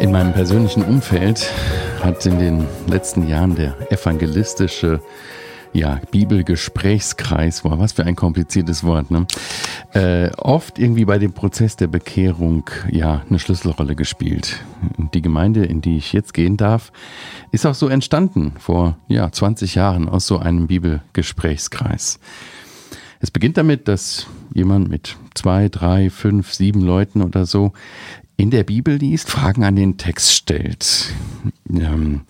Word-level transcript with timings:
In 0.00 0.12
meinem 0.12 0.32
persönlichen 0.32 0.82
Umfeld 0.82 1.50
hat 2.02 2.24
in 2.26 2.38
den 2.38 2.66
letzten 2.86 3.28
Jahren 3.28 3.54
der 3.54 3.76
evangelistische 3.92 5.00
ja, 5.72 6.00
Bibelgesprächskreis, 6.10 7.62
boah, 7.62 7.78
was 7.78 7.92
für 7.92 8.04
ein 8.04 8.16
kompliziertes 8.16 8.82
Wort, 8.82 9.10
ne? 9.10 9.26
Äh, 9.92 10.30
oft 10.36 10.78
irgendwie 10.78 11.04
bei 11.04 11.18
dem 11.18 11.32
Prozess 11.32 11.76
der 11.76 11.86
Bekehrung 11.86 12.68
ja 12.90 13.22
eine 13.28 13.38
Schlüsselrolle 13.38 13.94
gespielt. 13.94 14.64
Die 15.14 15.22
Gemeinde, 15.22 15.64
in 15.64 15.80
die 15.80 15.96
ich 15.96 16.12
jetzt 16.12 16.34
gehen 16.34 16.56
darf, 16.56 16.92
ist 17.52 17.66
auch 17.66 17.74
so 17.74 17.88
entstanden 17.88 18.54
vor 18.58 18.96
ja, 19.08 19.30
20 19.30 19.74
Jahren 19.74 20.08
aus 20.08 20.26
so 20.26 20.38
einem 20.38 20.66
Bibelgesprächskreis. 20.66 22.18
Es 23.20 23.30
beginnt 23.30 23.58
damit, 23.58 23.86
dass 23.86 24.26
jemand 24.54 24.88
mit 24.88 25.16
zwei, 25.34 25.68
drei, 25.68 26.08
fünf, 26.08 26.54
sieben 26.54 26.80
Leuten 26.80 27.22
oder 27.22 27.44
so 27.44 27.74
in 28.38 28.50
der 28.50 28.64
Bibel 28.64 28.96
liest, 28.96 29.30
Fragen 29.30 29.62
an 29.62 29.76
den 29.76 29.98
Text 29.98 30.32
stellt. 30.32 31.12
Ähm, 31.70 32.22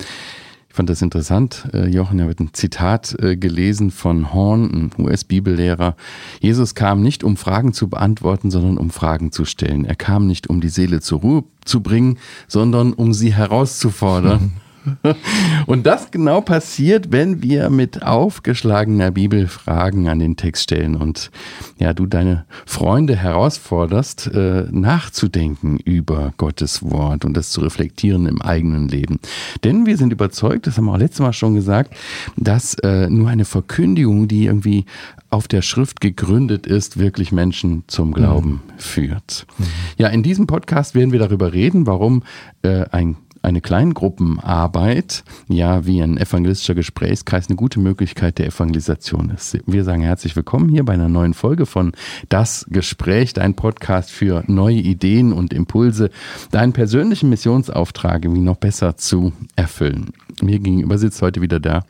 ich 0.68 0.74
fand 0.74 0.90
das 0.90 1.00
interessant. 1.00 1.68
Äh, 1.72 1.88
Jochen 1.88 2.20
hat 2.22 2.40
ein 2.40 2.52
Zitat 2.54 3.16
äh, 3.20 3.36
gelesen 3.36 3.92
von 3.92 4.34
Horn, 4.34 4.90
ein 4.98 5.04
US-Bibellehrer. 5.04 5.94
Jesus 6.40 6.74
kam 6.74 7.02
nicht, 7.02 7.22
um 7.22 7.36
Fragen 7.36 7.72
zu 7.72 7.88
beantworten, 7.88 8.50
sondern 8.50 8.76
um 8.76 8.90
Fragen 8.90 9.30
zu 9.30 9.44
stellen. 9.44 9.84
Er 9.84 9.94
kam 9.94 10.26
nicht, 10.26 10.48
um 10.48 10.60
die 10.60 10.68
Seele 10.68 11.00
zur 11.00 11.20
Ruhe 11.20 11.44
zu 11.64 11.82
bringen, 11.82 12.18
sondern 12.48 12.92
um 12.92 13.12
sie 13.12 13.32
herauszufordern. 13.32 14.52
Und 15.66 15.86
das 15.86 16.10
genau 16.10 16.40
passiert, 16.40 17.12
wenn 17.12 17.42
wir 17.42 17.70
mit 17.70 18.02
aufgeschlagener 18.02 19.10
Bibel 19.10 19.46
Fragen 19.48 20.08
an 20.08 20.18
den 20.18 20.36
Text 20.36 20.64
stellen 20.64 20.96
und 20.96 21.30
ja, 21.78 21.92
du 21.92 22.06
deine 22.06 22.44
Freunde 22.66 23.16
herausforderst, 23.16 24.30
äh, 24.34 24.66
nachzudenken 24.70 25.78
über 25.78 26.32
Gottes 26.36 26.82
Wort 26.82 27.24
und 27.24 27.36
das 27.36 27.50
zu 27.50 27.60
reflektieren 27.60 28.26
im 28.26 28.42
eigenen 28.42 28.88
Leben. 28.88 29.20
Denn 29.64 29.86
wir 29.86 29.96
sind 29.96 30.12
überzeugt, 30.12 30.66
das 30.66 30.76
haben 30.76 30.86
wir 30.86 30.92
auch 30.92 30.98
letztes 30.98 31.20
Mal 31.20 31.32
schon 31.32 31.54
gesagt, 31.54 31.94
dass 32.36 32.74
äh, 32.74 33.08
nur 33.08 33.28
eine 33.28 33.44
Verkündigung, 33.44 34.28
die 34.28 34.46
irgendwie 34.46 34.84
auf 35.30 35.46
der 35.46 35.62
Schrift 35.62 36.00
gegründet 36.00 36.66
ist, 36.66 36.98
wirklich 36.98 37.32
Menschen 37.32 37.84
zum 37.86 38.12
Glauben 38.12 38.50
mhm. 38.50 38.78
führt. 38.78 39.46
Mhm. 39.58 39.64
Ja, 39.96 40.08
in 40.08 40.22
diesem 40.22 40.46
Podcast 40.46 40.94
werden 40.94 41.12
wir 41.12 41.20
darüber 41.20 41.52
reden, 41.52 41.86
warum 41.86 42.22
äh, 42.62 42.84
ein 42.90 43.16
eine 43.42 43.60
Kleingruppenarbeit, 43.60 45.24
ja, 45.48 45.86
wie 45.86 46.02
ein 46.02 46.18
evangelistischer 46.18 46.74
Gesprächskreis, 46.74 47.48
eine 47.48 47.56
gute 47.56 47.80
Möglichkeit 47.80 48.38
der 48.38 48.46
Evangelisation 48.46 49.30
ist. 49.30 49.58
Wir 49.66 49.84
sagen 49.84 50.02
herzlich 50.02 50.36
willkommen 50.36 50.68
hier 50.68 50.84
bei 50.84 50.92
einer 50.92 51.08
neuen 51.08 51.34
Folge 51.34 51.66
von 51.66 51.92
Das 52.28 52.66
Gespräch, 52.68 53.32
dein 53.32 53.54
Podcast 53.54 54.10
für 54.10 54.44
neue 54.46 54.76
Ideen 54.76 55.32
und 55.32 55.52
Impulse, 55.52 56.10
deinen 56.50 56.72
persönlichen 56.72 57.30
Missionsauftrag 57.30 58.24
irgendwie 58.24 58.42
noch 58.42 58.56
besser 58.56 58.96
zu 58.96 59.32
erfüllen. 59.56 60.10
Mir 60.42 60.58
gegenüber 60.58 60.98
sitzt 60.98 61.22
heute 61.22 61.40
wieder 61.40 61.60
der 61.60 61.84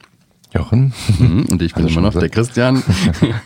Jochen. 0.52 0.92
Mhm, 1.18 1.46
und 1.48 1.62
ich 1.62 1.74
bin 1.74 1.86
immer 1.86 2.00
noch 2.00 2.14
der 2.14 2.28
Christian. 2.28 2.82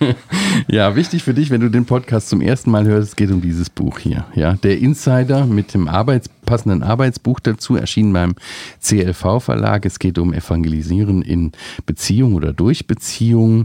ja, 0.69 0.97
wichtig 0.97 1.23
für 1.23 1.35
dich, 1.35 1.51
wenn 1.51 1.61
du 1.61 1.69
den 1.69 1.85
Podcast 1.85 2.31
zum 2.31 2.41
ersten 2.41 2.71
Mal 2.71 2.87
hörst, 2.87 3.09
es 3.11 3.17
geht 3.17 3.31
um 3.31 3.43
dieses 3.43 3.69
Buch 3.69 3.99
hier. 3.99 4.25
Ja, 4.35 4.55
der 4.55 4.79
Insider 4.79 5.45
mit 5.45 5.75
dem 5.75 5.87
Arbeits 5.87 6.31
passenden 6.45 6.83
Arbeitsbuch 6.83 7.41
dazu, 7.41 7.77
erschienen 7.77 8.13
beim 8.13 8.35
CLV 8.81 9.41
Verlag. 9.41 9.87
Es 9.87 9.99
geht 9.99 10.19
um 10.19 10.33
Evangelisieren 10.33 11.23
in 11.23 11.53
Beziehung 11.87 12.35
oder 12.35 12.53
durch 12.53 12.87
Beziehungen 12.87 13.65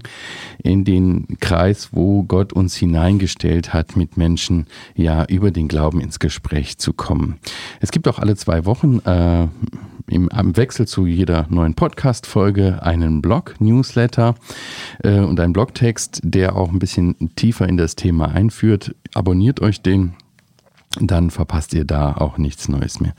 in 0.64 0.84
den 0.84 1.38
Kreis, 1.40 1.90
wo 1.92 2.24
Gott 2.24 2.54
uns 2.54 2.76
hineingestellt 2.76 3.74
hat, 3.74 3.96
mit 3.96 4.18
Menschen 4.18 4.68
ja 4.96 5.26
über 5.26 5.52
den 5.52 5.68
Glauben 5.68 6.02
ins 6.02 6.20
Gespräch 6.20 6.78
zu 6.78 6.94
kommen. 6.94 7.40
Es 7.80 7.92
gibt 7.92 8.08
auch 8.08 8.20
alle 8.20 8.36
zwei 8.36 8.66
Wochen 8.66 9.00
äh, 9.06 9.48
im, 10.10 10.30
am 10.30 10.58
Wechsel 10.58 10.88
zu 10.88 11.06
jeder 11.06 11.46
neuen 11.50 11.76
Podcast-Folge 11.76 12.82
einen 12.82 13.22
Blog-Newsletter 13.22 14.36
äh, 15.04 15.20
und 15.20 15.40
einen 15.40 15.54
Blogtext, 15.54 16.22
der 16.24 16.56
auch 16.56 16.72
ein 16.72 16.80
bisschen 16.80 17.16
tiefer 17.36 17.68
in 17.68 17.78
das 17.78 17.96
Thema 17.96 18.30
einführt. 18.30 18.96
Abonniert 19.14 19.62
euch 19.62 19.82
den 19.82 20.14
dann 21.00 21.30
verpasst 21.30 21.74
ihr 21.74 21.86
da 21.86 22.14
auch 22.14 22.38
nichts 22.38 22.68
Neues 22.68 23.00
mehr. 23.00 23.14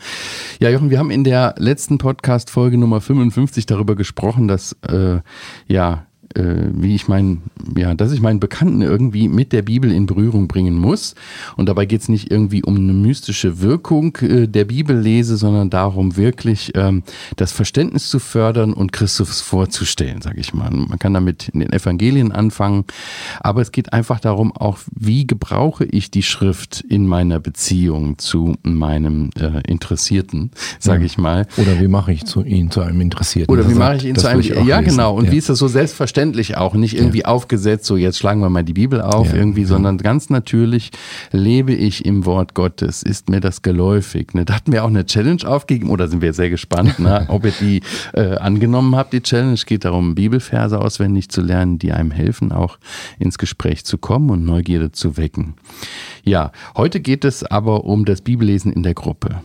Ja, 0.61 0.71
Jochen, 0.71 0.91
wir 0.91 0.99
haben 0.99 1.11
in 1.11 1.25
der 1.25 1.55
letzten 1.59 1.99
Podcast-Folge 1.99 2.77
Nummer 2.77 3.01
55 3.01 3.67
darüber 3.67 3.95
gesprochen, 3.95 4.49
dass 4.49 4.77
äh, 4.83 5.21
ja 5.67 6.07
wie 6.35 6.95
ich 6.95 7.09
meinen, 7.09 7.43
ja, 7.77 7.95
dass 7.95 8.13
ich 8.13 8.21
meinen 8.21 8.39
Bekannten 8.39 8.83
irgendwie 8.83 9.29
mit 9.29 9.53
der 9.53 9.63
Bibel 9.63 9.91
in 9.91 10.07
Berührung 10.07 10.47
bringen 10.47 10.79
muss. 10.79 11.17
Und 11.57 11.69
dabei 11.69 11.87
geht 11.87 12.03
es 12.03 12.09
nicht 12.09 12.31
irgendwie 12.31 12.63
um 12.63 12.77
eine 12.77 12.93
mystische 12.93 13.61
Wirkung 13.61 14.17
äh, 14.19 14.47
der 14.47 14.65
Bibellese, 14.65 15.37
sondern 15.37 15.71
darum, 15.71 16.17
wirklich 16.17 16.73
ähm, 16.77 17.03
das 17.35 17.51
Verständnis 17.51 18.09
zu 18.09 18.21
fördern 18.21 18.73
und 18.73 18.93
Christus 18.93 19.41
vorzustellen, 19.41 20.23
sage 20.23 20.39
ich 20.39 20.55
mal. 20.55 20.71
Man 20.71 20.99
kann 21.01 21.15
damit 21.15 21.49
in 21.49 21.61
den 21.61 21.73
Evangelien 21.73 22.31
anfangen, 22.31 22.85
aber 23.41 23.61
es 23.63 23.73
geht 23.73 23.93
einfach 23.93 24.21
darum, 24.21 24.53
auch 24.57 24.79
wie 24.95 25.27
gebrauche 25.27 25.85
ich 25.85 26.13
die 26.13 26.23
Schrift 26.23 26.81
in 26.81 27.07
meiner 27.07 27.41
Beziehung 27.41 28.19
zu 28.19 28.55
meinem 28.63 29.31
äh, 29.37 29.69
Interessierten, 29.69 30.53
sage 30.79 31.01
ja. 31.01 31.07
ich 31.07 31.19
mal. 31.19 31.49
Oder 31.57 31.81
wie 31.81 31.89
mache 31.89 32.13
ich 32.13 32.25
zu, 32.25 32.45
ihn 32.45 32.71
zu 32.71 32.83
einem 32.83 33.01
Interessierten? 33.01 33.53
Oder 33.53 33.69
wie 33.69 33.75
mache 33.75 33.97
ich 33.97 34.05
ihn 34.05 34.15
zu 34.15 34.29
einem, 34.29 34.43
ja 34.43 34.81
genau, 34.81 35.17
und 35.17 35.25
ja. 35.27 35.33
wie 35.33 35.37
ist 35.37 35.49
das 35.49 35.59
so 35.59 35.67
selbstverständlich? 35.67 36.20
Verständlich 36.21 36.59
auch, 36.59 36.75
nicht 36.75 36.95
irgendwie 36.95 37.21
ja. 37.21 37.25
aufgesetzt, 37.27 37.87
so 37.87 37.97
jetzt 37.97 38.19
schlagen 38.19 38.43
wir 38.43 38.51
mal 38.51 38.63
die 38.63 38.75
Bibel 38.75 39.01
auf 39.01 39.29
ja, 39.29 39.37
irgendwie, 39.37 39.63
ja. 39.63 39.69
sondern 39.69 39.97
ganz 39.97 40.29
natürlich 40.29 40.91
lebe 41.33 41.73
ich 41.73 42.05
im 42.05 42.27
Wort 42.27 42.55
Gottes, 42.55 43.03
ist 43.03 43.31
mir 43.31 43.41
das 43.41 43.63
geläufig. 43.63 44.35
Ne? 44.35 44.45
Da 44.45 44.57
hatten 44.57 44.71
wir 44.71 44.85
auch 44.85 44.89
eine 44.89 45.07
Challenge 45.07 45.43
aufgegeben 45.47 45.89
oder 45.89 46.09
sind 46.09 46.21
wir 46.21 46.35
sehr 46.35 46.51
gespannt, 46.51 46.99
ne? 46.99 47.25
ob 47.29 47.47
ihr 47.47 47.55
die 47.59 47.81
äh, 48.13 48.37
angenommen 48.37 48.97
habt, 48.97 49.15
die 49.15 49.23
Challenge. 49.23 49.55
Es 49.55 49.65
geht 49.65 49.87
darum, 49.87 50.15
Bibelverse 50.15 50.79
auswendig 50.79 51.31
zu 51.31 51.41
lernen, 51.41 51.79
die 51.79 51.93
einem 51.93 52.11
helfen, 52.11 52.53
auch 52.53 52.79
ins 53.19 53.39
Gespräch 53.39 53.87
zu 53.87 53.97
kommen 53.97 54.29
und 54.29 54.45
Neugierde 54.45 54.93
zu 54.93 55.17
wecken. 55.17 55.55
Ja, 56.23 56.53
heute 56.77 57.01
geht 57.01 57.25
es 57.25 57.45
aber 57.45 57.85
um 57.85 58.05
das 58.05 58.21
Bibellesen 58.21 58.75
in 58.75 58.83
der 58.83 58.95
Gruppe. 58.95 59.41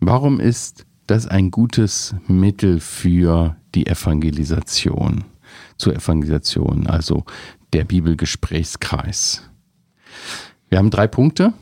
Warum 0.00 0.40
ist 0.40 0.86
das 1.06 1.28
ein 1.28 1.52
gutes 1.52 2.16
Mittel 2.26 2.80
für 2.80 3.54
die 3.76 3.86
Evangelisation? 3.86 5.24
Zur 5.80 5.94
Evangelisation, 5.94 6.86
also 6.86 7.24
der 7.72 7.84
Bibelgesprächskreis. 7.84 9.48
Wir 10.68 10.78
haben 10.78 10.90
drei 10.90 11.06
Punkte. 11.06 11.52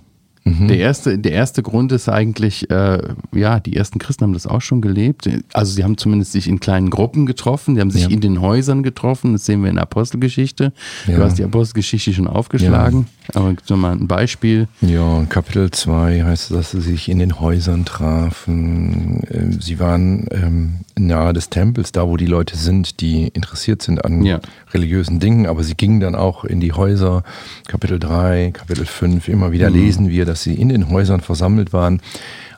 Mhm. 0.49 0.69
Der, 0.69 0.79
erste, 0.79 1.19
der 1.19 1.33
erste 1.33 1.63
Grund 1.63 1.93
ist 1.93 2.09
eigentlich, 2.09 2.71
äh, 2.71 2.99
ja, 3.33 3.61
die 3.61 3.77
ersten 3.77 3.99
Christen 3.99 4.25
haben 4.25 4.33
das 4.33 4.47
auch 4.47 4.61
schon 4.61 4.81
gelebt. 4.81 5.29
Also 5.53 5.73
sie 5.73 5.85
haben 5.85 5.97
zumindest 5.99 6.33
sich 6.33 6.49
in 6.49 6.61
kleinen 6.61 6.91
Gruppen 6.91 7.27
getroffen, 7.27 7.75
die 7.75 7.81
haben 7.81 7.91
sich 7.91 8.03
ja. 8.03 8.09
in 8.09 8.21
den 8.21 8.41
Häusern 8.41 8.83
getroffen, 8.83 9.33
das 9.33 9.47
sehen 9.47 9.63
wir 9.63 9.71
in 9.71 9.77
der 9.77 9.83
Apostelgeschichte. 9.83 10.73
Ja. 11.07 11.17
Du 11.17 11.23
hast 11.23 11.39
die 11.39 11.45
Apostelgeschichte 11.45 12.13
schon 12.13 12.27
aufgeschlagen, 12.27 13.07
ja. 13.33 13.41
aber 13.41 13.51
gibt 13.51 13.71
es 13.71 13.77
mal 13.77 13.93
ein 13.93 14.09
Beispiel? 14.09 14.69
Ja, 14.81 15.25
Kapitel 15.29 15.71
2 15.71 16.23
heißt 16.25 16.51
es, 16.51 16.57
dass 16.57 16.71
sie 16.71 16.81
sich 16.81 17.09
in 17.09 17.19
den 17.19 17.41
Häusern 17.41 17.85
trafen. 17.85 19.23
Ähm, 19.31 19.61
sie 19.61 19.79
waren 19.79 20.27
ähm, 20.31 20.79
nahe 20.99 21.33
des 21.33 21.51
Tempels, 21.51 21.93
da 21.93 22.09
wo 22.09 22.17
die 22.17 22.27
Leute 22.27 22.57
sind, 22.57 23.01
die 23.01 23.29
interessiert 23.29 23.83
sind 23.83 24.05
an 24.05 24.41
religiösen 24.73 25.21
Dingen, 25.21 25.47
aber 25.47 25.63
sie 25.65 25.75
gingen 25.75 26.01
dann 26.01 26.15
auch 26.15 26.45
in 26.45 26.61
die 26.61 26.73
Häuser. 26.73 27.23
Kapitel 27.67 27.99
3, 27.99 28.51
Kapitel 28.53 28.87
5, 28.87 29.29
immer 29.29 29.53
wieder 29.53 29.71
mhm. 29.71 29.77
lesen 29.77 30.09
wir, 30.09 30.25
dass 30.25 30.38
dass 30.39 30.45
sie 30.45 30.55
in 30.55 30.69
den 30.69 30.89
Häusern 30.89 31.21
versammelt 31.21 31.73
waren. 31.73 32.01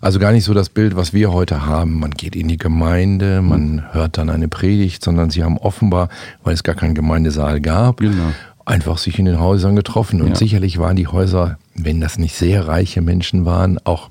Also 0.03 0.19
gar 0.19 0.33
nicht 0.33 0.45
so 0.45 0.53
das 0.53 0.69
Bild, 0.69 0.97
was 0.97 1.15
wir 1.15 1.33
heute 1.33 1.65
haben. 1.65 1.99
Man 1.99 2.11
geht 2.11 2.37
in 2.37 2.47
die 2.47 2.59
Gemeinde, 2.59 3.41
man 3.41 3.85
hört 3.93 4.19
dann 4.19 4.29
eine 4.29 4.49
Predigt, 4.49 5.03
sondern 5.03 5.31
sie 5.31 5.43
haben 5.43 5.57
offenbar, 5.57 6.11
weil 6.45 6.53
es 6.53 6.63
gar 6.63 6.75
keinen 6.75 6.95
Gemeindesaal 6.95 7.61
gab, 7.61 7.99
genau. 7.99 8.33
einfach 8.67 8.99
sich 8.99 9.19
in 9.19 9.25
den 9.25 9.41
Häusern 9.41 9.77
getroffen. 9.77 10.21
Und 10.21 10.29
ja. 10.31 10.35
sicherlich 10.35 10.79
waren 10.79 10.97
die 10.97 11.07
Häuser, 11.07 11.59
wenn 11.75 12.03
das 12.03 12.19
nicht 12.19 12.35
sehr 12.35 12.69
reiche 12.69 13.01
Menschen 13.01 13.47
waren, 13.47 13.79
auch 13.85 14.11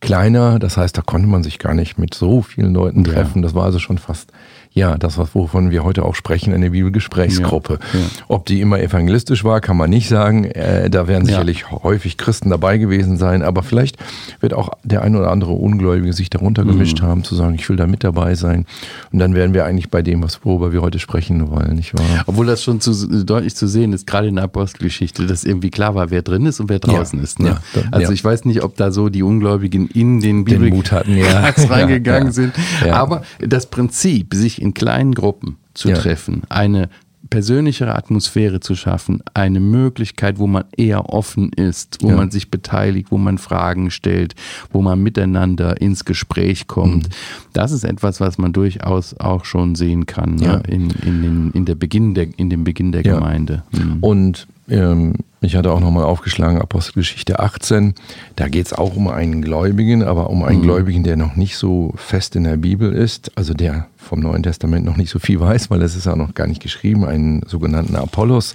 kleiner. 0.00 0.60
Das 0.60 0.76
heißt, 0.76 0.96
da 0.96 1.02
konnte 1.02 1.26
man 1.26 1.42
sich 1.42 1.58
gar 1.58 1.74
nicht 1.74 1.98
mit 1.98 2.14
so 2.14 2.42
vielen 2.42 2.74
Leuten 2.74 3.02
treffen. 3.02 3.38
Ja. 3.38 3.42
Das 3.42 3.54
war 3.54 3.64
also 3.64 3.80
schon 3.80 3.98
fast 3.98 4.32
ja, 4.72 4.96
das, 4.96 5.18
wovon 5.18 5.72
wir 5.72 5.82
heute 5.82 6.04
auch 6.04 6.14
sprechen, 6.14 6.54
eine 6.54 6.70
Bibelgesprächsgruppe. 6.70 7.80
Ja, 7.92 7.98
ja. 7.98 8.06
Ob 8.28 8.46
die 8.46 8.60
immer 8.60 8.78
evangelistisch 8.80 9.42
war, 9.42 9.60
kann 9.60 9.76
man 9.76 9.90
nicht 9.90 10.08
sagen. 10.08 10.44
Äh, 10.44 10.88
da 10.88 11.08
werden 11.08 11.24
sicherlich 11.24 11.64
ja. 11.70 11.82
häufig 11.82 12.16
Christen 12.16 12.50
dabei 12.50 12.78
gewesen 12.78 13.16
sein, 13.16 13.42
aber 13.42 13.64
vielleicht 13.64 13.96
wird 14.38 14.54
auch 14.54 14.70
der 14.84 15.02
ein 15.02 15.16
oder 15.16 15.32
andere 15.32 15.52
Ungläubige 15.52 16.12
sich 16.12 16.30
darunter 16.30 16.64
gemischt 16.64 17.02
mhm. 17.02 17.06
haben, 17.06 17.24
zu 17.24 17.34
sagen, 17.34 17.56
ich 17.56 17.68
will 17.68 17.76
da 17.76 17.88
mit 17.88 18.04
dabei 18.04 18.36
sein. 18.36 18.64
Und 19.10 19.18
dann 19.18 19.34
wären 19.34 19.54
wir 19.54 19.64
eigentlich 19.64 19.90
bei 19.90 20.02
dem, 20.02 20.22
was, 20.22 20.44
worüber 20.44 20.72
wir 20.72 20.82
heute 20.82 21.00
sprechen 21.00 21.50
wollen, 21.50 21.74
nicht 21.74 21.92
wahr? 21.98 22.22
Obwohl 22.26 22.46
das 22.46 22.62
schon 22.62 22.80
zu, 22.80 23.24
deutlich 23.24 23.56
zu 23.56 23.66
sehen 23.66 23.92
ist, 23.92 24.06
gerade 24.06 24.28
in 24.28 24.36
der 24.36 24.44
Apostelgeschichte, 24.44 25.26
dass 25.26 25.42
irgendwie 25.42 25.70
klar 25.70 25.96
war, 25.96 26.10
wer 26.10 26.22
drin 26.22 26.46
ist 26.46 26.60
und 26.60 26.68
wer 26.68 26.78
draußen 26.78 27.20
ist. 27.20 27.40
Ne? 27.40 27.56
Dann, 27.74 27.88
also 27.90 28.12
ich 28.12 28.22
weiß 28.22 28.44
nicht, 28.44 28.62
ob 28.62 28.76
da 28.76 28.92
so 28.92 29.08
die 29.08 29.24
Ungläubigen 29.24 29.88
in 29.88 30.20
den 30.20 30.44
Bibelmut 30.44 30.92
hatten, 30.92 31.16
ja. 31.16 31.52
reingegangen 31.68 32.30
sind. 32.30 32.52
Aber 32.88 33.22
das 33.40 33.66
Prinzip, 33.66 34.32
sich 34.32 34.59
in 34.60 34.74
kleinen 34.74 35.14
Gruppen 35.14 35.56
zu 35.74 35.88
ja. 35.88 35.96
treffen, 35.96 36.42
eine 36.48 36.88
persönlichere 37.30 37.94
Atmosphäre 37.94 38.60
zu 38.60 38.74
schaffen, 38.74 39.22
eine 39.34 39.60
Möglichkeit, 39.60 40.38
wo 40.38 40.46
man 40.46 40.64
eher 40.76 41.10
offen 41.10 41.52
ist, 41.52 41.98
wo 42.02 42.08
ja. 42.08 42.16
man 42.16 42.30
sich 42.30 42.50
beteiligt, 42.50 43.10
wo 43.10 43.18
man 43.18 43.38
Fragen 43.38 43.90
stellt, 43.90 44.34
wo 44.72 44.82
man 44.82 45.00
miteinander 45.00 45.80
ins 45.80 46.04
Gespräch 46.04 46.66
kommt. 46.66 47.08
Mhm. 47.08 47.12
Das 47.52 47.72
ist 47.72 47.84
etwas, 47.84 48.20
was 48.20 48.36
man 48.36 48.52
durchaus 48.52 49.14
auch 49.18 49.44
schon 49.44 49.76
sehen 49.76 50.06
kann 50.06 50.34
ne? 50.34 50.44
ja. 50.44 50.56
ne? 50.56 50.62
in, 50.68 50.90
in, 50.90 51.22
den, 51.22 51.50
in, 51.52 51.64
der 51.64 51.76
Beginn 51.76 52.14
der, 52.14 52.26
in 52.36 52.50
dem 52.50 52.64
Beginn 52.64 52.90
der 52.90 53.02
ja. 53.02 53.14
Gemeinde. 53.14 53.62
Mhm. 53.70 53.98
Und 54.00 54.48
ähm, 54.70 55.14
ich 55.42 55.56
hatte 55.56 55.72
auch 55.72 55.80
nochmal 55.80 56.04
aufgeschlagen, 56.04 56.60
Apostelgeschichte 56.60 57.40
18. 57.40 57.94
Da 58.36 58.48
geht 58.48 58.66
es 58.66 58.72
auch 58.72 58.94
um 58.94 59.08
einen 59.08 59.40
Gläubigen, 59.40 60.02
aber 60.02 60.28
um 60.28 60.44
einen 60.44 60.58
mhm. 60.58 60.64
Gläubigen, 60.64 61.02
der 61.02 61.16
noch 61.16 61.34
nicht 61.34 61.56
so 61.56 61.92
fest 61.96 62.36
in 62.36 62.44
der 62.44 62.58
Bibel 62.58 62.92
ist, 62.92 63.32
also 63.36 63.54
der 63.54 63.86
vom 63.96 64.20
Neuen 64.20 64.42
Testament 64.42 64.84
noch 64.84 64.96
nicht 64.96 65.10
so 65.10 65.18
viel 65.18 65.40
weiß, 65.40 65.70
weil 65.70 65.82
es 65.82 65.96
ist 65.96 66.06
auch 66.06 66.16
noch 66.16 66.34
gar 66.34 66.46
nicht 66.46 66.62
geschrieben, 66.62 67.04
einen 67.04 67.42
sogenannten 67.46 67.96
Apollos. 67.96 68.54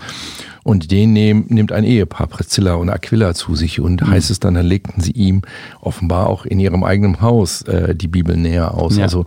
Und 0.63 0.89
den 0.89 1.13
nehm, 1.13 1.45
nimmt 1.49 1.71
ein 1.71 1.83
Ehepaar, 1.83 2.27
Priscilla 2.27 2.73
und 2.75 2.89
Aquila, 2.89 3.33
zu 3.35 3.55
sich 3.55 3.79
und 3.79 4.01
mhm. 4.01 4.07
heißt 4.07 4.31
es 4.31 4.39
dann, 4.39 4.53
dann 4.55 4.65
legten 4.65 5.01
sie 5.01 5.11
ihm 5.11 5.41
offenbar 5.81 6.27
auch 6.27 6.45
in 6.45 6.59
ihrem 6.59 6.83
eigenen 6.83 7.21
Haus 7.21 7.63
äh, 7.63 7.95
die 7.95 8.07
Bibel 8.07 8.35
näher 8.37 8.73
aus. 8.73 8.97
Ja. 8.97 9.03
Also 9.03 9.25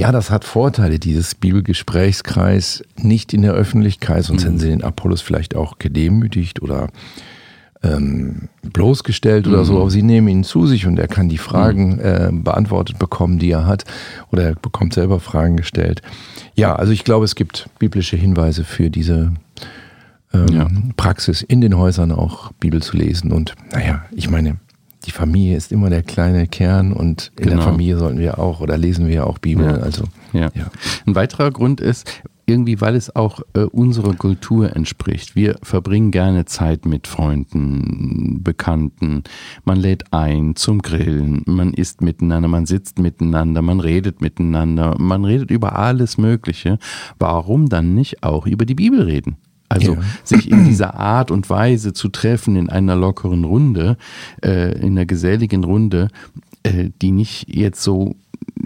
ja, 0.00 0.12
das 0.12 0.30
hat 0.30 0.44
Vorteile, 0.44 0.98
dieses 0.98 1.34
Bibelgesprächskreis 1.34 2.82
nicht 2.96 3.34
in 3.34 3.42
der 3.42 3.52
Öffentlichkeit, 3.52 4.24
sonst 4.24 4.42
mhm. 4.42 4.46
hätten 4.46 4.58
sie 4.58 4.68
den 4.68 4.82
Apollos 4.82 5.20
vielleicht 5.20 5.54
auch 5.54 5.78
gedemütigt 5.78 6.62
oder 6.62 6.88
ähm, 7.82 8.48
bloßgestellt 8.62 9.46
mhm. 9.46 9.52
oder 9.52 9.64
so, 9.66 9.74
mhm. 9.74 9.80
aber 9.80 9.90
sie 9.90 10.02
nehmen 10.02 10.28
ihn 10.28 10.44
zu 10.44 10.66
sich 10.66 10.86
und 10.86 10.98
er 10.98 11.06
kann 11.06 11.28
die 11.28 11.38
Fragen 11.38 11.96
mhm. 11.96 12.00
äh, 12.00 12.30
beantwortet 12.32 12.98
bekommen, 12.98 13.38
die 13.38 13.50
er 13.50 13.66
hat, 13.66 13.84
oder 14.32 14.44
er 14.44 14.54
bekommt 14.54 14.94
selber 14.94 15.20
Fragen 15.20 15.58
gestellt. 15.58 16.00
Ja, 16.54 16.74
also 16.74 16.92
ich 16.92 17.04
glaube, 17.04 17.26
es 17.26 17.34
gibt 17.34 17.68
biblische 17.78 18.16
Hinweise 18.16 18.64
für 18.64 18.88
diese 18.88 19.32
ähm, 20.32 20.48
ja. 20.48 20.66
Praxis, 20.96 21.42
in 21.42 21.60
den 21.60 21.76
Häusern 21.76 22.10
auch 22.10 22.52
Bibel 22.52 22.82
zu 22.82 22.96
lesen. 22.96 23.32
Und 23.32 23.54
naja, 23.70 24.04
ich 24.12 24.30
meine, 24.30 24.56
die 25.06 25.10
Familie 25.10 25.56
ist 25.56 25.72
immer 25.72 25.90
der 25.90 26.02
kleine 26.02 26.46
Kern 26.46 26.92
und 26.92 27.32
in 27.36 27.44
genau. 27.44 27.56
der 27.56 27.64
Familie 27.64 27.98
sollten 27.98 28.18
wir 28.18 28.38
auch 28.38 28.60
oder 28.60 28.76
lesen 28.76 29.08
wir 29.08 29.26
auch 29.26 29.38
Bibel. 29.38 29.66
Ja. 29.66 29.76
Also, 29.76 30.04
ja. 30.32 30.50
ja. 30.54 30.70
Ein 31.06 31.14
weiterer 31.14 31.50
Grund 31.50 31.80
ist, 31.80 32.22
irgendwie, 32.50 32.80
weil 32.80 32.96
es 32.96 33.14
auch 33.14 33.40
äh, 33.54 33.60
unserer 33.60 34.14
Kultur 34.14 34.74
entspricht. 34.74 35.36
Wir 35.36 35.56
verbringen 35.62 36.10
gerne 36.10 36.44
Zeit 36.44 36.84
mit 36.84 37.06
Freunden, 37.06 38.42
Bekannten. 38.42 39.22
Man 39.64 39.78
lädt 39.78 40.12
ein 40.12 40.56
zum 40.56 40.82
Grillen, 40.82 41.42
man 41.46 41.72
isst 41.72 42.02
miteinander, 42.02 42.48
man 42.48 42.66
sitzt 42.66 42.98
miteinander, 42.98 43.62
man 43.62 43.80
redet 43.80 44.20
miteinander, 44.20 44.96
man 44.98 45.24
redet 45.24 45.50
über 45.50 45.76
alles 45.76 46.18
Mögliche. 46.18 46.78
Warum 47.18 47.68
dann 47.68 47.94
nicht 47.94 48.22
auch 48.24 48.46
über 48.46 48.66
die 48.66 48.74
Bibel 48.74 49.02
reden? 49.02 49.36
Also 49.70 49.94
ja. 49.94 50.00
sich 50.24 50.50
in 50.50 50.64
dieser 50.64 50.94
Art 50.94 51.30
und 51.30 51.48
Weise 51.48 51.92
zu 51.92 52.08
treffen 52.08 52.56
in 52.56 52.68
einer 52.68 52.96
lockeren 52.96 53.44
Runde, 53.44 53.96
äh, 54.44 54.72
in 54.80 54.98
einer 54.98 55.06
geselligen 55.06 55.62
Runde, 55.62 56.08
äh, 56.62 56.90
die 57.00 57.12
nicht 57.12 57.54
jetzt 57.54 57.82
so 57.82 58.16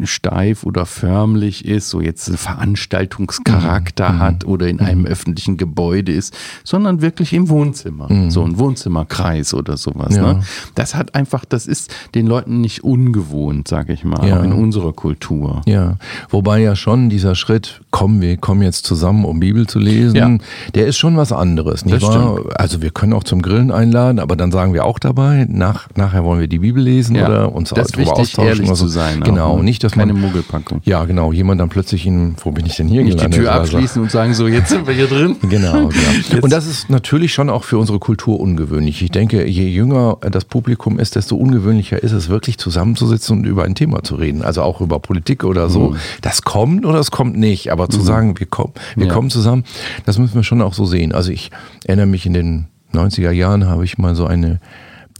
steif 0.02 0.64
oder 0.64 0.86
förmlich 0.86 1.64
ist, 1.64 1.90
so 1.90 2.00
jetzt 2.00 2.28
einen 2.28 2.36
Veranstaltungscharakter 2.36 4.10
mhm. 4.10 4.18
hat 4.18 4.44
oder 4.44 4.66
in 4.68 4.80
einem 4.80 5.00
mhm. 5.00 5.06
öffentlichen 5.06 5.56
Gebäude 5.56 6.12
ist, 6.12 6.36
sondern 6.64 7.00
wirklich 7.00 7.32
im 7.32 7.48
Wohnzimmer, 7.48 8.12
mhm. 8.12 8.30
so 8.30 8.42
ein 8.42 8.58
Wohnzimmerkreis 8.58 9.54
oder 9.54 9.76
sowas. 9.76 10.16
Ja. 10.16 10.34
Ne? 10.34 10.40
Das 10.74 10.94
hat 10.94 11.14
einfach, 11.14 11.44
das 11.44 11.66
ist 11.66 11.94
den 12.14 12.26
Leuten 12.26 12.60
nicht 12.60 12.82
ungewohnt, 12.82 13.68
sage 13.68 13.92
ich 13.92 14.04
mal, 14.04 14.26
ja. 14.26 14.42
in 14.42 14.52
unserer 14.52 14.92
Kultur. 14.92 15.62
Ja, 15.66 15.96
wobei 16.28 16.60
ja 16.60 16.76
schon 16.76 17.08
dieser 17.08 17.34
Schritt, 17.34 17.80
komm, 17.90 18.20
wir 18.20 18.36
kommen 18.36 18.62
jetzt 18.62 18.84
zusammen, 18.86 19.24
um 19.24 19.40
Bibel 19.40 19.66
zu 19.66 19.78
lesen, 19.78 20.16
ja. 20.16 20.38
der 20.74 20.86
ist 20.86 20.96
schon 20.96 21.16
was 21.16 21.32
anderes, 21.32 21.84
nicht 21.84 22.02
wahr? 22.02 22.40
Also 22.56 22.82
wir 22.82 22.90
können 22.90 23.12
auch 23.12 23.24
zum 23.24 23.42
Grillen 23.42 23.70
einladen, 23.70 24.18
aber 24.18 24.36
dann 24.36 24.50
sagen 24.50 24.74
wir 24.74 24.84
auch 24.84 24.98
dabei, 24.98 25.46
nach, 25.48 25.88
nachher 25.96 26.24
wollen 26.24 26.40
wir 26.40 26.48
die 26.48 26.58
Bibel 26.58 26.82
lesen 26.82 27.16
oder 27.16 27.52
uns 27.52 27.70
das 27.70 27.83
darüber 27.92 28.10
wichtig, 28.10 28.22
austauschen. 28.22 28.48
Ehrlich 28.48 28.68
so. 28.68 28.74
zu 28.74 28.88
sein. 28.88 29.20
Genau, 29.20 29.52
auch, 29.52 29.56
ne? 29.58 29.64
nicht, 29.64 29.84
dass 29.84 29.92
Keine 29.92 30.12
man, 30.12 30.22
Muggelpackung. 30.22 30.80
Ja, 30.84 31.04
genau, 31.04 31.32
jemand 31.32 31.60
dann 31.60 31.68
plötzlich 31.68 32.06
in, 32.06 32.36
wo 32.42 32.50
bin 32.50 32.66
ich 32.66 32.76
denn 32.76 32.88
hier 32.88 33.02
Nicht 33.02 33.16
gelandet? 33.16 33.38
die 33.38 33.42
Tür 33.44 33.52
abschließen 33.52 34.02
und 34.02 34.10
sagen 34.10 34.34
so, 34.34 34.46
jetzt 34.46 34.70
sind 34.70 34.86
wir 34.86 34.94
hier 34.94 35.06
drin. 35.06 35.36
Genau, 35.54 35.88
genau. 35.88 36.42
Und 36.42 36.52
das 36.52 36.66
ist 36.66 36.90
natürlich 36.90 37.32
schon 37.32 37.48
auch 37.48 37.64
für 37.64 37.78
unsere 37.78 38.00
Kultur 38.00 38.40
ungewöhnlich. 38.40 39.02
Ich 39.02 39.10
denke, 39.10 39.46
je 39.46 39.68
jünger 39.68 40.16
das 40.20 40.44
Publikum 40.44 40.98
ist, 40.98 41.14
desto 41.14 41.36
ungewöhnlicher 41.36 42.02
ist 42.02 42.12
es 42.12 42.28
wirklich 42.28 42.58
zusammenzusitzen 42.58 43.38
und 43.38 43.44
über 43.44 43.64
ein 43.64 43.74
Thema 43.74 44.02
zu 44.02 44.16
reden. 44.16 44.42
Also 44.42 44.62
auch 44.62 44.80
über 44.80 44.98
Politik 44.98 45.44
oder 45.44 45.68
so. 45.68 45.90
Mhm. 45.90 45.96
Das 46.22 46.42
kommt 46.42 46.86
oder 46.86 46.98
es 46.98 47.10
kommt 47.10 47.36
nicht. 47.36 47.70
Aber 47.70 47.88
zu 47.88 48.00
mhm. 48.00 48.04
sagen, 48.04 48.38
wir 48.40 48.46
kommen, 48.46 48.72
wir 48.96 49.06
ja. 49.06 49.12
kommen 49.12 49.30
zusammen, 49.30 49.64
das 50.06 50.18
müssen 50.18 50.34
wir 50.34 50.42
schon 50.42 50.60
auch 50.60 50.74
so 50.74 50.86
sehen. 50.86 51.12
Also 51.12 51.30
ich 51.30 51.50
erinnere 51.84 52.06
mich 52.06 52.26
in 52.26 52.32
den 52.32 52.66
90er 52.92 53.30
Jahren 53.30 53.66
habe 53.66 53.84
ich 53.84 53.98
mal 53.98 54.14
so 54.14 54.26
eine 54.26 54.60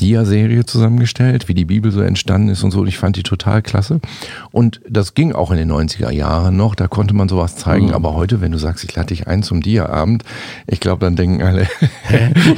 Dia-Serie 0.01 0.67
zusammengestellt, 0.67 1.49
wie 1.49 1.55
die 1.55 1.65
Bibel 1.65 1.93
so 1.93 2.01
entstanden 2.01 2.49
ist 2.49 2.63
und 2.63 2.71
so. 2.71 2.81
Und 2.81 2.89
ich 2.89 2.99
fand 2.99 3.17
die 3.17 3.23
total 3.23 3.63
klasse. 3.63 4.01
Und 4.51 4.81
das 4.89 5.15
ging 5.15 5.33
auch 5.33 5.51
in 5.51 5.57
den 5.57 5.71
90er 5.71 6.11
Jahren 6.11 6.57
noch. 6.57 6.75
Da 6.75 6.89
konnte 6.89 7.15
man 7.15 7.29
sowas 7.29 7.57
zeigen. 7.57 7.87
Mhm. 7.87 7.95
Aber 7.95 8.15
heute, 8.15 8.41
wenn 8.41 8.53
du 8.53 8.59
sagst, 8.59 8.85
ich 8.85 8.95
lade 8.95 9.09
dich 9.09 9.29
ein 9.29 9.43
zum 9.43 9.63
Dia-Abend, 9.63 10.25
ich 10.67 10.81
glaube, 10.81 11.05
dann 11.05 11.17
denken 11.17 11.43
alle, 11.43 11.63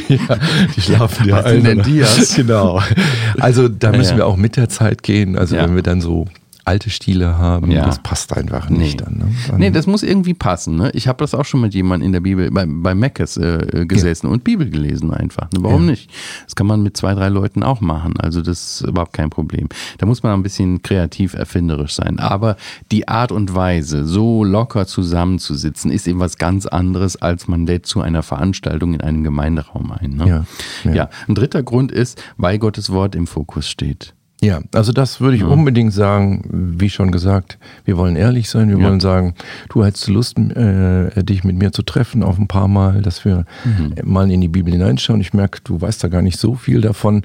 ja, 0.09 0.39
die 0.75 0.81
schlafen 0.81 1.29
ja 1.29 1.41
alle. 1.41 1.61
denn 1.61 1.83
Dias? 1.83 2.35
Genau. 2.47 2.83
Also 3.39 3.69
da 3.69 3.91
müssen 3.91 4.03
ja, 4.03 4.11
ja. 4.11 4.17
wir 4.19 4.27
auch 4.27 4.37
mit 4.37 4.57
der 4.57 4.69
Zeit 4.69 5.03
gehen. 5.03 5.37
Also 5.37 5.57
wenn 5.57 5.75
wir 5.75 5.83
dann 5.83 6.01
so 6.01 6.27
alte 6.67 6.91
Stile 6.91 7.39
haben. 7.39 7.71
Ja. 7.71 7.87
Das 7.87 8.03
passt 8.03 8.37
einfach 8.37 8.69
nicht 8.69 8.99
nee. 8.99 9.05
dann, 9.05 9.19
ne? 9.19 9.29
dann. 9.49 9.61
Nee, 9.61 9.71
das 9.71 9.87
muss 9.87 10.03
irgendwie 10.03 10.35
passen. 10.35 10.77
Ne? 10.77 10.91
Ich 10.95 11.07
habe 11.07 11.19
das 11.19 11.35
auch 11.35 11.45
schon 11.45 11.61
mit 11.61 11.75
jemandem 11.75 12.07
in 12.07 12.13
der 12.13 12.21
Bibel, 12.21 12.51
bei, 12.51 12.67
bei 12.67 12.95
Meckes 12.95 13.37
äh, 13.37 13.85
gesessen 13.87 14.27
ja. 14.27 14.33
und 14.33 14.45
Bibel 14.45 14.69
gelesen 14.69 15.13
einfach. 15.13 15.51
Ne? 15.53 15.63
Warum 15.63 15.85
ja. 15.85 15.93
nicht? 15.93 16.11
Das 16.45 16.57
kann 16.57 16.67
man 16.67 16.83
mit 16.83 16.97
zwei, 16.97 17.15
drei 17.15 17.29
Leuten 17.29 17.63
auch 17.63 17.81
machen. 17.81 18.19
Also 18.19 18.43
das 18.43 18.81
ist 18.81 18.89
überhaupt 18.89 19.13
kein 19.13 19.31
Problem. 19.31 19.69
Da 19.99 20.07
muss 20.07 20.23
man 20.23 20.33
ein 20.33 20.43
bisschen 20.43 20.83
kreativ 20.83 21.35
erfinderisch 21.35 21.95
sein. 21.95 22.19
Aber 22.19 22.57
die 22.91 23.07
Art 23.07 23.31
und 23.31 23.55
Weise, 23.55 24.05
so 24.05 24.43
locker 24.43 24.87
zusammenzusitzen, 24.87 25.91
ist 25.91 26.09
eben 26.09 26.19
was 26.19 26.37
ganz 26.37 26.67
anderes, 26.67 27.17
als 27.17 27.47
man 27.47 27.67
lädt 27.67 27.87
zu 27.87 28.01
einer 28.01 28.23
Veranstaltung 28.23 28.95
in 28.95 29.01
einem 29.01 29.23
Gemeinderaum 29.23 29.93
ein. 29.93 30.17
Ne? 30.17 30.47
Ja, 30.93 31.11
ein 31.29 31.35
dritter 31.35 31.63
Grund 31.63 31.93
ist, 31.93 32.21
weil 32.37 32.59
Gottes 32.59 32.91
Wort 32.91 33.15
im 33.15 33.27
Fokus 33.27 33.69
steht. 33.69 34.15
Ja, 34.43 34.61
also 34.75 34.93
das 34.93 35.21
würde 35.21 35.37
ich 35.37 35.43
ja. 35.43 35.49
unbedingt 35.49 35.95
sagen, 35.95 36.43
wie 36.79 36.91
schon 36.91 37.11
gesagt, 37.11 37.59
wir 37.87 37.97
wollen 37.97 38.17
ehrlich 38.17 38.51
sein, 38.51 38.69
wir 38.69 38.79
ja. 38.79 38.85
wollen 38.85 39.01
sagen, 39.01 39.35
du 39.71 39.83
hättest 39.83 40.09
Lust, 40.09 40.39
äh, 40.39 41.25
dich 41.25 41.43
mit 41.43 41.57
mir 41.57 41.73
zu 41.73 41.83
treffen 41.83 42.23
auf 42.23 42.37
ein 42.39 42.47
paar 42.47 42.69
Mal, 42.69 43.01
dass 43.01 43.25
wir 43.25 43.47
mhm. 43.65 43.95
mal 44.05 44.31
in 44.31 44.43
die 44.43 44.49
Bibel 44.49 44.75
hineinschauen. 44.75 45.23
Ich 45.23 45.33
merke, 45.33 45.61
du 45.65 45.81
weißt 45.81 46.05
da 46.05 46.09
gar 46.09 46.21
nicht 46.21 46.39
so 46.39 46.55
viel 46.55 46.83
davon 46.83 47.23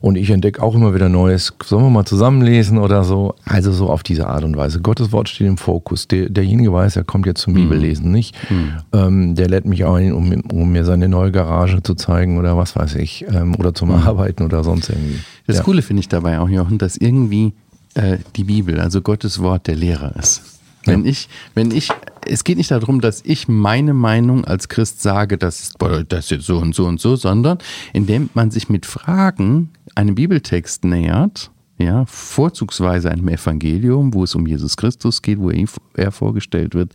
und 0.00 0.16
ich 0.16 0.30
entdecke 0.30 0.60
auch 0.60 0.74
immer 0.74 0.94
wieder 0.94 1.08
Neues. 1.08 1.54
Sollen 1.62 1.84
wir 1.84 1.90
mal 1.90 2.04
zusammenlesen 2.04 2.78
oder 2.78 3.04
so? 3.04 3.36
Also 3.44 3.70
so 3.70 3.88
auf 3.88 4.02
diese 4.02 4.26
Art 4.26 4.42
und 4.42 4.56
Weise. 4.56 4.80
Gottes 4.80 5.12
Wort 5.12 5.28
steht 5.28 5.46
im 5.46 5.58
Fokus. 5.58 6.08
Der, 6.08 6.28
derjenige 6.28 6.72
weiß, 6.72 6.96
er 6.96 7.04
kommt 7.04 7.26
jetzt 7.26 7.40
zum 7.40 7.52
mhm. 7.52 7.68
Bibellesen, 7.68 8.10
nicht? 8.10 8.36
Mhm. 8.50 8.72
Ähm, 8.92 9.34
der 9.36 9.48
lädt 9.48 9.64
mich 9.64 9.86
ein, 9.86 10.12
um, 10.12 10.32
um, 10.50 10.72
mir 10.72 10.84
seine 10.84 11.08
neue 11.08 11.30
Garage 11.30 11.84
zu 11.84 11.94
zeigen 11.94 12.36
oder 12.36 12.56
was 12.56 12.74
weiß 12.74 12.96
ich, 12.96 13.26
ähm, 13.32 13.54
oder 13.54 13.74
zum 13.74 13.90
mhm. 13.90 13.94
Arbeiten 14.06 14.42
oder 14.42 14.64
sonst 14.64 14.88
irgendwie. 14.90 15.20
Das 15.48 15.56
ja. 15.56 15.62
Coole 15.62 15.80
finde 15.80 16.00
ich 16.00 16.08
dabei 16.08 16.40
auch, 16.40 16.48
Jochen, 16.50 16.76
dass 16.76 16.98
irgendwie 16.98 17.54
äh, 17.94 18.18
die 18.36 18.44
Bibel, 18.44 18.78
also 18.80 19.00
Gottes 19.00 19.38
Wort, 19.38 19.66
der 19.66 19.76
Lehrer 19.76 20.14
ist. 20.16 20.42
Wenn 20.84 21.04
ja. 21.04 21.10
ich, 21.10 21.30
wenn 21.54 21.70
ich, 21.70 21.88
es 22.26 22.44
geht 22.44 22.58
nicht 22.58 22.70
darum, 22.70 23.00
dass 23.00 23.22
ich 23.24 23.48
meine 23.48 23.94
Meinung 23.94 24.44
als 24.44 24.68
Christ 24.68 25.00
sage, 25.00 25.38
das 25.38 25.60
ist, 25.60 25.76
das 26.08 26.26
ist 26.26 26.30
jetzt 26.30 26.44
so 26.44 26.58
und 26.58 26.74
so 26.74 26.84
und 26.84 27.00
so, 27.00 27.16
sondern 27.16 27.56
indem 27.94 28.28
man 28.34 28.50
sich 28.50 28.68
mit 28.68 28.84
Fragen 28.84 29.70
einem 29.94 30.14
Bibeltext 30.14 30.84
nähert, 30.84 31.50
ja, 31.78 32.04
vorzugsweise 32.04 33.10
einem 33.10 33.28
Evangelium, 33.28 34.12
wo 34.12 34.24
es 34.24 34.34
um 34.34 34.46
Jesus 34.46 34.76
Christus 34.76 35.22
geht, 35.22 35.38
wo 35.38 35.50
er 35.94 36.12
vorgestellt 36.12 36.74
wird, 36.74 36.92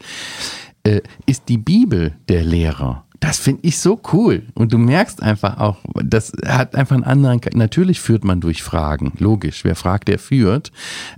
äh, 0.83 1.01
ist 1.25 1.50
die 1.50 1.57
Bibel 1.57 2.13
der 2.29 2.43
Lehrer. 2.43 3.02
Das 3.20 3.39
finde 3.39 3.62
ich 3.63 3.77
so 3.77 4.01
cool. 4.12 4.43
Und 4.53 4.74
du 4.74 4.77
merkst 4.77 5.22
einfach 5.22 5.58
auch, 5.58 5.77
das 6.03 6.34
hat 6.46 6.75
einfach 6.75 6.96
einen 6.96 7.05
anderen. 7.05 7.39
Natürlich 7.53 8.01
führt 8.01 8.24
man 8.24 8.41
durch 8.41 8.63
Fragen, 8.63 9.13
logisch. 9.17 9.63
Wer 9.63 9.75
fragt, 9.75 10.08
der 10.08 10.20
führt. 10.20 10.72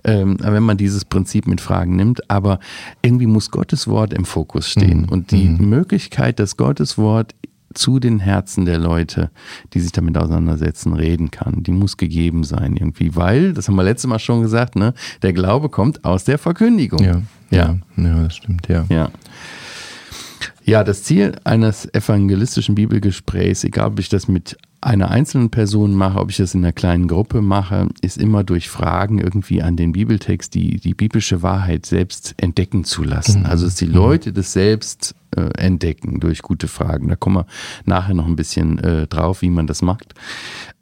Ähm, 0.03 0.37
wenn 0.39 0.63
man 0.63 0.77
dieses 0.77 1.05
Prinzip 1.05 1.47
mit 1.47 1.61
Fragen 1.61 1.95
nimmt, 1.95 2.29
aber 2.29 2.59
irgendwie 3.01 3.27
muss 3.27 3.49
Gottes 3.49 3.87
Wort 3.87 4.13
im 4.13 4.25
Fokus 4.25 4.69
stehen. 4.69 5.01
Mhm. 5.01 5.09
Und 5.09 5.31
die 5.31 5.49
mhm. 5.49 5.69
Möglichkeit, 5.69 6.39
dass 6.39 6.57
Gottes 6.57 6.97
Wort 6.97 7.33
zu 7.75 7.99
den 7.99 8.19
Herzen 8.19 8.65
der 8.65 8.79
Leute, 8.79 9.29
die 9.73 9.79
sich 9.79 9.91
damit 9.91 10.17
auseinandersetzen, 10.17 10.93
reden 10.93 11.29
kann. 11.31 11.63
Die 11.63 11.71
muss 11.71 11.97
gegeben 11.97 12.43
sein 12.43 12.75
irgendwie, 12.77 13.15
weil, 13.15 13.53
das 13.53 13.67
haben 13.67 13.75
wir 13.75 13.83
letztes 13.83 14.09
Mal 14.09 14.19
schon 14.19 14.41
gesagt, 14.41 14.75
ne, 14.75 14.93
der 15.21 15.33
Glaube 15.33 15.69
kommt 15.69 16.03
aus 16.03 16.23
der 16.23 16.37
Verkündigung. 16.37 17.03
Ja, 17.03 17.21
ja, 17.51 17.75
ja, 17.97 18.03
ja 18.03 18.23
das 18.23 18.35
stimmt, 18.35 18.67
ja. 18.67 18.85
Ja. 18.89 19.09
Ja, 20.67 20.83
das 20.83 21.03
Ziel 21.03 21.33
eines 21.43 21.93
evangelistischen 21.93 22.73
Bibelgesprächs, 22.73 23.63
egal 23.63 23.89
ob 23.89 23.99
ich 23.99 24.09
das 24.09 24.27
mit 24.27 24.57
einer 24.81 25.09
einzelnen 25.09 25.49
Person 25.49 25.95
mache, 25.95 26.19
ob 26.19 26.29
ich 26.29 26.37
das 26.37 26.53
in 26.53 26.63
einer 26.63 26.73
kleinen 26.73 27.07
Gruppe 27.07 27.41
mache, 27.41 27.89
ist 28.01 28.17
immer 28.17 28.43
durch 28.43 28.69
Fragen 28.69 29.19
irgendwie 29.19 29.61
an 29.61 29.75
den 29.75 29.93
Bibeltext 29.93 30.53
die, 30.53 30.79
die 30.79 30.93
biblische 30.93 31.41
Wahrheit 31.41 31.85
selbst 31.85 32.35
entdecken 32.37 32.83
zu 32.83 33.03
lassen. 33.03 33.41
Mhm. 33.41 33.45
Also 33.47 33.65
dass 33.65 33.75
die 33.75 33.85
Leute 33.85 34.31
das 34.31 34.53
selbst 34.53 35.15
äh, 35.35 35.49
entdecken 35.57 36.19
durch 36.19 36.41
gute 36.41 36.67
Fragen. 36.67 37.07
Da 37.07 37.15
kommen 37.15 37.37
wir 37.37 37.45
nachher 37.85 38.13
noch 38.13 38.25
ein 38.25 38.35
bisschen 38.35 38.79
äh, 38.79 39.07
drauf, 39.07 39.41
wie 39.41 39.49
man 39.49 39.67
das 39.67 39.81
macht. 39.81 40.13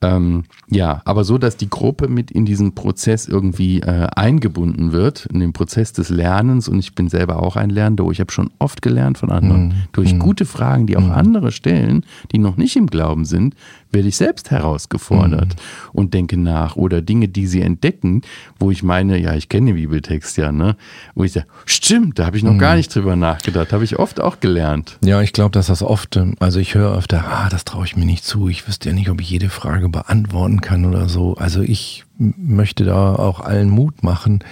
Ähm, 0.02 0.44
ja, 0.70 1.02
aber 1.06 1.24
so, 1.24 1.38
dass 1.38 1.58
die 1.58 1.70
Gruppe 1.70 2.08
mit 2.08 2.30
in 2.30 2.46
diesen 2.46 2.76
Prozess 2.76 3.28
irgendwie 3.28 3.80
äh, 3.80 4.08
eingebunden 4.16 4.92
wird, 4.92 5.26
in 5.28 5.40
den 5.40 5.54
Prozess 5.54 5.94
des 5.94 6.10
Lernens. 6.10 6.68
Und 6.68 6.80
ich 6.80 6.94
bin 6.94 7.10
selber 7.10 7.42
auch 7.42 7.56
ein 7.56 7.70
Lernender. 7.70 8.06
Ich 8.12 8.20
habe 8.20 8.32
schon 8.32 8.52
oft 8.60 8.82
gelernt 8.82 9.18
von 9.18 9.32
anderen. 9.32 9.68
Mhm. 9.68 9.74
Durch 9.94 10.14
mhm. 10.14 10.20
gute 10.20 10.46
Fragen, 10.46 10.88
die 10.88 10.98
auch 10.98 11.06
mhm. 11.06 11.12
andere 11.12 11.52
stellen, 11.52 12.06
die 12.32 12.38
noch 12.38 12.58
nicht 12.58 12.76
im 12.76 12.88
Glauben 12.88 13.26
sind, 13.26 13.56
werde 13.94 14.08
ich 14.08 14.18
selbst 14.18 14.52
herausgefordert 14.52 15.56
mhm. 15.56 15.90
und 15.94 16.14
denke 16.14 16.38
nach. 16.38 16.76
Oder 16.76 17.02
Dinge, 17.02 17.28
die 17.28 17.48
sie 17.48 17.62
entdecken, 17.62 18.22
wo 18.60 18.72
ich 18.72 18.84
meine, 18.84 19.18
ja, 19.20 19.34
ich 19.36 19.50
kenne 19.50 19.68
den 19.68 19.76
Bibeltext 19.76 20.38
ja, 20.38 20.52
ne? 20.52 20.76
Wo 21.16 21.24
ich 21.24 21.34
sage, 21.34 21.48
stimmt, 21.66 22.20
da 22.20 22.26
habe 22.26 22.38
ich 22.38 22.44
noch 22.44 22.58
gar 22.58 22.72
mhm. 22.72 22.78
nicht 22.78 22.94
drüber 22.94 23.16
nachgedacht. 23.16 23.74
Habe 23.74 23.84
ich 23.84 24.00
oft 24.00 24.20
auch 24.20 24.40
gelernt. 24.40 24.98
Ja, 25.04 25.22
ich 25.22 25.34
glaube, 25.34 25.52
dass 25.52 25.68
das 25.68 25.84
oft, 25.84 26.18
ähm, 26.18 26.36
also 26.40 26.60
ich 26.60 26.76
höre 26.76 26.98
öfter, 26.98 27.24
ah, 27.28 27.50
das 27.50 27.66
traue 27.66 27.86
ich 27.86 27.96
mir 27.96 28.06
nicht 28.06 28.26
zu. 28.26 28.50
Ich 28.50 28.68
wüsste 28.68 28.90
ja 28.90 28.96
nicht, 28.96 29.10
ob 29.10 29.22
ich 29.22 29.30
jede 29.30 29.50
Frage 29.50 29.90
beantworten 29.90 30.62
kann 30.62 30.86
oder 30.86 31.08
so. 31.08 31.36
Also 31.36 31.62
ich 31.62 32.06
möchte 32.18 32.86
da 32.86 33.16
auch 33.16 33.40
allen 33.40 33.70
Mut 33.70 34.04
machen. 34.04 34.44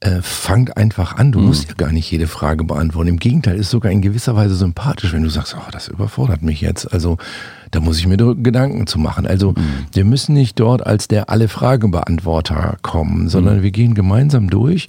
Äh, 0.00 0.22
fangt 0.22 0.76
einfach 0.76 1.16
an. 1.16 1.32
Du 1.32 1.40
mhm. 1.40 1.46
musst 1.46 1.68
ja 1.68 1.74
gar 1.74 1.90
nicht 1.90 2.08
jede 2.08 2.28
Frage 2.28 2.62
beantworten. 2.62 3.08
Im 3.08 3.18
Gegenteil, 3.18 3.56
ist 3.56 3.70
sogar 3.70 3.90
in 3.90 4.00
gewisser 4.00 4.36
Weise 4.36 4.54
sympathisch, 4.54 5.12
wenn 5.12 5.24
du 5.24 5.28
sagst, 5.28 5.56
oh, 5.58 5.70
das 5.72 5.88
überfordert 5.88 6.40
mich 6.40 6.60
jetzt. 6.60 6.92
Also 6.92 7.18
da 7.72 7.80
muss 7.80 7.98
ich 7.98 8.06
mir 8.06 8.16
Gedanken 8.16 8.86
zu 8.86 9.00
machen. 9.00 9.26
Also 9.26 9.52
mhm. 9.52 9.86
wir 9.92 10.04
müssen 10.04 10.34
nicht 10.34 10.60
dort 10.60 10.86
als 10.86 11.08
der 11.08 11.30
alle 11.30 11.48
Fragebeantworter 11.48 12.76
kommen, 12.82 13.28
sondern 13.28 13.58
mhm. 13.58 13.62
wir 13.64 13.70
gehen 13.72 13.94
gemeinsam 13.94 14.50
durch. 14.50 14.88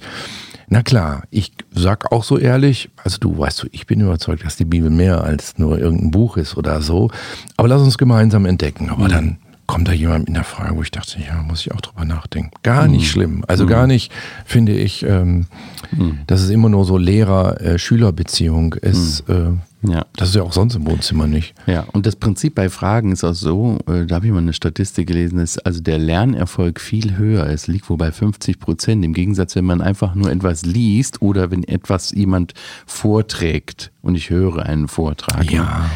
Na 0.68 0.84
klar, 0.84 1.24
ich 1.30 1.52
sag 1.74 2.12
auch 2.12 2.22
so 2.22 2.38
ehrlich, 2.38 2.90
also 3.02 3.18
du 3.18 3.36
weißt 3.36 3.64
du, 3.64 3.66
ich 3.72 3.88
bin 3.88 4.00
überzeugt, 4.00 4.44
dass 4.44 4.54
die 4.54 4.64
Bibel 4.64 4.90
mehr 4.90 5.24
als 5.24 5.58
nur 5.58 5.76
irgendein 5.76 6.12
Buch 6.12 6.36
ist 6.36 6.56
oder 6.56 6.80
so. 6.82 7.10
Aber 7.56 7.66
lass 7.66 7.82
uns 7.82 7.98
gemeinsam 7.98 8.46
entdecken. 8.46 8.88
Aber 8.88 9.06
mhm. 9.06 9.08
dann 9.08 9.38
kommt 9.70 9.86
da 9.86 9.92
jemand 9.92 10.28
mit 10.28 10.36
einer 10.36 10.44
Frage, 10.44 10.76
wo 10.76 10.82
ich 10.82 10.90
dachte, 10.90 11.20
ja, 11.20 11.42
muss 11.42 11.60
ich 11.60 11.72
auch 11.72 11.80
drüber 11.80 12.04
nachdenken. 12.04 12.50
Gar 12.64 12.88
nicht 12.88 13.02
mhm. 13.02 13.06
schlimm. 13.06 13.44
Also 13.46 13.64
mhm. 13.64 13.68
gar 13.68 13.86
nicht, 13.86 14.10
finde 14.44 14.72
ich, 14.72 15.04
ähm, 15.04 15.46
mhm. 15.92 16.18
dass 16.26 16.40
es 16.40 16.50
immer 16.50 16.68
nur 16.68 16.84
so 16.84 16.98
Lehrer-Schüler-Beziehung 16.98 18.74
ist. 18.74 19.28
Mhm. 19.28 19.60
Äh, 19.84 19.92
ja. 19.92 20.06
Das 20.16 20.30
ist 20.30 20.34
ja 20.34 20.42
auch 20.42 20.52
sonst 20.52 20.74
im 20.74 20.86
Wohnzimmer 20.86 21.28
nicht. 21.28 21.54
Ja, 21.66 21.86
und 21.92 22.04
das 22.04 22.16
Prinzip 22.16 22.56
bei 22.56 22.68
Fragen 22.68 23.12
ist 23.12 23.22
auch 23.22 23.32
so, 23.32 23.78
äh, 23.86 24.06
da 24.06 24.16
habe 24.16 24.26
ich 24.26 24.32
mal 24.32 24.38
eine 24.38 24.52
Statistik 24.52 25.06
gelesen, 25.06 25.38
ist 25.38 25.64
also 25.64 25.80
der 25.80 25.98
Lernerfolg 25.98 26.80
viel 26.80 27.16
höher. 27.16 27.46
Es 27.46 27.68
liegt 27.68 27.88
wohl 27.88 27.96
bei 27.96 28.10
50 28.10 28.58
Prozent. 28.58 29.04
Im 29.04 29.14
Gegensatz, 29.14 29.54
wenn 29.54 29.64
man 29.64 29.80
einfach 29.80 30.16
nur 30.16 30.32
etwas 30.32 30.66
liest 30.66 31.22
oder 31.22 31.52
wenn 31.52 31.62
etwas 31.62 32.10
jemand 32.10 32.54
vorträgt 32.86 33.92
und 34.02 34.16
ich 34.16 34.30
höre 34.30 34.66
einen 34.66 34.88
Vortrag. 34.88 35.50
Ja. 35.50 35.88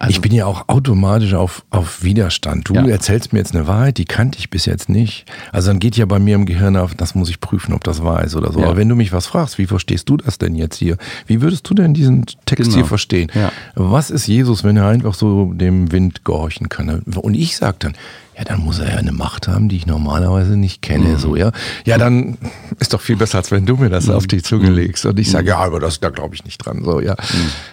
Also, 0.00 0.12
ich 0.12 0.22
bin 0.22 0.32
ja 0.32 0.46
auch 0.46 0.66
automatisch 0.68 1.34
auf, 1.34 1.62
auf 1.68 2.02
Widerstand. 2.02 2.70
Du 2.70 2.74
ja. 2.74 2.86
erzählst 2.86 3.34
mir 3.34 3.38
jetzt 3.38 3.54
eine 3.54 3.66
Wahrheit, 3.66 3.98
die 3.98 4.06
kannte 4.06 4.38
ich 4.38 4.48
bis 4.48 4.64
jetzt 4.64 4.88
nicht. 4.88 5.26
Also 5.52 5.68
dann 5.68 5.78
geht 5.78 5.94
ja 5.98 6.06
bei 6.06 6.18
mir 6.18 6.36
im 6.36 6.46
Gehirn 6.46 6.78
auf, 6.78 6.94
das 6.94 7.14
muss 7.14 7.28
ich 7.28 7.38
prüfen, 7.38 7.74
ob 7.74 7.84
das 7.84 8.02
wahr 8.02 8.24
ist 8.24 8.34
oder 8.34 8.50
so. 8.50 8.60
Ja. 8.60 8.66
Aber 8.68 8.78
wenn 8.78 8.88
du 8.88 8.94
mich 8.94 9.12
was 9.12 9.26
fragst, 9.26 9.58
wie 9.58 9.66
verstehst 9.66 10.08
du 10.08 10.16
das 10.16 10.38
denn 10.38 10.54
jetzt 10.54 10.76
hier? 10.76 10.96
Wie 11.26 11.42
würdest 11.42 11.68
du 11.68 11.74
denn 11.74 11.92
diesen 11.92 12.24
Text 12.46 12.64
genau. 12.64 12.76
hier 12.76 12.86
verstehen? 12.86 13.30
Ja. 13.34 13.52
Was 13.74 14.10
ist 14.10 14.26
Jesus, 14.26 14.64
wenn 14.64 14.78
er 14.78 14.86
einfach 14.86 15.12
so 15.12 15.52
dem 15.52 15.92
Wind 15.92 16.24
gehorchen 16.24 16.70
kann? 16.70 17.00
Und 17.00 17.34
ich 17.34 17.58
sage 17.58 17.76
dann, 17.80 17.92
ja, 18.38 18.44
dann 18.44 18.60
muss 18.60 18.78
er 18.78 18.88
ja 18.88 18.96
eine 18.96 19.12
Macht 19.12 19.48
haben, 19.48 19.68
die 19.68 19.76
ich 19.76 19.86
normalerweise 19.86 20.56
nicht 20.56 20.80
kenne, 20.80 21.08
mhm. 21.08 21.18
so, 21.18 21.36
ja. 21.36 21.52
Ja, 21.84 21.98
dann 21.98 22.38
ist 22.78 22.94
doch 22.94 23.02
viel 23.02 23.16
besser, 23.16 23.36
als 23.36 23.50
wenn 23.50 23.66
du 23.66 23.76
mir 23.76 23.90
das 23.90 24.06
mhm. 24.06 24.14
auf 24.14 24.26
die 24.26 24.40
Zunge 24.40 24.70
legst. 24.70 25.04
Und 25.04 25.18
ich 25.18 25.30
sage, 25.30 25.42
mhm. 25.44 25.48
ja, 25.48 25.58
aber 25.58 25.78
das, 25.78 26.00
da 26.00 26.08
glaube 26.08 26.34
ich 26.36 26.44
nicht 26.46 26.56
dran, 26.56 26.82
so, 26.82 27.00
ja. 27.00 27.16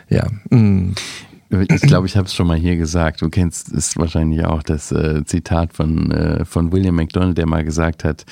Mhm. 0.10 0.18
Ja. 0.18 0.28
Ich 1.50 1.82
glaube, 1.82 2.08
ich 2.08 2.18
habe 2.18 2.28
es 2.28 2.34
schon 2.34 2.48
mal 2.48 2.58
hier 2.58 2.76
gesagt. 2.76 3.22
Du 3.22 3.30
kennst 3.30 3.72
es 3.72 3.98
wahrscheinlich 3.98 4.46
auch, 4.46 4.64
das 4.64 4.92
äh, 4.92 5.24
Zitat 5.26 5.74
von, 5.74 6.12
äh, 6.12 6.46
von 6.46 6.72
William 6.72 6.96
McDonald, 6.96 7.38
der 7.38 7.48
mal 7.48 7.64
gesagt 7.64 8.04
hat, 8.04 8.26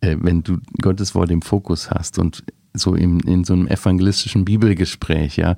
äh, 0.00 0.16
wenn 0.20 0.42
du 0.42 0.58
Gottes 0.80 1.14
Wort 1.14 1.30
im 1.30 1.42
Fokus 1.42 1.90
hast 1.90 2.18
und 2.18 2.44
so 2.72 2.94
im, 2.94 3.20
in 3.20 3.44
so 3.44 3.52
einem 3.52 3.66
evangelistischen 3.66 4.44
Bibelgespräch, 4.44 5.36
ja, 5.36 5.56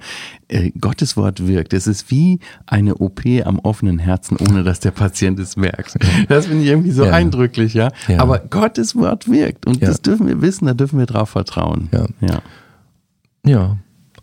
äh, 0.49 0.71
Gottes 0.80 1.16
Wort 1.16 1.47
wirkt. 1.47 1.75
Es 1.75 1.87
ist 1.87 2.11
wie 2.11 2.40
eine 2.66 2.97
OP 2.97 3.21
am 3.44 3.59
offenen 3.59 3.99
Herzen, 3.99 4.38
ohne 4.38 4.62
dass 4.62 4.80
der 4.80 4.92
Patient 4.92 5.38
es 5.38 5.56
merkt. 5.56 5.99
Das 6.28 6.47
finde 6.47 6.62
ich 6.64 6.71
irgendwie 6.71 6.92
so 6.92 7.04
ja. 7.04 7.12
eindrücklich, 7.12 7.75
ja? 7.75 7.90
ja? 8.09 8.21
Aber 8.21 8.38
Gottes 8.38 8.97
Wort 8.97 9.30
wirkt 9.30 9.66
und 9.66 9.80
ja. 9.80 9.88
das 9.88 10.00
dürfen 10.00 10.26
wir 10.26 10.40
wissen, 10.40 10.66
da 10.66 10.75
dürfen 10.75 10.99
wir 10.99 11.06
drauf 11.06 11.30
vertrauen. 11.30 11.88
Ja. 11.92 12.06
ja. 12.26 12.42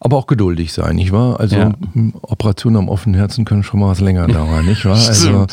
Aber 0.02 0.16
auch 0.16 0.28
geduldig 0.28 0.72
sein, 0.72 0.96
nicht 0.96 1.12
wahr? 1.12 1.40
Also 1.42 1.58
ja. 1.58 1.74
Operationen 2.22 2.78
am 2.78 2.88
offenen 2.88 3.16
Herzen 3.16 3.44
können 3.44 3.64
schon 3.64 3.82
mal 3.82 3.90
was 3.90 4.00
länger 4.00 4.28
dauern, 4.28 4.66
nicht 4.66 4.86
wahr? 4.86 4.98
Also 5.10 5.48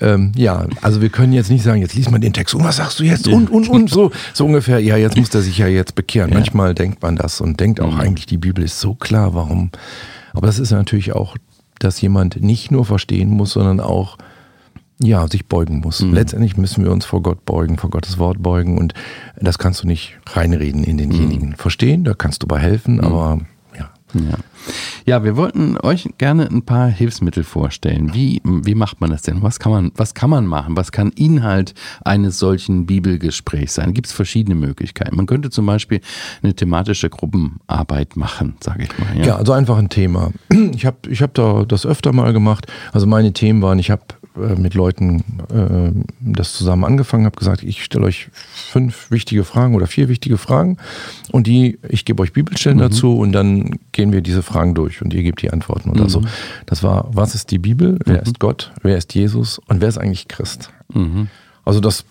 ähm, 0.00 0.32
ja, 0.34 0.66
also 0.82 1.00
wir 1.00 1.10
können 1.10 1.32
jetzt 1.32 1.50
nicht 1.50 1.62
sagen, 1.62 1.80
jetzt 1.80 1.94
lies 1.94 2.10
mal 2.10 2.18
den 2.18 2.32
Text 2.32 2.54
und 2.54 2.64
was 2.64 2.76
sagst 2.76 2.98
du 2.98 3.04
jetzt 3.04 3.28
und 3.28 3.50
und 3.50 3.68
und 3.68 3.90
so 3.90 4.10
so 4.32 4.46
ungefähr. 4.46 4.80
Ja, 4.80 4.96
jetzt 4.96 5.16
muss 5.16 5.32
er 5.34 5.42
sich 5.42 5.58
ja 5.58 5.68
jetzt 5.68 5.94
bekehren. 5.94 6.30
Ja. 6.30 6.38
Manchmal 6.38 6.74
denkt 6.74 7.02
man 7.02 7.16
das 7.16 7.40
und 7.40 7.60
denkt 7.60 7.80
auch 7.80 7.92
mhm. 7.92 8.00
eigentlich, 8.00 8.26
die 8.26 8.38
Bibel 8.38 8.64
ist 8.64 8.80
so 8.80 8.94
klar, 8.94 9.34
warum? 9.34 9.70
Aber 10.32 10.46
das 10.46 10.58
ist 10.58 10.72
natürlich 10.72 11.12
auch, 11.12 11.36
dass 11.78 12.00
jemand 12.00 12.42
nicht 12.42 12.72
nur 12.72 12.84
verstehen 12.84 13.30
muss, 13.30 13.52
sondern 13.52 13.78
auch 13.78 14.18
ja, 15.00 15.26
sich 15.28 15.46
beugen 15.46 15.80
muss. 15.80 16.00
Mhm. 16.00 16.14
Letztendlich 16.14 16.56
müssen 16.56 16.84
wir 16.84 16.90
uns 16.90 17.04
vor 17.04 17.22
Gott 17.22 17.44
beugen, 17.44 17.78
vor 17.78 17.90
Gottes 17.90 18.18
Wort 18.18 18.42
beugen 18.42 18.78
und 18.78 18.94
das 19.40 19.58
kannst 19.58 19.82
du 19.82 19.86
nicht 19.86 20.16
reinreden 20.26 20.84
in 20.84 20.98
denjenigen. 20.98 21.50
Mhm. 21.50 21.54
Verstehen, 21.54 22.04
da 22.04 22.14
kannst 22.14 22.42
du 22.42 22.46
bei 22.46 22.58
helfen, 22.58 22.96
mhm. 22.96 23.04
aber 23.04 23.40
ja. 24.14 24.38
ja, 25.06 25.24
wir 25.24 25.36
wollten 25.36 25.76
euch 25.78 26.08
gerne 26.18 26.48
ein 26.48 26.62
paar 26.62 26.88
Hilfsmittel 26.88 27.44
vorstellen. 27.44 28.14
Wie, 28.14 28.40
wie 28.44 28.74
macht 28.74 29.00
man 29.00 29.10
das 29.10 29.22
denn? 29.22 29.42
Was 29.42 29.58
kann 29.58 29.72
man, 29.72 29.92
was 29.96 30.14
kann 30.14 30.30
man 30.30 30.46
machen? 30.46 30.76
Was 30.76 30.92
kann 30.92 31.10
Inhalt 31.10 31.74
eines 32.04 32.38
solchen 32.38 32.86
Bibelgesprächs 32.86 33.74
sein? 33.74 33.94
Gibt 33.94 34.06
es 34.06 34.12
verschiedene 34.12 34.54
Möglichkeiten. 34.54 35.16
Man 35.16 35.26
könnte 35.26 35.50
zum 35.50 35.66
Beispiel 35.66 36.00
eine 36.42 36.54
thematische 36.54 37.10
Gruppenarbeit 37.10 38.16
machen, 38.16 38.56
sage 38.60 38.84
ich 38.84 38.98
mal. 38.98 39.18
Ja? 39.18 39.26
ja, 39.26 39.36
also 39.36 39.52
einfach 39.52 39.78
ein 39.78 39.88
Thema. 39.88 40.30
Ich 40.74 40.86
habe 40.86 40.96
ich 41.08 41.22
hab 41.22 41.34
da 41.34 41.64
das 41.64 41.86
öfter 41.86 42.12
mal 42.12 42.32
gemacht. 42.32 42.66
Also 42.92 43.06
meine 43.06 43.32
Themen 43.32 43.62
waren, 43.62 43.78
ich 43.78 43.90
habe 43.90 44.02
äh, 44.36 44.56
mit 44.56 44.74
Leuten 44.74 45.20
äh, 45.50 45.90
das 46.20 46.54
zusammen 46.54 46.84
angefangen, 46.84 47.24
habe 47.24 47.36
gesagt, 47.36 47.62
ich 47.62 47.84
stelle 47.84 48.06
euch 48.06 48.28
fünf 48.32 49.10
wichtige 49.10 49.44
Fragen 49.44 49.74
oder 49.74 49.86
vier 49.86 50.08
wichtige 50.08 50.38
Fragen 50.38 50.78
und 51.30 51.46
die, 51.46 51.78
ich 51.88 52.04
gebe 52.04 52.22
euch 52.22 52.32
Bibelstellen 52.32 52.78
mhm. 52.78 52.82
dazu 52.82 53.16
und 53.16 53.32
dann 53.32 53.78
gehen 53.92 54.12
wir 54.12 54.22
diese 54.22 54.42
Fragen 54.42 54.74
durch 54.74 55.02
und 55.02 55.14
ihr 55.14 55.22
gebt 55.22 55.42
die 55.42 55.52
Antworten 55.52 55.90
oder 55.90 56.04
mhm. 56.04 56.08
so. 56.08 56.22
Das 56.66 56.82
war, 56.82 57.08
was 57.12 57.34
ist 57.34 57.50
die 57.50 57.58
Bibel? 57.58 57.98
Wer 58.04 58.16
mhm. 58.16 58.22
ist 58.22 58.40
Gott? 58.40 58.72
Wer 58.82 58.98
ist 58.98 59.14
Jesus? 59.14 59.60
Und 59.68 59.80
wer 59.80 59.88
ist 59.88 59.98
eigentlich 59.98 60.26
Christ? 60.28 60.70
Mhm. 60.92 61.28
Also 61.64 61.80
das 61.80 62.04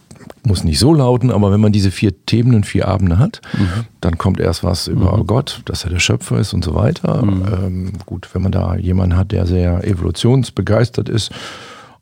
muss 0.46 0.64
nicht 0.64 0.80
so 0.80 0.94
lauten, 0.94 1.32
aber 1.32 1.52
wenn 1.52 1.60
man 1.60 1.72
diese 1.72 1.92
vier 1.92 2.26
Themen 2.26 2.56
und 2.56 2.66
vier 2.66 2.88
Abende 2.88 3.18
hat, 3.20 3.42
mhm. 3.58 3.86
dann 4.02 4.18
kommt 4.18 4.40
erst 4.40 4.64
was 4.64 4.88
über 4.88 5.18
mhm. 5.18 5.28
Gott, 5.28 5.62
dass 5.66 5.84
er 5.84 5.90
der 5.90 6.00
Schöpfer 6.00 6.40
ist 6.40 6.54
und 6.54 6.64
so 6.64 6.76
weiter. 6.76 7.26
Mhm. 7.26 7.44
Ähm, 7.52 7.94
gut, 8.06 8.30
wenn 8.34 8.44
man 8.44 8.52
da 8.52 8.76
jemanden 8.76 9.18
hat, 9.18 9.32
der 9.32 9.46
sehr 9.46 9.86
evolutionsbegeistert 9.86 11.10
ist, 11.10 11.32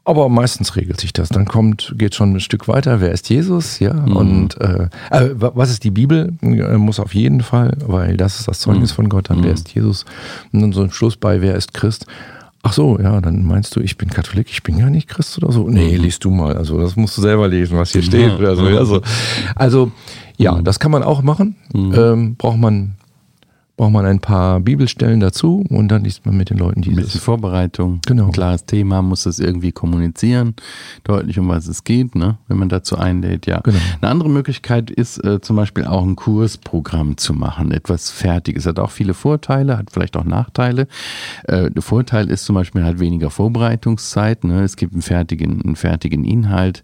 aber 0.03 0.29
meistens 0.29 0.75
regelt 0.75 0.99
sich 0.99 1.13
das. 1.13 1.29
Dann 1.29 1.45
kommt, 1.45 1.93
geht 1.97 2.15
schon 2.15 2.35
ein 2.35 2.39
Stück 2.39 2.67
weiter. 2.67 3.01
Wer 3.01 3.11
ist 3.11 3.29
Jesus? 3.29 3.79
Ja. 3.79 3.93
Mhm. 3.93 4.15
Und 4.15 4.61
äh, 4.61 4.87
äh, 5.11 5.29
was 5.35 5.69
ist 5.69 5.83
die 5.83 5.91
Bibel? 5.91 6.33
Muss 6.41 6.99
auf 6.99 7.13
jeden 7.13 7.41
Fall, 7.41 7.77
weil 7.85 8.17
das 8.17 8.39
ist 8.39 8.47
das 8.47 8.59
Zeugnis 8.59 8.91
mhm. 8.91 8.95
von 8.95 9.09
Gott. 9.09 9.29
Dann 9.29 9.39
mhm. 9.39 9.43
wer 9.45 9.53
ist 9.53 9.73
Jesus? 9.73 10.05
Und 10.51 10.61
dann 10.61 10.73
so 10.73 10.81
ein 10.81 10.91
Schluss 10.91 11.17
bei 11.17 11.41
Wer 11.41 11.55
ist 11.55 11.73
Christ? 11.73 12.07
Ach 12.63 12.73
so, 12.73 12.99
ja, 12.99 13.19
dann 13.21 13.43
meinst 13.43 13.75
du, 13.75 13.79
ich 13.79 13.97
bin 13.97 14.09
Katholik, 14.09 14.47
ich 14.49 14.61
bin 14.61 14.77
gar 14.77 14.91
nicht 14.91 15.07
Christ 15.07 15.37
oder 15.41 15.51
so? 15.51 15.67
Nee, 15.67 15.97
mhm. 15.97 16.03
liest 16.03 16.23
du 16.23 16.29
mal. 16.29 16.55
Also 16.57 16.79
das 16.79 16.95
musst 16.95 17.17
du 17.17 17.21
selber 17.21 17.47
lesen, 17.47 17.77
was 17.77 17.91
hier 17.91 18.03
steht. 18.03 18.39
Also, 18.39 18.65
also, 18.65 19.01
also 19.55 19.91
ja, 20.37 20.53
mhm. 20.53 20.63
das 20.63 20.79
kann 20.79 20.91
man 20.91 21.03
auch 21.03 21.21
machen. 21.21 21.55
Mhm. 21.73 21.93
Ähm, 21.95 22.35
braucht 22.35 22.57
man 22.57 22.95
braucht 23.81 23.93
man 23.93 24.05
ein 24.05 24.19
paar 24.19 24.59
Bibelstellen 24.59 25.21
dazu 25.21 25.65
und 25.69 25.87
dann 25.87 26.03
liest 26.03 26.23
man 26.23 26.37
mit 26.37 26.51
den 26.51 26.59
Leuten 26.59 26.83
dieses. 26.83 26.99
Ein 26.99 27.03
bisschen 27.03 27.21
Vorbereitung. 27.21 27.99
Genau. 28.05 28.25
Ein 28.25 28.31
klares 28.31 28.67
Thema, 28.67 29.01
muss 29.01 29.23
das 29.23 29.39
irgendwie 29.39 29.71
kommunizieren, 29.71 30.53
deutlich 31.03 31.39
um 31.39 31.47
was 31.47 31.65
es 31.65 31.83
geht, 31.83 32.13
ne? 32.13 32.37
wenn 32.47 32.57
man 32.57 32.69
dazu 32.69 32.95
einlädt, 32.95 33.47
ja. 33.47 33.59
Genau. 33.61 33.79
Eine 33.99 34.11
andere 34.11 34.29
Möglichkeit 34.29 34.91
ist 34.91 35.17
äh, 35.25 35.41
zum 35.41 35.55
Beispiel 35.55 35.85
auch 35.85 36.03
ein 36.03 36.15
Kursprogramm 36.15 37.17
zu 37.17 37.33
machen, 37.33 37.71
etwas 37.71 38.11
Fertiges. 38.11 38.67
Hat 38.67 38.77
auch 38.77 38.91
viele 38.91 39.15
Vorteile, 39.15 39.79
hat 39.79 39.89
vielleicht 39.89 40.15
auch 40.15 40.25
Nachteile. 40.25 40.87
Äh, 41.45 41.71
der 41.71 41.81
Vorteil 41.81 42.29
ist 42.29 42.45
zum 42.45 42.53
Beispiel 42.53 42.83
halt 42.83 42.99
weniger 42.99 43.31
Vorbereitungszeit. 43.31 44.43
Ne? 44.43 44.61
Es 44.61 44.75
gibt 44.75 44.93
einen 44.93 45.01
fertigen, 45.01 45.59
einen 45.59 45.75
fertigen 45.75 46.23
Inhalt. 46.23 46.83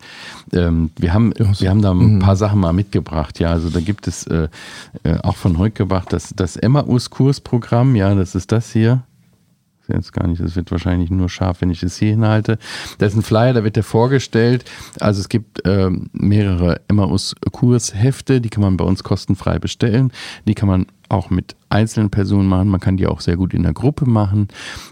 Ähm, 0.51 0.89
wir, 0.98 1.13
haben, 1.13 1.32
wir 1.38 1.70
haben 1.70 1.84
da 1.84 1.92
ein 1.92 2.16
mhm. 2.16 2.20
paar 2.22 2.36
Sachen 2.36 2.60
mal 2.60 2.74
mitgebracht. 2.74 3.39
Ja, 3.39 3.51
also 3.51 3.70
da 3.70 3.82
gibt 3.82 4.08
es 4.08 4.25
äh, 4.25 4.48
äh 5.04 5.18
auch 5.22 5.36
von 5.36 5.60
Heuk 5.60 5.75
gebracht, 5.75 6.12
dass 6.12 6.34
das 6.36 6.56
Emma 6.56 6.87
Emmaus-Kursprogramm, 6.88 7.96
ja, 7.96 8.15
das 8.15 8.34
ist 8.34 8.51
das 8.51 8.72
hier. 8.72 9.03
jetzt 9.89 10.13
gar 10.13 10.27
nicht, 10.27 10.41
das 10.41 10.56
wird 10.56 10.72
wahrscheinlich 10.72 11.10
nur 11.10 11.29
scharf, 11.29 11.62
wenn 11.62 11.70
ich 11.70 11.82
das 11.82 11.98
hier 11.98 12.12
hinhalte. 12.12 12.58
Da 12.98 13.06
ist 13.06 13.15
ein 13.15 13.24
Flyer, 13.24 13.53
da 13.53 13.63
wird 13.63 13.75
der 13.75 13.84
vorgestellt. 13.84 14.65
Also 15.00 15.20
es 15.20 15.29
gibt 15.29 15.65
äh, 15.65 15.89
mehrere 16.13 16.82
Emmaus-Kurshefte, 16.88 18.41
die 18.41 18.50
kann 18.50 18.63
man 18.63 18.77
bei 18.77 18.86
uns 18.86 19.03
kostenfrei 19.03 19.60
bestellen. 19.60 20.12
Die 20.48 20.56
kann 20.56 20.70
man 20.70 20.88
auch 21.10 21.29
mit 21.29 21.56
einzelnen 21.70 22.10
Personen 22.10 22.48
machen. 22.48 22.70
Man 22.70 22.82
kann 22.82 22.98
die 22.98 23.08
auch 23.08 23.22
sehr 23.22 23.38
gut 23.38 23.53
in 23.53 23.63
der 23.63 23.74
Gruppe 23.74 24.06
machen. 24.10 24.48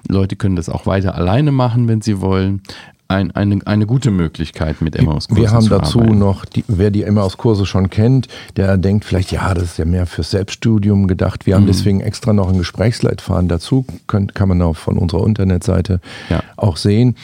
Leute 0.08 0.36
können 0.36 0.56
das 0.56 0.70
auch 0.70 0.86
weiter 0.86 1.16
alleine 1.16 1.52
machen, 1.52 1.88
wenn 1.88 2.02
sie 2.02 2.22
wollen 2.22 2.62
ein, 3.08 3.32
eine, 3.32 3.60
eine 3.66 3.86
gute 3.86 4.12
Möglichkeit 4.12 4.82
mit 4.82 4.96
Emmaus-Kursen. 4.96 5.42
Wir 5.42 5.52
haben 5.52 5.70
dazu 5.70 6.00
arbeiten. 6.00 6.18
noch, 6.18 6.46
die, 6.46 6.64
wer 6.68 6.92
die 6.92 7.04
Emmaus-Kurse 7.04 7.66
schon 7.66 7.90
kennt, 7.90 8.28
der 8.58 8.78
denkt 8.78 9.06
vielleicht, 9.06 9.32
ja, 9.32 9.54
das 9.54 9.64
ist 9.64 9.78
ja 9.78 9.86
mehr 9.86 10.06
für 10.06 10.24
Selbststudium 10.24 11.08
gedacht. 11.08 11.46
Wir 11.46 11.56
haben 11.56 11.64
mhm. 11.64 11.68
deswegen 11.68 12.02
extra 12.02 12.34
noch 12.34 12.50
ein 12.50 12.58
Gesprächsleitfaden 12.58 13.48
dazu, 13.48 13.86
Könnt, 14.08 14.34
kann 14.34 14.50
man 14.50 14.62
auch 14.62 14.76
von 14.76 14.98
unserer 14.98 15.26
Internetseite 15.26 16.00
ja. 16.30 16.42
auch 16.58 16.78
sehen, 16.78 17.16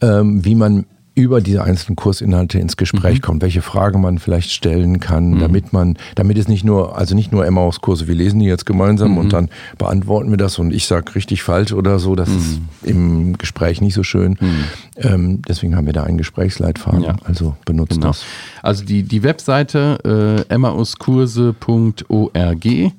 ähm, 0.00 0.44
wie 0.44 0.54
man 0.54 0.86
über 1.18 1.40
diese 1.40 1.64
einzelnen 1.64 1.96
Kursinhalte 1.96 2.60
ins 2.60 2.76
Gespräch 2.76 3.16
mhm. 3.16 3.22
kommt, 3.22 3.42
welche 3.42 3.60
Fragen 3.60 4.00
man 4.00 4.18
vielleicht 4.18 4.52
stellen 4.52 5.00
kann, 5.00 5.32
mhm. 5.32 5.40
damit 5.40 5.72
man, 5.72 5.98
damit 6.14 6.38
es 6.38 6.46
nicht 6.46 6.64
nur, 6.64 6.96
also 6.96 7.16
nicht 7.16 7.32
nur 7.32 7.44
Emmaus-Kurse, 7.44 8.06
wir 8.06 8.14
lesen 8.14 8.38
die 8.38 8.46
jetzt 8.46 8.66
gemeinsam 8.66 9.12
mhm. 9.12 9.18
und 9.18 9.32
dann 9.32 9.48
beantworten 9.78 10.30
wir 10.30 10.36
das 10.36 10.60
und 10.60 10.72
ich 10.72 10.86
sage 10.86 11.16
richtig 11.16 11.42
falsch 11.42 11.72
oder 11.72 11.98
so, 11.98 12.14
das 12.14 12.28
ist 12.28 12.60
mhm. 12.60 12.68
im 12.82 13.36
Gespräch 13.36 13.80
nicht 13.80 13.94
so 13.94 14.04
schön. 14.04 14.36
Mhm. 14.40 14.64
Ähm, 14.96 15.42
deswegen 15.48 15.74
haben 15.74 15.86
wir 15.86 15.92
da 15.92 16.04
einen 16.04 16.18
Gesprächsleitfaden, 16.18 17.02
ja. 17.02 17.16
also 17.24 17.56
benutzt 17.64 17.94
genau. 17.94 18.06
das. 18.08 18.24
Also 18.62 18.84
die, 18.84 19.02
die 19.02 19.24
Webseite 19.24 20.46
äh, 20.48 20.54
emmauskurse.org, 20.54 22.64
äh, 22.64 22.92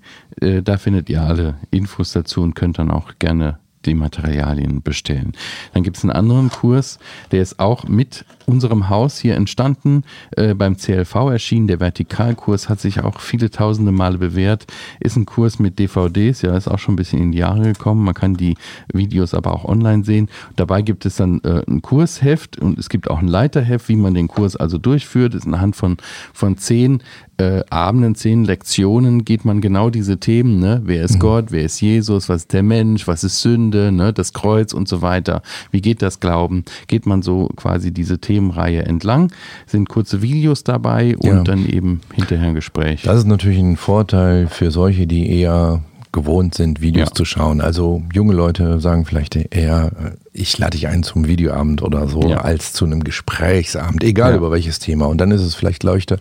da 0.61 0.77
findet 0.77 1.09
ihr 1.09 1.21
alle 1.21 1.55
Infos 1.71 2.11
dazu 2.11 2.41
und 2.41 2.53
könnt 2.53 2.79
dann 2.79 2.91
auch 2.91 3.13
gerne 3.17 3.59
die 3.86 3.93
Materialien 3.93 4.81
bestellen. 4.81 5.33
Dann 5.74 5.83
gibt 5.83 5.98
es 5.98 6.03
einen 6.03 6.12
anderen 6.12 6.50
Kurs, 6.50 7.00
der 7.31 7.41
ist 7.41 7.59
auch 7.59 7.88
mit 7.88 8.25
unserem 8.45 8.89
Haus 8.89 9.19
hier 9.19 9.36
entstanden, 9.36 10.03
äh, 10.36 10.53
beim 10.53 10.75
CLV 10.75 11.15
erschienen. 11.15 11.67
Der 11.67 11.79
Vertikalkurs 11.79 12.67
hat 12.67 12.79
sich 12.79 13.01
auch 13.01 13.19
viele 13.19 13.50
tausende 13.51 13.91
Male 13.91 14.17
bewährt. 14.17 14.65
Ist 15.00 15.15
ein 15.15 15.25
Kurs 15.25 15.59
mit 15.59 15.79
DVDs, 15.79 16.41
ja, 16.41 16.57
ist 16.57 16.67
auch 16.67 16.79
schon 16.79 16.93
ein 16.93 16.98
bisschen 16.98 17.21
in 17.21 17.31
die 17.31 17.38
Jahre 17.38 17.63
gekommen. 17.74 18.03
Man 18.03 18.15
kann 18.15 18.36
die 18.36 18.55
Videos 18.91 19.33
aber 19.33 19.53
auch 19.53 19.65
online 19.65 20.03
sehen. 20.03 20.29
Dabei 20.55 20.81
gibt 20.81 21.05
es 21.05 21.15
dann 21.15 21.41
äh, 21.43 21.63
ein 21.67 21.81
Kursheft 21.81 22.57
und 22.57 22.77
es 22.77 22.89
gibt 22.89 23.09
auch 23.09 23.19
ein 23.19 23.27
Leiterheft, 23.27 23.88
wie 23.88 23.95
man 23.95 24.13
den 24.13 24.27
Kurs 24.27 24.55
also 24.55 24.77
durchführt. 24.77 25.36
Ist 25.36 25.45
anhand 25.45 25.75
von, 25.75 25.98
von 26.33 26.57
zehn 26.57 27.01
äh, 27.39 27.63
Abenden, 27.69 28.15
zehn 28.15 28.43
Lektionen 28.43 29.24
geht 29.24 29.46
man 29.46 29.62
genau 29.62 29.89
diese 29.89 30.17
Themen, 30.17 30.60
ne? 30.60 30.81
Wer 30.84 31.03
ist 31.03 31.15
mhm. 31.15 31.19
Gott, 31.19 31.46
wer 31.50 31.63
ist 31.63 31.79
Jesus, 31.79 32.27
was 32.27 32.41
ist 32.41 32.53
der 32.53 32.63
Mensch, 32.63 33.08
was 33.08 33.24
ist 33.24 33.41
Sünde, 33.41 33.91
ne? 33.91 34.12
Das 34.12 34.34
Kreuz 34.34 34.74
und 34.74 34.89
so 34.89 35.01
weiter. 35.01 35.41
Wie 35.72 35.81
geht 35.81 36.01
das 36.01 36.19
Glauben? 36.19 36.65
Geht 36.88 37.05
man 37.05 37.22
so 37.22 37.50
quasi 37.55 37.91
diese 37.91 38.19
Themenreihe 38.19 38.84
entlang, 38.84 39.31
sind 39.65 39.88
kurze 39.88 40.22
Videos 40.22 40.63
dabei 40.63 41.15
und 41.17 41.27
ja. 41.29 41.43
dann 41.43 41.65
eben 41.65 42.01
hinterher 42.13 42.50
ein 42.50 42.55
Gespräch. 42.55 43.03
Das 43.03 43.17
ist 43.17 43.27
natürlich 43.27 43.60
ein 43.60 43.77
Vorteil 43.77 44.48
für 44.48 44.72
solche, 44.72 45.08
die 45.08 45.31
eher 45.39 45.81
gewohnt 46.12 46.55
sind, 46.55 46.81
Videos 46.81 47.10
ja. 47.10 47.15
zu 47.15 47.24
schauen. 47.24 47.62
Also 47.62 48.01
junge 48.13 48.34
Leute 48.34 48.79
sagen 48.79 49.05
vielleicht 49.05 49.36
eher, 49.36 49.91
äh, 49.98 50.12
ich 50.34 50.58
lade 50.58 50.72
dich 50.72 50.88
ein 50.88 51.03
zum 51.03 51.27
Videoabend 51.27 51.84
oder 51.84 52.08
so, 52.08 52.22
ja. 52.22 52.41
als 52.41 52.74
zu 52.74 52.86
einem 52.86 53.03
Gesprächsabend, 53.03 54.03
egal 54.03 54.31
ja. 54.31 54.38
über 54.38 54.51
welches 54.51 54.79
Thema. 54.79 55.05
Und 55.05 55.19
dann 55.19 55.31
ist 55.31 55.41
es 55.41 55.55
vielleicht 55.55 55.84
leichter, 55.84 56.17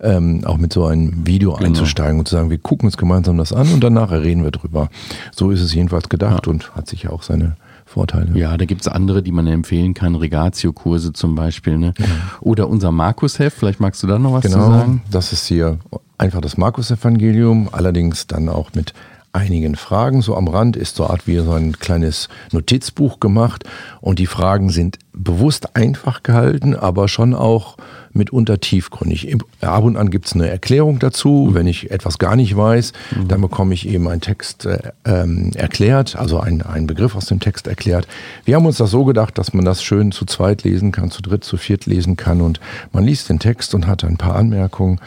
ähm, 0.00 0.44
auch 0.44 0.58
mit 0.58 0.72
so 0.72 0.86
einem 0.86 1.26
Video 1.26 1.52
genau. 1.52 1.68
einzusteigen 1.68 2.18
und 2.18 2.28
zu 2.28 2.36
sagen, 2.36 2.50
wir 2.50 2.58
gucken 2.58 2.86
uns 2.86 2.96
gemeinsam 2.96 3.38
das 3.38 3.52
an 3.52 3.72
und 3.72 3.82
danach 3.82 4.10
reden 4.10 4.44
wir 4.44 4.50
drüber. 4.50 4.88
So 5.34 5.50
ist 5.50 5.60
es 5.60 5.74
jedenfalls 5.74 6.08
gedacht 6.08 6.46
ja. 6.46 6.52
und 6.52 6.74
hat 6.74 6.88
sicher 6.88 7.12
auch 7.12 7.22
seine 7.22 7.56
Vorteile. 7.86 8.36
Ja, 8.36 8.56
da 8.56 8.64
gibt 8.64 8.82
es 8.82 8.88
andere, 8.88 9.22
die 9.22 9.32
man 9.32 9.46
empfehlen 9.46 9.94
kann, 9.94 10.16
Regatio-Kurse 10.16 11.12
zum 11.12 11.36
Beispiel. 11.36 11.78
Ne? 11.78 11.94
Ja. 11.98 12.06
Oder 12.40 12.68
unser 12.68 12.90
Markus-Heft, 12.90 13.56
vielleicht 13.56 13.80
magst 13.80 14.02
du 14.02 14.06
da 14.06 14.18
noch 14.18 14.32
was 14.32 14.42
genau, 14.42 14.66
zu 14.66 14.72
sagen? 14.72 15.02
Das 15.10 15.32
ist 15.32 15.46
hier 15.46 15.78
einfach 16.18 16.40
das 16.40 16.56
Markus-Evangelium, 16.56 17.68
allerdings 17.70 18.26
dann 18.26 18.48
auch 18.48 18.74
mit 18.74 18.92
einigen 19.36 19.76
Fragen. 19.76 20.22
So 20.22 20.36
am 20.36 20.48
Rand 20.48 20.76
ist 20.76 20.96
so 20.96 21.06
Art 21.06 21.26
wie 21.26 21.38
so 21.38 21.52
ein 21.52 21.78
kleines 21.78 22.28
Notizbuch 22.52 23.20
gemacht 23.20 23.64
und 24.00 24.18
die 24.18 24.26
Fragen 24.26 24.70
sind 24.70 24.98
bewusst 25.12 25.76
einfach 25.76 26.22
gehalten, 26.22 26.74
aber 26.74 27.08
schon 27.08 27.34
auch 27.34 27.76
mitunter 28.12 28.60
tiefgründig. 28.60 29.36
Ab 29.60 29.84
und 29.84 29.96
an 29.96 30.10
gibt 30.10 30.26
es 30.26 30.32
eine 30.32 30.48
Erklärung 30.48 30.98
dazu. 30.98 31.50
Wenn 31.52 31.66
ich 31.66 31.90
etwas 31.90 32.18
gar 32.18 32.34
nicht 32.36 32.56
weiß, 32.56 32.92
mhm. 33.14 33.28
dann 33.28 33.40
bekomme 33.40 33.74
ich 33.74 33.88
eben 33.88 34.08
einen 34.08 34.20
Text 34.20 34.66
äh, 34.66 34.78
ähm, 35.04 35.52
erklärt, 35.54 36.16
also 36.16 36.40
einen, 36.40 36.62
einen 36.62 36.86
Begriff 36.86 37.14
aus 37.14 37.26
dem 37.26 37.40
Text 37.40 37.66
erklärt. 37.66 38.08
Wir 38.44 38.56
haben 38.56 38.66
uns 38.66 38.78
das 38.78 38.90
so 38.90 39.04
gedacht, 39.04 39.38
dass 39.38 39.52
man 39.52 39.64
das 39.64 39.82
schön 39.82 40.12
zu 40.12 40.24
zweit 40.24 40.64
lesen 40.64 40.92
kann, 40.92 41.10
zu 41.10 41.22
dritt, 41.22 41.44
zu 41.44 41.56
viert 41.56 41.86
lesen 41.86 42.16
kann 42.16 42.40
und 42.40 42.60
man 42.92 43.04
liest 43.04 43.28
den 43.28 43.38
Text 43.38 43.74
und 43.74 43.86
hat 43.86 44.04
ein 44.04 44.16
paar 44.16 44.36
Anmerkungen 44.36 45.00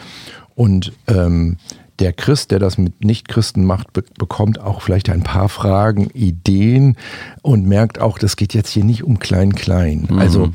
und 0.54 0.92
ähm, 1.06 1.56
der 2.00 2.12
Christ, 2.12 2.50
der 2.50 2.58
das 2.58 2.78
mit 2.78 3.04
Nichtchristen 3.04 3.64
macht, 3.64 3.92
be 3.92 4.04
bekommt 4.18 4.60
auch 4.60 4.82
vielleicht 4.82 5.10
ein 5.10 5.22
paar 5.22 5.48
Fragen, 5.48 6.10
Ideen 6.14 6.96
und 7.42 7.66
merkt 7.66 8.00
auch, 8.00 8.18
das 8.18 8.36
geht 8.36 8.54
jetzt 8.54 8.70
hier 8.70 8.84
nicht 8.84 9.04
um 9.04 9.18
Klein-Klein. 9.18 10.08
Mhm. 10.10 10.18
Also 10.18 10.50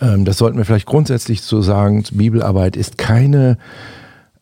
ähm, 0.00 0.24
das 0.24 0.38
sollten 0.38 0.58
wir 0.58 0.64
vielleicht 0.64 0.86
grundsätzlich 0.86 1.42
so 1.42 1.62
sagen, 1.62 2.04
Bibelarbeit 2.12 2.76
ist 2.76 2.98
keine 2.98 3.58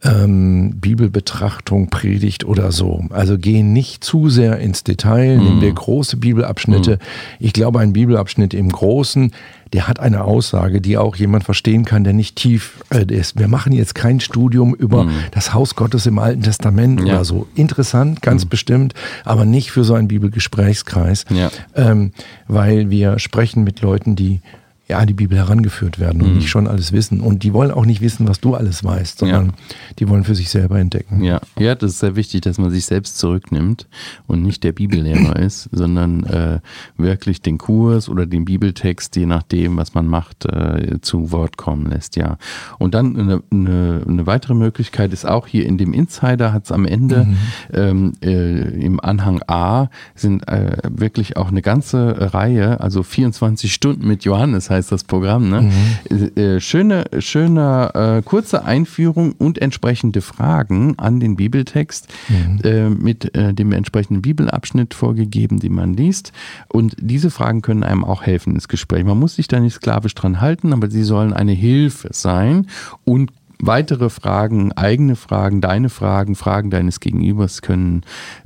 ähm, 0.05 0.81
Bibelbetrachtung, 0.81 1.89
Predigt 1.89 2.45
oder 2.45 2.73
so. 2.73 3.05
Also 3.11 3.39
gehen 3.39 3.73
nicht 3.73 4.03
zu 4.03 4.29
sehr 4.29 4.59
ins 4.59 4.83
Detail, 4.85 5.39
mhm. 5.39 5.45
nimm 5.45 5.61
dir 5.61 5.73
große 5.73 6.17
Bibelabschnitte. 6.17 6.93
Mhm. 6.93 7.37
Ich 7.39 7.53
glaube, 7.53 7.81
ein 7.81 7.93
Bibelabschnitt 7.93 8.53
im 8.53 8.71
Großen, 8.71 9.33
der 9.73 9.89
hat 9.89 10.01
eine 10.01 10.25
Aussage, 10.25 10.81
die 10.81 10.99
auch 10.99 11.17
jemand 11.17 11.45
verstehen 11.45 11.85
kann, 11.85 12.05
der 12.05 12.13
nicht 12.13 12.37
tief 12.37 12.83
äh, 12.91 13.05
ist. 13.07 13.39
Wir 13.39 13.49
machen 13.49 13.73
jetzt 13.73 13.95
kein 13.95 14.21
Studium 14.21 14.75
über 14.75 15.05
mhm. 15.05 15.13
das 15.31 15.55
Haus 15.55 15.77
Gottes 15.77 16.07
im 16.07 16.19
Alten 16.19 16.43
Testament 16.43 17.01
ja. 17.01 17.07
oder 17.07 17.25
so. 17.25 17.47
Interessant, 17.55 18.23
ganz 18.23 18.45
mhm. 18.45 18.49
bestimmt, 18.49 18.95
aber 19.25 19.45
nicht 19.45 19.71
für 19.71 19.85
so 19.85 19.95
einen 19.95 20.09
Bibelgesprächskreis, 20.09 21.25
ja. 21.31 21.51
ähm, 21.75 22.13
weil 22.49 22.91
wir 22.91 23.19
sprechen 23.19 23.65
mit 23.65 23.81
Leuten, 23.81 24.17
die 24.17 24.41
ja, 24.89 24.99
an 24.99 25.07
die 25.07 25.15
Bibel 25.15 25.39
herangeführt 25.39 25.99
werden 25.99 26.23
und 26.23 26.31
mhm. 26.31 26.35
nicht 26.39 26.49
schon 26.49 26.67
alles 26.67 26.93
wissen. 26.93 27.21
Und 27.21 27.45
die 27.45 27.53
wollen 27.53 27.71
auch 27.71 27.87
nicht 27.87 28.01
wissen, 28.01 28.29
was 28.29 28.41
du 28.41 28.55
alles 28.55 28.83
weißt, 28.83 29.19
sondern 29.19 29.47
ja. 29.47 29.53
die 29.99 30.09
wollen 30.09 30.25
für 30.25 30.35
sich 30.35 30.51
selber 30.51 30.79
entdecken. 30.79 31.23
Ja. 31.23 31.41
ja, 31.59 31.75
das 31.75 31.93
ist 31.93 31.99
sehr 32.01 32.17
wichtig, 32.17 32.43
dass 32.43 32.59
man 32.59 32.71
sich 32.71 32.85
selbst 32.87 33.19
zurücknimmt 33.19 33.87
und 34.27 34.43
nicht 34.43 34.65
der 34.65 34.73
Bibellehrer 34.73 35.37
ist, 35.39 35.69
sondern 35.73 36.25
äh, 36.25 36.61
wirklich 36.97 37.43
den 37.43 37.59
Kurs 37.59 38.09
oder 38.09 38.27
den 38.27 38.45
Bibeltext, 38.45 39.15
je 39.17 39.27
nachdem, 39.27 39.77
was 39.77 39.95
man 39.95 40.07
macht, 40.07 40.47
äh, 40.47 41.01
zu 41.01 41.31
Wort 41.31 41.57
kommen 41.57 41.87
lässt. 41.87 42.17
Ja. 42.17 42.37
Und 42.79 42.95
dann 42.95 43.17
eine, 43.17 43.43
eine, 43.51 44.03
eine 44.07 44.27
weitere 44.27 44.55
Möglichkeit 44.55 45.13
ist 45.13 45.27
auch 45.27 45.47
hier 45.47 45.65
in 45.65 45.79
dem 45.79 45.93
Insider 45.93 46.53
hat 46.53 46.65
es 46.65 46.73
am 46.73 46.87
Ende 46.87 47.25
mhm. 47.25 47.37
ähm, 47.73 48.13
äh, 48.23 48.85
im 48.85 48.99
Anhang 48.99 49.43
A 49.47 49.89
sind 50.15 50.49
äh, 50.49 50.77
wirklich 50.89 51.37
auch 51.37 51.49
eine 51.49 51.63
ganze 51.63 52.35
Reihe, 52.35 52.81
also 52.81 53.03
24 53.03 53.73
Stunden 53.73 54.09
mit 54.09 54.25
Johannes 54.25 54.72
heißt 54.73 54.83
heißt 54.83 54.93
das 54.93 55.05
Programm. 55.05 55.49
Ne? 55.49 55.71
Mhm. 56.11 56.37
Äh, 56.37 56.61
schöne, 56.61 57.05
schöne 57.21 57.91
äh, 57.95 58.23
kurze 58.23 58.65
Einführung 58.65 59.33
und 59.33 59.59
entsprechende 59.59 60.21
Fragen 60.21 60.99
an 60.99 61.21
den 61.21 61.37
Bibeltext 61.37 62.09
mhm. 62.29 62.61
äh, 62.65 62.91
mit 62.91 63.35
äh, 63.37 63.55
dem 63.55 63.73
entsprechenden 63.73 64.23
Bibelabschnitt 64.23 64.95
vorgegeben, 64.95 65.61
den 65.61 65.75
man 65.75 65.95
liest. 65.95 66.33
Und 66.69 66.97
diese 67.01 67.31
Fragen 67.31 67.63
können 67.63 67.85
einem 67.85 68.05
auch 68.05 68.23
helfen 68.23 68.55
ins 68.55 68.69
Gespräch. 68.69 69.05
Man 69.05 69.19
muss 69.19 69.37
sich 69.37 69.49
da 69.49 69.61
nicht 69.61 69.75
sklavisch 69.75 70.15
dran 70.15 70.41
halten, 70.41 70.73
aber 70.73 70.91
sie 70.91 71.05
sollen 71.05 71.33
eine 71.33 71.53
Hilfe 71.53 72.09
sein 72.13 72.67
und 73.05 73.31
weitere 73.63 74.11
Fragen, 74.11 74.73
eigene 74.73 75.17
Fragen, 75.17 75.61
deine 75.61 75.89
Fragen, 75.89 76.35
Fragen 76.35 76.71
deines 76.71 77.01
Gegenübers 77.01 77.63
können 77.63 78.03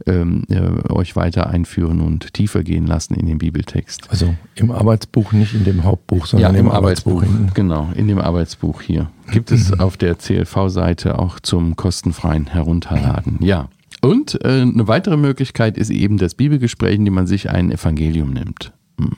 ähm, 0.06 0.44
äh, 0.48 0.92
euch 0.92 1.16
weiter 1.16 1.48
einführen 1.48 2.00
und 2.00 2.34
tiefer 2.34 2.62
gehen 2.62 2.86
lassen 2.86 3.14
in 3.14 3.26
den 3.26 3.38
Bibeltext. 3.38 4.08
Also 4.10 4.34
im 4.54 4.70
Arbeitsbuch, 4.70 5.32
nicht 5.32 5.54
in 5.54 5.64
dem 5.64 5.84
Hauptbuch, 5.84 6.26
sondern 6.26 6.54
ja, 6.54 6.60
im, 6.60 6.66
im 6.66 6.72
Arbeitsbuch. 6.72 7.22
Arbeitsbuch 7.22 7.54
genau, 7.54 7.88
in 7.96 8.06
dem 8.06 8.18
Arbeitsbuch 8.18 8.82
hier. 8.82 9.10
Gibt 9.32 9.50
es 9.50 9.78
auf 9.80 9.96
der 9.96 10.16
CLV-Seite 10.16 11.18
auch 11.18 11.40
zum 11.40 11.74
kostenfreien 11.74 12.46
Herunterladen. 12.46 13.38
Ja. 13.40 13.68
Und 14.02 14.38
äh, 14.44 14.60
eine 14.60 14.86
weitere 14.86 15.16
Möglichkeit 15.16 15.78
ist 15.78 15.90
eben 15.90 16.18
das 16.18 16.34
Bibelgespräch, 16.34 16.94
in 16.94 17.04
dem 17.04 17.14
man 17.14 17.26
sich 17.26 17.50
ein 17.50 17.72
Evangelium 17.72 18.30
nimmt. 18.30 18.72
Hm. 19.00 19.16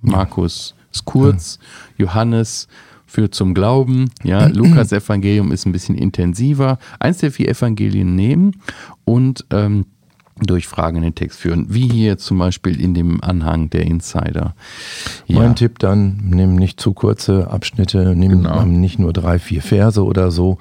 Markus 0.00 0.74
ist 0.92 1.04
kurz, 1.04 1.58
Johannes 1.98 2.68
führt 3.12 3.34
zum 3.34 3.54
Glauben. 3.54 4.10
Ja, 4.24 4.46
Lukas 4.52 4.90
Evangelium 4.92 5.52
ist 5.52 5.66
ein 5.66 5.72
bisschen 5.72 5.94
intensiver. 5.94 6.78
Eins 6.98 7.18
der 7.18 7.30
vier 7.30 7.48
Evangelien 7.48 8.14
nehmen 8.16 8.56
und 9.04 9.44
ähm, 9.50 9.86
durch 10.40 10.66
Fragen 10.66 10.96
in 10.96 11.02
den 11.02 11.14
Text 11.14 11.38
führen, 11.38 11.66
wie 11.68 11.88
hier 11.88 12.18
zum 12.18 12.38
Beispiel 12.38 12.80
in 12.80 12.94
dem 12.94 13.22
Anhang 13.22 13.70
der 13.70 13.82
Insider. 13.82 14.54
Ja. 15.26 15.38
Mein 15.38 15.54
Tipp 15.54 15.78
dann, 15.78 16.22
nimm 16.30 16.56
nicht 16.56 16.80
zu 16.80 16.94
kurze 16.94 17.50
Abschnitte, 17.50 18.16
nimm 18.16 18.42
genau. 18.42 18.64
nicht 18.64 18.98
nur 18.98 19.12
drei, 19.12 19.38
vier 19.38 19.62
Verse 19.62 20.02
oder 20.02 20.30
so. 20.30 20.58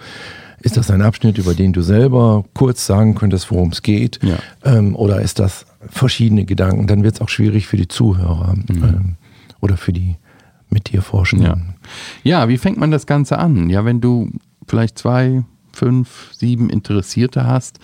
Ist 0.59 0.77
das 0.77 0.91
ein 0.91 1.01
Abschnitt, 1.01 1.39
über 1.39 1.55
den 1.55 1.73
du 1.73 1.81
selber 1.81 2.45
kurz 2.53 2.85
sagen 2.85 3.15
könntest, 3.15 3.49
worum 3.49 3.69
es 3.69 3.81
geht? 3.81 4.19
Ja. 4.21 4.35
Ähm, 4.63 4.95
oder 4.95 5.21
ist 5.21 5.39
das 5.39 5.65
verschiedene 5.89 6.45
Gedanken. 6.45 6.85
Dann 6.85 7.03
wird 7.03 7.15
es 7.15 7.21
auch 7.21 7.29
schwierig 7.29 7.65
für 7.65 7.77
die 7.77 7.87
Zuhörer 7.87 8.53
mhm. 8.53 8.83
ähm, 8.83 9.15
oder 9.61 9.77
für 9.77 9.93
die 9.93 10.17
mit 10.71 10.91
dir 10.91 11.01
forschen. 11.01 11.41
Ja. 11.41 11.57
ja, 12.23 12.49
wie 12.49 12.57
fängt 12.57 12.77
man 12.77 12.91
das 12.91 13.05
Ganze 13.05 13.37
an? 13.37 13.69
Ja, 13.69 13.85
wenn 13.85 14.01
du 14.01 14.31
vielleicht 14.67 14.97
zwei, 14.97 15.43
fünf, 15.71 16.29
sieben 16.33 16.69
Interessierte 16.69 17.45
hast, 17.45 17.79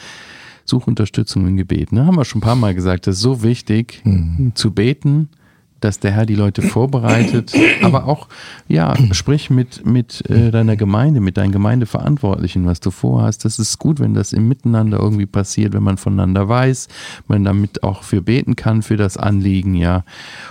such 0.65 0.87
Unterstützung 0.87 1.47
im 1.47 1.57
Gebet. 1.57 1.91
Ne? 1.91 2.05
Haben 2.05 2.17
wir 2.17 2.25
schon 2.25 2.39
ein 2.39 2.41
paar 2.41 2.55
Mal 2.55 2.75
gesagt, 2.75 3.07
das 3.07 3.15
ist 3.15 3.21
so 3.21 3.43
wichtig 3.43 4.01
mhm. 4.03 4.51
zu 4.55 4.71
beten 4.71 5.29
dass 5.79 5.99
der 5.99 6.11
Herr 6.11 6.25
die 6.25 6.35
Leute 6.35 6.61
vorbereitet, 6.61 7.53
aber 7.81 8.05
auch, 8.05 8.27
ja, 8.67 8.95
sprich 9.11 9.49
mit, 9.49 9.85
mit 9.85 10.27
äh, 10.29 10.51
deiner 10.51 10.75
Gemeinde, 10.75 11.19
mit 11.19 11.37
deinen 11.37 11.51
Gemeindeverantwortlichen, 11.51 12.65
was 12.65 12.79
du 12.79 12.91
vorhast. 12.91 13.45
Das 13.45 13.59
ist 13.59 13.77
gut, 13.77 13.99
wenn 13.99 14.13
das 14.13 14.33
im 14.33 14.47
Miteinander 14.47 14.99
irgendwie 14.99 15.25
passiert, 15.25 15.73
wenn 15.73 15.83
man 15.83 15.97
voneinander 15.97 16.49
weiß, 16.49 16.87
man 17.27 17.43
damit 17.43 17.83
auch 17.83 18.03
für 18.03 18.21
beten 18.21 18.55
kann, 18.55 18.81
für 18.81 18.97
das 18.97 19.17
Anliegen, 19.17 19.75
ja. 19.75 20.03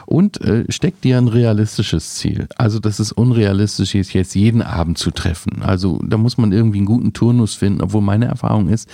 Und 0.06 0.40
äh, 0.40 0.64
steckt 0.68 1.04
dir 1.04 1.18
ein 1.18 1.28
realistisches 1.28 2.14
Ziel. 2.14 2.48
Also, 2.56 2.78
das 2.78 3.00
ist 3.00 3.12
unrealistisch, 3.12 3.94
jetzt 3.94 4.34
jeden 4.34 4.62
Abend 4.62 4.98
zu 4.98 5.10
treffen. 5.10 5.62
Also, 5.62 6.00
da 6.04 6.16
muss 6.16 6.38
man 6.38 6.52
irgendwie 6.52 6.78
einen 6.78 6.86
guten 6.86 7.12
Turnus 7.12 7.54
finden, 7.54 7.82
obwohl 7.82 8.02
meine 8.02 8.26
Erfahrung 8.26 8.68
ist, 8.68 8.88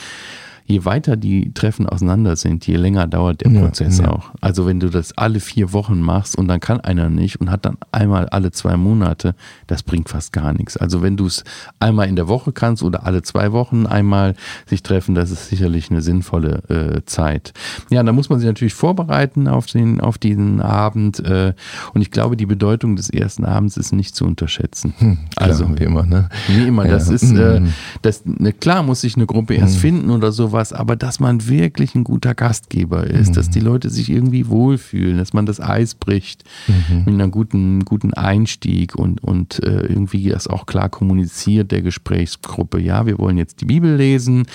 je 0.64 0.84
weiter 0.84 1.16
die 1.16 1.52
Treffen 1.52 1.88
auseinander 1.88 2.36
sind, 2.36 2.66
je 2.66 2.76
länger 2.76 3.06
dauert 3.06 3.40
der 3.42 3.50
Prozess 3.50 3.98
ja, 3.98 4.04
ja. 4.04 4.10
auch. 4.12 4.30
Also 4.40 4.66
wenn 4.66 4.80
du 4.80 4.88
das 4.88 5.16
alle 5.16 5.40
vier 5.40 5.72
Wochen 5.72 6.00
machst 6.00 6.36
und 6.36 6.48
dann 6.48 6.60
kann 6.60 6.80
einer 6.80 7.08
nicht 7.08 7.40
und 7.40 7.50
hat 7.50 7.64
dann 7.64 7.76
einmal 7.90 8.28
alle 8.28 8.52
zwei 8.52 8.76
Monate, 8.76 9.34
das 9.66 9.82
bringt 9.82 10.08
fast 10.08 10.32
gar 10.32 10.52
nichts. 10.52 10.76
Also 10.76 11.02
wenn 11.02 11.16
du 11.16 11.26
es 11.26 11.44
einmal 11.80 12.08
in 12.08 12.16
der 12.16 12.28
Woche 12.28 12.52
kannst 12.52 12.82
oder 12.82 13.04
alle 13.04 13.22
zwei 13.22 13.52
Wochen 13.52 13.86
einmal 13.86 14.34
sich 14.66 14.82
treffen, 14.82 15.14
das 15.14 15.30
ist 15.30 15.48
sicherlich 15.48 15.90
eine 15.90 16.00
sinnvolle 16.00 16.62
äh, 16.68 17.04
Zeit. 17.06 17.52
Ja, 17.90 18.02
da 18.02 18.12
muss 18.12 18.28
man 18.28 18.38
sich 18.38 18.46
natürlich 18.46 18.74
vorbereiten 18.74 19.48
auf, 19.48 19.66
den, 19.66 20.00
auf 20.00 20.18
diesen 20.18 20.60
Abend 20.60 21.20
äh, 21.20 21.54
und 21.94 22.00
ich 22.00 22.10
glaube, 22.10 22.36
die 22.36 22.46
Bedeutung 22.46 22.96
des 22.96 23.10
ersten 23.10 23.44
Abends 23.44 23.76
ist 23.76 23.92
nicht 23.92 24.14
zu 24.14 24.24
unterschätzen. 24.24 24.94
Hm, 24.98 25.18
klar, 25.36 25.48
also 25.48 25.78
wie 25.78 25.84
immer, 25.84 26.04
ne? 26.04 26.28
Wie 26.48 26.66
immer, 26.66 26.84
ja. 26.86 26.92
das 26.92 27.08
ist, 27.08 27.30
äh, 27.32 27.60
mhm. 27.60 27.72
das, 28.02 28.22
ne, 28.24 28.52
klar 28.52 28.82
muss 28.82 29.00
sich 29.00 29.16
eine 29.16 29.26
Gruppe 29.26 29.54
erst 29.54 29.74
hm. 29.74 29.80
finden 29.80 30.10
oder 30.10 30.32
so 30.32 30.51
sowas, 30.52 30.72
aber 30.72 30.96
dass 30.96 31.18
man 31.18 31.48
wirklich 31.48 31.94
ein 31.94 32.04
guter 32.04 32.34
Gastgeber 32.34 33.04
ist, 33.06 33.30
mhm. 33.30 33.34
dass 33.34 33.50
die 33.50 33.60
Leute 33.60 33.88
sich 33.88 34.10
irgendwie 34.10 34.48
wohlfühlen, 34.48 35.16
dass 35.16 35.32
man 35.32 35.46
das 35.46 35.60
Eis 35.60 35.94
bricht 35.94 36.44
mhm. 36.68 37.04
mit 37.06 37.14
einem 37.14 37.30
guten, 37.30 37.84
guten 37.84 38.12
Einstieg 38.12 38.94
und, 38.94 39.24
und 39.24 39.62
äh, 39.62 39.80
irgendwie 39.86 40.28
das 40.28 40.46
auch 40.46 40.66
klar 40.66 40.90
kommuniziert 40.90 41.72
der 41.72 41.82
Gesprächsgruppe. 41.82 42.80
Ja, 42.80 43.06
wir 43.06 43.18
wollen 43.18 43.38
jetzt 43.38 43.60
die 43.60 43.64
Bibel 43.64 43.96
lesen 43.96 44.46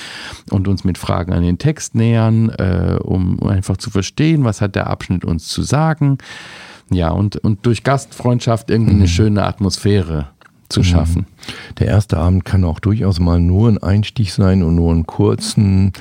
und 0.52 0.68
uns 0.68 0.84
mit 0.84 0.98
Fragen 0.98 1.34
an 1.34 1.44
den 1.44 1.58
Text 1.58 1.96
nähern, 1.96 2.50
äh, 2.50 2.98
um 3.02 3.42
einfach 3.42 3.78
zu 3.78 3.90
verstehen, 3.90 4.44
was 4.44 4.62
hat 4.62 4.76
der 4.76 4.88
Abschnitt 4.88 5.26
uns 5.26 5.48
zu 5.48 5.64
sagen. 5.64 6.20
Ja, 6.90 7.10
und, 7.10 7.36
und 7.38 7.66
durch 7.66 7.84
Gastfreundschaft 7.84 8.70
irgendwie 8.70 8.94
mhm. 8.94 9.00
eine 9.00 9.08
schöne 9.10 9.44
Atmosphäre 9.44 10.30
zu 10.70 10.82
mhm. 10.82 10.84
schaffen. 10.86 11.26
Der 11.80 11.88
erste 11.88 12.18
Abend 12.18 12.46
kann 12.46 12.64
auch 12.64 12.80
durchaus 12.80 13.20
mal 13.20 13.40
nur 13.40 13.70
ein 13.70 13.78
Einstieg 13.78 14.32
sein 14.32 14.64
und 14.64 14.76
nur 14.76 14.92
einen 14.92 15.06
kurzen. 15.06 15.94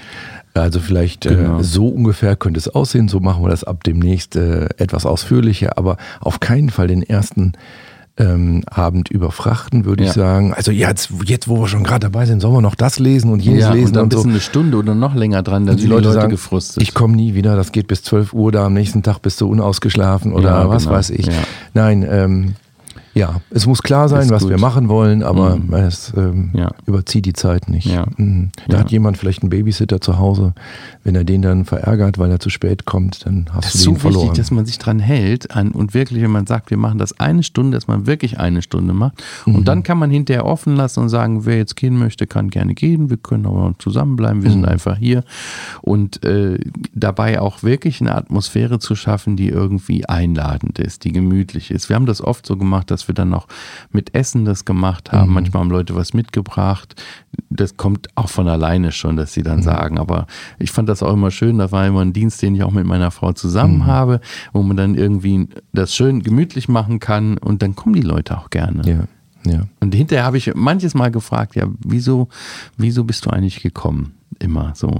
Also 0.54 0.80
vielleicht 0.80 1.26
äh, 1.26 1.34
genau. 1.34 1.60
äh, 1.60 1.64
so 1.64 1.88
ungefähr 1.88 2.36
könnte 2.36 2.58
es 2.58 2.68
aussehen. 2.68 3.08
So 3.08 3.20
machen 3.20 3.42
wir 3.44 3.50
das 3.50 3.64
ab 3.64 3.84
demnächst 3.84 4.36
äh, 4.36 4.66
etwas 4.78 5.06
ausführlicher, 5.06 5.78
aber 5.78 5.96
auf 6.20 6.40
keinen 6.40 6.70
Fall 6.70 6.88
den 6.88 7.02
ersten 7.02 7.52
ähm, 8.18 8.62
Abend 8.66 9.10
überfrachten, 9.10 9.84
würde 9.84 10.04
ja. 10.04 10.08
ich 10.08 10.14
sagen. 10.14 10.54
Also 10.54 10.72
jetzt, 10.72 11.10
jetzt, 11.24 11.48
wo 11.48 11.60
wir 11.60 11.68
schon 11.68 11.84
gerade 11.84 12.00
dabei 12.00 12.24
sind, 12.24 12.40
sollen 12.40 12.54
wir 12.54 12.62
noch 12.62 12.74
das 12.74 12.98
lesen 12.98 13.30
und 13.30 13.40
jenes 13.40 13.64
ja, 13.64 13.72
lesen. 13.72 13.88
Und 13.88 13.96
dann 13.96 14.04
und 14.04 14.12
so. 14.12 14.28
eine 14.28 14.40
Stunde 14.40 14.78
oder 14.78 14.94
noch 14.94 15.14
länger 15.14 15.42
dran, 15.42 15.66
dann 15.66 15.76
die, 15.76 15.82
die 15.82 15.88
Leute, 15.88 16.08
Leute 16.08 16.20
sagen, 16.20 16.30
gefrustet. 16.30 16.82
Ich 16.82 16.94
komme 16.94 17.14
nie 17.14 17.34
wieder, 17.34 17.56
das 17.56 17.72
geht 17.72 17.88
bis 17.88 18.02
12 18.04 18.32
Uhr, 18.32 18.52
da 18.52 18.66
am 18.66 18.74
nächsten 18.74 19.02
Tag 19.02 19.20
bist 19.20 19.40
du 19.40 19.48
unausgeschlafen 19.48 20.32
oder 20.32 20.50
ja, 20.50 20.68
was 20.68 20.84
genau. 20.84 20.96
weiß 20.96 21.10
ich. 21.10 21.28
Nein, 21.74 22.06
ähm, 22.08 22.54
ja, 23.16 23.40
es 23.48 23.66
muss 23.66 23.82
klar 23.82 24.10
sein, 24.10 24.28
was 24.28 24.42
gut. 24.42 24.50
wir 24.50 24.58
machen 24.58 24.90
wollen, 24.90 25.22
aber 25.22 25.56
mhm. 25.56 25.72
es 25.72 26.12
ähm, 26.14 26.50
ja. 26.52 26.70
überzieht 26.84 27.24
die 27.24 27.32
Zeit 27.32 27.66
nicht. 27.66 27.86
Ja. 27.86 28.04
Mhm. 28.18 28.50
Da 28.68 28.74
ja. 28.74 28.80
hat 28.80 28.90
jemand 28.90 29.16
vielleicht 29.16 29.42
einen 29.42 29.48
Babysitter 29.48 30.02
zu 30.02 30.18
Hause. 30.18 30.52
Wenn 31.02 31.14
er 31.14 31.24
den 31.24 31.40
dann 31.40 31.64
verärgert, 31.64 32.18
weil 32.18 32.30
er 32.30 32.40
zu 32.40 32.50
spät 32.50 32.84
kommt, 32.84 33.24
dann 33.24 33.46
hast 33.52 33.64
das 33.64 33.72
du 33.72 33.78
den 33.78 33.94
so 33.94 33.94
verloren. 33.94 34.02
Es 34.02 34.10
ist 34.10 34.12
so 34.12 34.20
wichtig, 34.20 34.38
dass 34.38 34.50
man 34.50 34.66
sich 34.66 34.78
dran 34.78 34.98
hält 34.98 35.50
an, 35.52 35.70
und 35.70 35.94
wirklich, 35.94 36.22
wenn 36.22 36.30
man 36.30 36.46
sagt, 36.46 36.68
wir 36.68 36.76
machen 36.76 36.98
das 36.98 37.18
eine 37.18 37.42
Stunde, 37.42 37.78
dass 37.78 37.88
man 37.88 38.06
wirklich 38.06 38.38
eine 38.38 38.60
Stunde 38.60 38.92
macht. 38.92 39.22
Mhm. 39.46 39.54
Und 39.54 39.68
dann 39.68 39.82
kann 39.82 39.96
man 39.96 40.10
hinterher 40.10 40.44
offen 40.44 40.76
lassen 40.76 41.00
und 41.00 41.08
sagen, 41.08 41.46
wer 41.46 41.56
jetzt 41.56 41.74
gehen 41.74 41.96
möchte, 41.96 42.26
kann 42.26 42.50
gerne 42.50 42.74
gehen. 42.74 43.08
Wir 43.08 43.16
können 43.16 43.46
aber 43.46 43.74
zusammenbleiben. 43.78 44.42
Wir 44.42 44.50
sind 44.50 44.60
mhm. 44.60 44.68
einfach 44.68 44.98
hier. 44.98 45.24
Und 45.80 46.22
äh, 46.22 46.58
dabei 46.92 47.40
auch 47.40 47.62
wirklich 47.62 48.02
eine 48.02 48.14
Atmosphäre 48.14 48.78
zu 48.78 48.94
schaffen, 48.94 49.36
die 49.36 49.48
irgendwie 49.48 50.06
einladend 50.06 50.78
ist, 50.78 51.04
die 51.04 51.12
gemütlich 51.12 51.70
ist. 51.70 51.88
Wir 51.88 51.96
haben 51.96 52.04
das 52.04 52.20
oft 52.20 52.44
so 52.44 52.58
gemacht, 52.58 52.90
dass 52.90 53.05
wir 53.08 53.14
dann 53.14 53.28
noch 53.28 53.48
mit 53.90 54.14
Essen 54.14 54.44
das 54.44 54.64
gemacht 54.64 55.12
haben. 55.12 55.28
Mhm. 55.28 55.34
Manchmal 55.34 55.62
haben 55.62 55.70
Leute 55.70 55.94
was 55.94 56.14
mitgebracht. 56.14 57.00
Das 57.50 57.76
kommt 57.76 58.08
auch 58.14 58.28
von 58.28 58.48
alleine 58.48 58.92
schon, 58.92 59.16
dass 59.16 59.32
sie 59.32 59.42
dann 59.42 59.58
mhm. 59.58 59.62
sagen. 59.62 59.98
Aber 59.98 60.26
ich 60.58 60.70
fand 60.70 60.88
das 60.88 61.02
auch 61.02 61.12
immer 61.12 61.30
schön. 61.30 61.58
Da 61.58 61.72
war 61.72 61.86
immer 61.86 62.00
ein 62.00 62.12
Dienst, 62.12 62.42
den 62.42 62.54
ich 62.54 62.62
auch 62.62 62.72
mit 62.72 62.86
meiner 62.86 63.10
Frau 63.10 63.32
zusammen 63.32 63.78
mhm. 63.78 63.86
habe, 63.86 64.20
wo 64.52 64.62
man 64.62 64.76
dann 64.76 64.94
irgendwie 64.94 65.48
das 65.72 65.94
schön 65.94 66.22
gemütlich 66.22 66.68
machen 66.68 67.00
kann 67.00 67.38
und 67.38 67.62
dann 67.62 67.76
kommen 67.76 67.94
die 67.94 68.02
Leute 68.02 68.38
auch 68.38 68.50
gerne. 68.50 68.82
Ja. 68.88 69.04
Ja. 69.46 69.66
Und 69.80 69.94
hinterher 69.94 70.24
habe 70.24 70.38
ich 70.38 70.52
manches 70.54 70.94
Mal 70.94 71.10
gefragt, 71.10 71.54
ja, 71.54 71.68
wieso, 71.84 72.28
wieso 72.76 73.04
bist 73.04 73.26
du 73.26 73.30
eigentlich 73.30 73.62
gekommen? 73.62 74.14
Immer 74.38 74.72
so. 74.74 74.90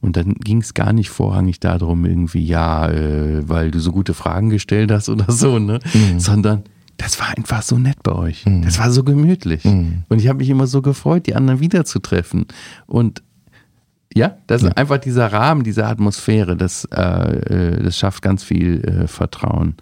Und 0.00 0.16
dann 0.16 0.34
ging 0.34 0.60
es 0.60 0.74
gar 0.74 0.92
nicht 0.92 1.08
vorrangig 1.08 1.60
darum, 1.60 2.04
irgendwie, 2.04 2.44
ja, 2.44 2.88
äh, 2.90 3.48
weil 3.48 3.70
du 3.70 3.80
so 3.80 3.92
gute 3.92 4.12
Fragen 4.12 4.50
gestellt 4.50 4.90
hast 4.90 5.08
oder 5.08 5.30
so, 5.32 5.58
ne? 5.58 5.78
Mhm. 5.94 6.20
Sondern 6.20 6.64
das 6.96 7.20
war 7.20 7.28
einfach 7.36 7.62
so 7.62 7.78
nett 7.78 8.02
bei 8.02 8.12
euch. 8.12 8.46
Mhm. 8.46 8.62
Das 8.62 8.78
war 8.78 8.90
so 8.90 9.04
gemütlich. 9.04 9.64
Mhm. 9.64 10.04
Und 10.08 10.20
ich 10.20 10.28
habe 10.28 10.38
mich 10.38 10.48
immer 10.48 10.66
so 10.66 10.82
gefreut, 10.82 11.26
die 11.26 11.34
anderen 11.34 11.60
wiederzutreffen. 11.60 12.46
Und 12.86 13.22
ja, 14.16 14.38
das 14.46 14.62
ja. 14.62 14.68
ist 14.68 14.78
einfach 14.78 14.96
dieser 14.96 15.30
Rahmen, 15.30 15.62
diese 15.62 15.84
Atmosphäre, 15.84 16.56
das, 16.56 16.86
äh, 16.86 17.00
äh, 17.00 17.82
das 17.82 17.98
schafft 17.98 18.22
ganz 18.22 18.42
viel 18.42 18.80
äh, 18.82 19.08
Vertrauen. 19.08 19.74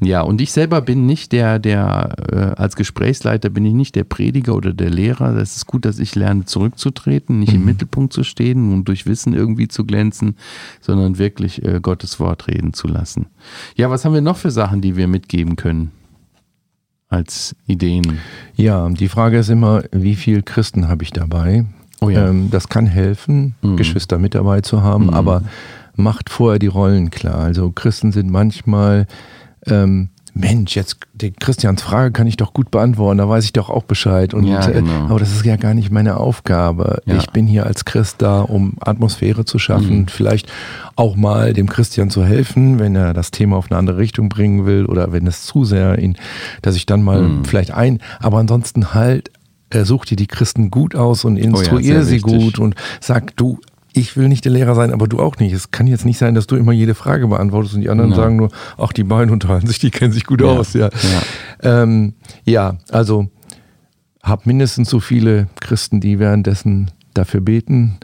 Ja, 0.00 0.22
und 0.22 0.40
ich 0.40 0.50
selber 0.50 0.80
bin 0.80 1.06
nicht 1.06 1.30
der, 1.30 1.60
der, 1.60 2.16
äh, 2.32 2.60
als 2.60 2.74
Gesprächsleiter 2.74 3.48
bin 3.48 3.64
ich 3.64 3.74
nicht 3.74 3.94
der 3.94 4.02
Prediger 4.02 4.56
oder 4.56 4.72
der 4.72 4.90
Lehrer. 4.90 5.34
Das 5.34 5.54
ist 5.54 5.66
gut, 5.66 5.84
dass 5.84 6.00
ich 6.00 6.16
lerne, 6.16 6.46
zurückzutreten, 6.46 7.38
nicht 7.38 7.52
mhm. 7.52 7.60
im 7.60 7.64
Mittelpunkt 7.64 8.12
zu 8.12 8.24
stehen 8.24 8.72
und 8.72 8.88
durch 8.88 9.06
Wissen 9.06 9.34
irgendwie 9.34 9.68
zu 9.68 9.84
glänzen, 9.84 10.36
sondern 10.80 11.18
wirklich 11.18 11.64
äh, 11.64 11.78
Gottes 11.80 12.18
Wort 12.18 12.48
reden 12.48 12.72
zu 12.72 12.88
lassen. 12.88 13.26
Ja, 13.76 13.88
was 13.88 14.04
haben 14.04 14.14
wir 14.14 14.20
noch 14.20 14.36
für 14.36 14.50
Sachen, 14.50 14.80
die 14.80 14.96
wir 14.96 15.06
mitgeben 15.06 15.54
können? 15.54 15.92
Als 17.08 17.54
Ideen? 17.66 18.18
Ja, 18.54 18.88
die 18.88 19.08
Frage 19.08 19.38
ist 19.38 19.48
immer, 19.48 19.84
wie 19.92 20.16
viele 20.16 20.42
Christen 20.42 20.88
habe 20.88 21.04
ich 21.04 21.10
dabei? 21.10 21.64
Oh 22.00 22.10
ja. 22.10 22.28
Ähm, 22.28 22.50
das 22.50 22.68
kann 22.68 22.86
helfen, 22.86 23.54
mhm. 23.62 23.76
Geschwister 23.76 24.18
mit 24.18 24.34
dabei 24.34 24.60
zu 24.60 24.82
haben, 24.82 25.04
mhm. 25.06 25.14
aber 25.14 25.42
macht 25.94 26.30
vorher 26.30 26.58
die 26.58 26.66
Rollen 26.66 27.10
klar. 27.10 27.38
Also 27.38 27.70
Christen 27.70 28.12
sind 28.12 28.30
manchmal 28.30 29.06
ähm, 29.66 30.10
Mensch, 30.36 30.76
jetzt 30.76 30.98
die 31.14 31.32
Christians 31.32 31.82
Frage 31.82 32.12
kann 32.12 32.26
ich 32.26 32.36
doch 32.36 32.52
gut 32.52 32.70
beantworten, 32.70 33.18
da 33.18 33.28
weiß 33.28 33.44
ich 33.44 33.54
doch 33.54 33.70
auch 33.70 33.84
Bescheid. 33.84 34.34
Und, 34.34 34.44
ja, 34.44 34.68
äh, 34.68 34.72
genau. 34.74 34.90
äh, 34.90 35.10
aber 35.10 35.18
das 35.18 35.32
ist 35.32 35.44
ja 35.46 35.56
gar 35.56 35.72
nicht 35.72 35.90
meine 35.90 36.18
Aufgabe. 36.18 37.00
Ja. 37.06 37.16
Ich 37.16 37.30
bin 37.30 37.46
hier 37.46 37.64
als 37.64 37.86
Christ 37.86 38.16
da, 38.20 38.42
um 38.42 38.74
Atmosphäre 38.80 39.46
zu 39.46 39.58
schaffen, 39.58 40.00
mhm. 40.00 40.08
vielleicht 40.08 40.52
auch 40.94 41.16
mal 41.16 41.54
dem 41.54 41.68
Christian 41.68 42.10
zu 42.10 42.24
helfen, 42.24 42.78
wenn 42.78 42.94
er 42.94 43.14
das 43.14 43.30
Thema 43.30 43.56
auf 43.56 43.70
eine 43.70 43.78
andere 43.78 43.96
Richtung 43.96 44.28
bringen 44.28 44.66
will 44.66 44.84
oder 44.84 45.10
wenn 45.10 45.26
es 45.26 45.46
zu 45.46 45.64
sehr 45.64 45.98
ihn, 45.98 46.16
dass 46.60 46.76
ich 46.76 46.84
dann 46.84 47.02
mal 47.02 47.22
mhm. 47.22 47.44
vielleicht 47.46 47.70
ein, 47.70 48.00
aber 48.20 48.38
ansonsten 48.38 48.92
halt 48.92 49.30
er 49.68 49.84
sucht 49.84 50.10
dir 50.10 50.16
die 50.16 50.28
Christen 50.28 50.70
gut 50.70 50.94
aus 50.94 51.24
und 51.24 51.36
instruiere 51.36 51.96
oh 51.96 51.98
ja, 51.98 52.04
sie 52.04 52.22
wichtig. 52.22 52.32
gut 52.32 52.58
und 52.60 52.76
sag, 53.00 53.36
du, 53.36 53.58
ich 53.96 54.16
will 54.16 54.28
nicht 54.28 54.44
der 54.44 54.52
Lehrer 54.52 54.74
sein, 54.74 54.92
aber 54.92 55.08
du 55.08 55.18
auch 55.20 55.38
nicht. 55.38 55.52
Es 55.52 55.70
kann 55.70 55.86
jetzt 55.86 56.04
nicht 56.04 56.18
sein, 56.18 56.34
dass 56.34 56.46
du 56.46 56.56
immer 56.56 56.72
jede 56.72 56.94
Frage 56.94 57.26
beantwortest 57.28 57.74
und 57.74 57.80
die 57.80 57.88
anderen 57.88 58.10
Nein. 58.10 58.16
sagen 58.16 58.36
nur, 58.36 58.50
ach, 58.76 58.92
die 58.92 59.04
beiden 59.04 59.32
unterhalten 59.32 59.66
sich, 59.66 59.78
die 59.78 59.90
kennen 59.90 60.12
sich 60.12 60.26
gut 60.26 60.42
ja. 60.42 60.48
aus. 60.48 60.74
Ja, 60.74 60.90
ja. 61.62 61.82
Ähm, 61.82 62.14
ja 62.44 62.76
also 62.90 63.28
hab 64.22 64.44
mindestens 64.44 64.90
so 64.90 65.00
viele 65.00 65.48
Christen, 65.60 66.00
die 66.00 66.18
währenddessen 66.18 66.90
dafür 67.14 67.40
beten 67.40 67.98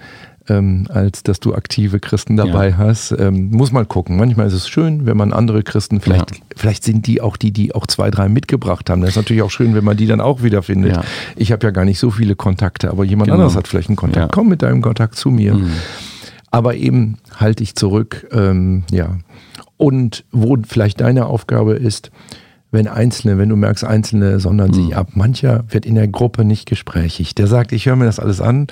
ähm, 0.53 0.87
als 0.89 1.23
dass 1.23 1.41
du 1.41 1.55
aktive 1.55 2.01
Christen 2.01 2.37
dabei 2.37 2.71
ja. 2.71 2.77
hast. 2.77 3.13
Ähm, 3.19 3.51
muss 3.51 3.73
man 3.73 3.89
gucken. 3.89 4.17
Manchmal 4.17 4.47
ist 4.47 4.53
es 4.53 4.69
schön, 4.69 5.07
wenn 5.07 5.17
man 5.17 5.33
andere 5.33 5.63
Christen, 5.63 6.01
vielleicht, 6.01 6.37
ja. 6.37 6.43
vielleicht 6.57 6.85
sind 6.85 7.07
die 7.07 7.21
auch 7.21 7.37
die, 7.37 7.53
die 7.53 7.75
auch 7.75 7.87
zwei, 7.87 8.11
drei 8.11 8.29
mitgebracht 8.29 8.91
haben. 8.91 9.01
Das 9.01 9.11
ist 9.11 9.17
natürlich 9.17 9.43
auch 9.43 9.51
schön, 9.51 9.75
wenn 9.75 9.85
man 9.85 9.97
die 9.97 10.07
dann 10.07 10.21
auch 10.21 10.43
wiederfindet. 10.43 10.97
Ja. 10.97 11.05
Ich 11.37 11.53
habe 11.53 11.67
ja 11.67 11.71
gar 11.71 11.85
nicht 11.85 11.99
so 11.99 12.11
viele 12.11 12.37
Kontakte, 12.37 12.91
aber 12.91 13.05
jemand 13.05 13.27
genau. 13.27 13.37
anderes 13.37 13.57
hat 13.57 13.69
vielleicht 13.69 13.89
einen 13.89 13.97
Kontakt. 13.97 14.33
Komm 14.33 14.49
mit 14.49 14.63
deinem 14.63 14.83
Kontakt 14.83 15.17
zu 15.17 15.31
mir. 15.31 15.55
Mhm. 15.55 15.71
Aber 16.51 16.75
eben 16.75 17.19
halte 17.35 17.63
ich 17.63 17.75
zurück. 17.75 18.29
Ähm, 18.33 18.85
ja. 18.91 19.17
Und 19.79 20.25
wo 20.33 20.57
vielleicht 20.67 21.01
deine 21.01 21.27
Aufgabe 21.27 21.75
ist, 21.75 22.11
wenn 22.71 22.89
Einzelne, 22.89 23.37
wenn 23.39 23.49
du 23.49 23.57
merkst, 23.57 23.85
Einzelne 23.85 24.41
sondern 24.41 24.71
mhm. 24.71 24.75
sich 24.75 24.97
ab. 24.97 25.11
Mancher 25.15 25.65
wird 25.69 25.87
in 25.87 25.95
der 25.95 26.09
Gruppe 26.09 26.45
nicht 26.45 26.67
gesprächig. 26.67 27.35
Der 27.35 27.47
sagt, 27.47 27.73
ich 27.73 27.87
höre 27.87 27.97
mir 27.97 28.07
das 28.07 28.19
alles 28.19 28.41
an 28.41 28.67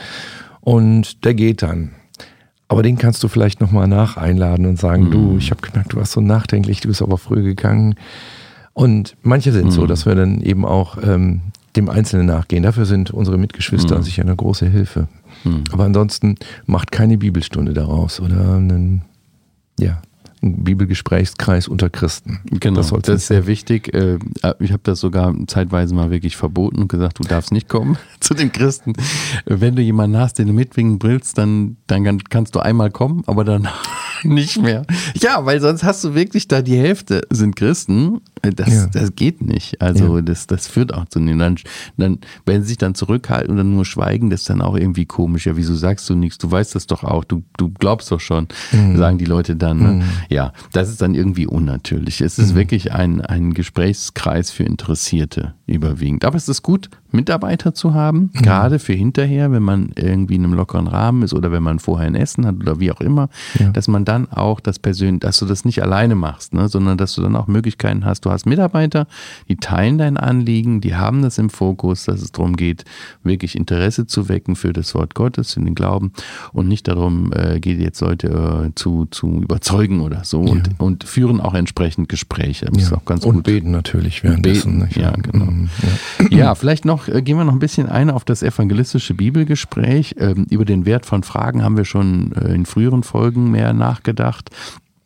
und 0.60 1.24
der 1.24 1.34
geht 1.34 1.62
dann. 1.62 1.92
Aber 2.68 2.82
den 2.82 2.98
kannst 2.98 3.22
du 3.24 3.28
vielleicht 3.28 3.60
nochmal 3.60 3.88
nach 3.88 4.16
einladen 4.16 4.66
und 4.66 4.78
sagen, 4.78 5.06
mhm. 5.06 5.10
du, 5.10 5.36
ich 5.38 5.50
habe 5.50 5.60
gemerkt, 5.60 5.92
du 5.92 5.96
warst 5.96 6.12
so 6.12 6.20
nachdenklich, 6.20 6.80
du 6.80 6.88
bist 6.88 7.02
aber 7.02 7.18
früh 7.18 7.42
gegangen. 7.42 7.96
Und 8.74 9.16
manche 9.22 9.52
sind 9.52 9.66
mhm. 9.66 9.70
so, 9.72 9.86
dass 9.86 10.06
wir 10.06 10.14
dann 10.14 10.40
eben 10.40 10.64
auch 10.64 10.96
ähm, 11.02 11.40
dem 11.76 11.88
Einzelnen 11.88 12.26
nachgehen. 12.26 12.62
Dafür 12.62 12.86
sind 12.86 13.10
unsere 13.10 13.38
Mitgeschwister 13.38 13.98
mhm. 13.98 14.02
sicher 14.02 14.22
eine 14.22 14.36
große 14.36 14.66
Hilfe. 14.66 15.08
Mhm. 15.44 15.64
Aber 15.72 15.84
ansonsten 15.84 16.36
macht 16.66 16.92
keine 16.92 17.18
Bibelstunde 17.18 17.74
daraus 17.74 18.20
oder 18.20 18.54
einen, 18.54 19.02
ja, 19.78 20.00
ein 20.42 20.64
Bibelgesprächskreis 20.64 21.68
unter 21.68 21.90
Christen. 21.90 22.40
Genau, 22.44 22.76
das, 22.76 22.90
das 22.90 23.08
ist 23.08 23.26
sehr 23.26 23.46
wichtig. 23.46 23.92
Äh, 23.94 24.18
ich 24.58 24.72
habe 24.72 24.80
das 24.82 25.00
sogar 25.00 25.34
zeitweise 25.46 25.94
mal 25.94 26.10
wirklich 26.10 26.36
verboten 26.36 26.80
und 26.80 26.88
gesagt, 26.88 27.18
du 27.18 27.24
darfst 27.24 27.52
nicht 27.52 27.68
kommen 27.68 27.98
zu 28.20 28.34
den 28.34 28.50
Christen. 28.50 28.94
Wenn 29.44 29.76
du 29.76 29.82
jemanden 29.82 30.16
hast, 30.16 30.38
den 30.38 30.46
du 30.46 30.52
mitwingen 30.52 31.02
willst, 31.02 31.36
dann, 31.38 31.76
dann 31.86 32.24
kannst 32.24 32.54
du 32.54 32.60
einmal 32.60 32.90
kommen, 32.90 33.22
aber 33.26 33.44
dann 33.44 33.68
nicht 34.24 34.60
mehr. 34.60 34.84
Ja, 35.14 35.44
weil 35.44 35.60
sonst 35.60 35.84
hast 35.84 36.04
du 36.04 36.14
wirklich 36.14 36.48
da 36.48 36.62
die 36.62 36.76
Hälfte 36.76 37.22
sind 37.30 37.56
Christen. 37.56 38.20
Das, 38.42 38.72
ja. 38.72 38.86
das 38.86 39.14
geht 39.14 39.42
nicht. 39.42 39.80
Also 39.82 40.16
ja. 40.16 40.22
das, 40.22 40.46
das 40.46 40.66
führt 40.66 40.94
auch 40.94 41.04
zu 41.06 41.20
dann, 41.20 41.56
dann, 41.96 42.18
wenn 42.46 42.62
sie 42.62 42.68
sich 42.68 42.78
dann 42.78 42.94
zurückhalten 42.94 43.50
und 43.50 43.56
dann 43.58 43.74
nur 43.74 43.84
schweigen, 43.84 44.30
das 44.30 44.40
ist 44.42 44.50
dann 44.50 44.62
auch 44.62 44.76
irgendwie 44.76 45.04
komisch. 45.04 45.46
Ja, 45.46 45.56
wieso 45.56 45.74
sagst 45.74 46.08
du 46.08 46.14
nichts? 46.14 46.38
Du 46.38 46.50
weißt 46.50 46.74
das 46.74 46.86
doch 46.86 47.04
auch. 47.04 47.24
Du, 47.24 47.42
du 47.56 47.70
glaubst 47.70 48.10
doch 48.10 48.20
schon, 48.20 48.48
mhm. 48.72 48.96
sagen 48.96 49.18
die 49.18 49.26
Leute 49.26 49.56
dann. 49.56 49.78
Ne? 49.78 49.88
Mhm. 49.88 50.02
Ja, 50.28 50.52
das 50.72 50.88
ist 50.88 51.02
dann 51.02 51.14
irgendwie 51.14 51.46
unnatürlich. 51.46 52.20
Es 52.20 52.38
ist 52.38 52.52
mhm. 52.52 52.56
wirklich 52.56 52.92
ein, 52.92 53.20
ein 53.20 53.54
Gesprächskreis 53.54 54.50
für 54.50 54.64
Interessierte 54.64 55.54
überwiegend. 55.66 56.24
Aber 56.24 56.36
es 56.36 56.48
ist 56.48 56.62
gut, 56.62 56.88
Mitarbeiter 57.12 57.74
zu 57.74 57.94
haben, 57.94 58.30
mhm. 58.32 58.42
gerade 58.42 58.78
für 58.78 58.92
hinterher, 58.92 59.50
wenn 59.52 59.62
man 59.62 59.90
irgendwie 59.96 60.36
in 60.36 60.44
einem 60.44 60.54
lockeren 60.54 60.86
Rahmen 60.86 61.22
ist 61.22 61.34
oder 61.34 61.52
wenn 61.52 61.62
man 61.62 61.78
vorher 61.78 62.06
ein 62.06 62.14
Essen 62.14 62.46
hat 62.46 62.56
oder 62.56 62.80
wie 62.80 62.92
auch 62.92 63.00
immer, 63.00 63.28
ja. 63.58 63.70
dass 63.70 63.88
man 63.88 64.04
dann 64.10 64.28
auch 64.30 64.58
das 64.58 64.78
persönlich, 64.80 65.20
dass 65.20 65.38
du 65.38 65.46
das 65.46 65.64
nicht 65.64 65.82
alleine 65.82 66.16
machst, 66.16 66.52
ne, 66.52 66.68
sondern 66.68 66.98
dass 66.98 67.14
du 67.14 67.22
dann 67.22 67.36
auch 67.36 67.46
Möglichkeiten 67.46 68.04
hast. 68.04 68.24
Du 68.24 68.30
hast 68.30 68.44
Mitarbeiter, 68.44 69.06
die 69.48 69.56
teilen 69.56 69.98
dein 69.98 70.16
Anliegen, 70.16 70.80
die 70.80 70.96
haben 70.96 71.22
das 71.22 71.38
im 71.38 71.48
Fokus, 71.48 72.04
dass 72.04 72.20
es 72.20 72.32
darum 72.32 72.56
geht, 72.56 72.84
wirklich 73.22 73.54
Interesse 73.54 74.06
zu 74.06 74.28
wecken 74.28 74.56
für 74.56 74.72
das 74.72 74.94
Wort 74.96 75.14
Gottes, 75.14 75.56
in 75.56 75.64
den 75.64 75.76
Glauben 75.76 76.12
und 76.52 76.66
nicht 76.66 76.88
darum 76.88 77.32
äh, 77.32 77.60
geht 77.60 77.78
jetzt 77.78 78.00
Leute 78.00 78.28
äh, 78.66 78.74
zu, 78.74 79.06
zu 79.06 79.40
überzeugen 79.42 80.00
oder 80.00 80.24
so 80.24 80.44
ja. 80.44 80.50
und, 80.50 80.70
und 80.78 81.04
führen 81.04 81.40
auch 81.40 81.54
entsprechend 81.54 82.08
Gespräche. 82.08 82.66
Das 82.66 82.90
ja. 82.90 82.96
auch 82.96 83.04
ganz 83.04 83.24
und 83.24 83.36
gut. 83.36 83.44
beten 83.44 83.70
natürlich 83.70 84.24
währenddessen. 84.24 84.80
Beten, 84.80 85.00
ja, 85.00 85.12
genau. 85.12 85.44
Mhm. 85.44 85.68
ja, 86.30 86.54
vielleicht 86.56 86.84
noch 86.84 87.06
äh, 87.06 87.22
gehen 87.22 87.36
wir 87.36 87.44
noch 87.44 87.52
ein 87.52 87.60
bisschen 87.60 87.88
ein 87.88 88.10
auf 88.10 88.24
das 88.24 88.42
evangelistische 88.42 89.14
Bibelgespräch. 89.14 90.16
Ähm, 90.18 90.46
über 90.50 90.64
den 90.64 90.84
Wert 90.84 91.06
von 91.06 91.22
Fragen 91.22 91.62
haben 91.62 91.76
wir 91.76 91.84
schon 91.84 92.32
äh, 92.32 92.52
in 92.54 92.66
früheren 92.66 93.04
Folgen 93.04 93.52
mehr 93.52 93.72
nachgedacht. 94.00 94.50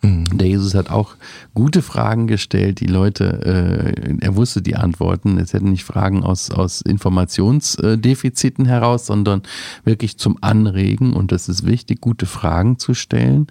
Mhm. 0.02 0.36
Der 0.36 0.48
Jesus 0.48 0.74
hat 0.74 0.90
auch 0.90 1.16
gute 1.54 1.82
Fragen 1.82 2.26
gestellt. 2.26 2.80
Die 2.80 2.86
Leute, 2.86 3.94
äh, 4.04 4.16
er 4.20 4.36
wusste 4.36 4.62
die 4.62 4.76
Antworten. 4.76 5.38
Es 5.38 5.52
hätten 5.52 5.70
nicht 5.70 5.84
Fragen 5.84 6.22
aus, 6.22 6.50
aus 6.50 6.80
Informationsdefiziten 6.80 8.66
heraus, 8.66 9.06
sondern 9.06 9.42
wirklich 9.84 10.18
zum 10.18 10.38
Anregen. 10.40 11.14
Und 11.14 11.32
das 11.32 11.48
ist 11.48 11.66
wichtig, 11.66 12.00
gute 12.00 12.26
Fragen 12.26 12.78
zu 12.78 12.94
stellen. 12.94 13.46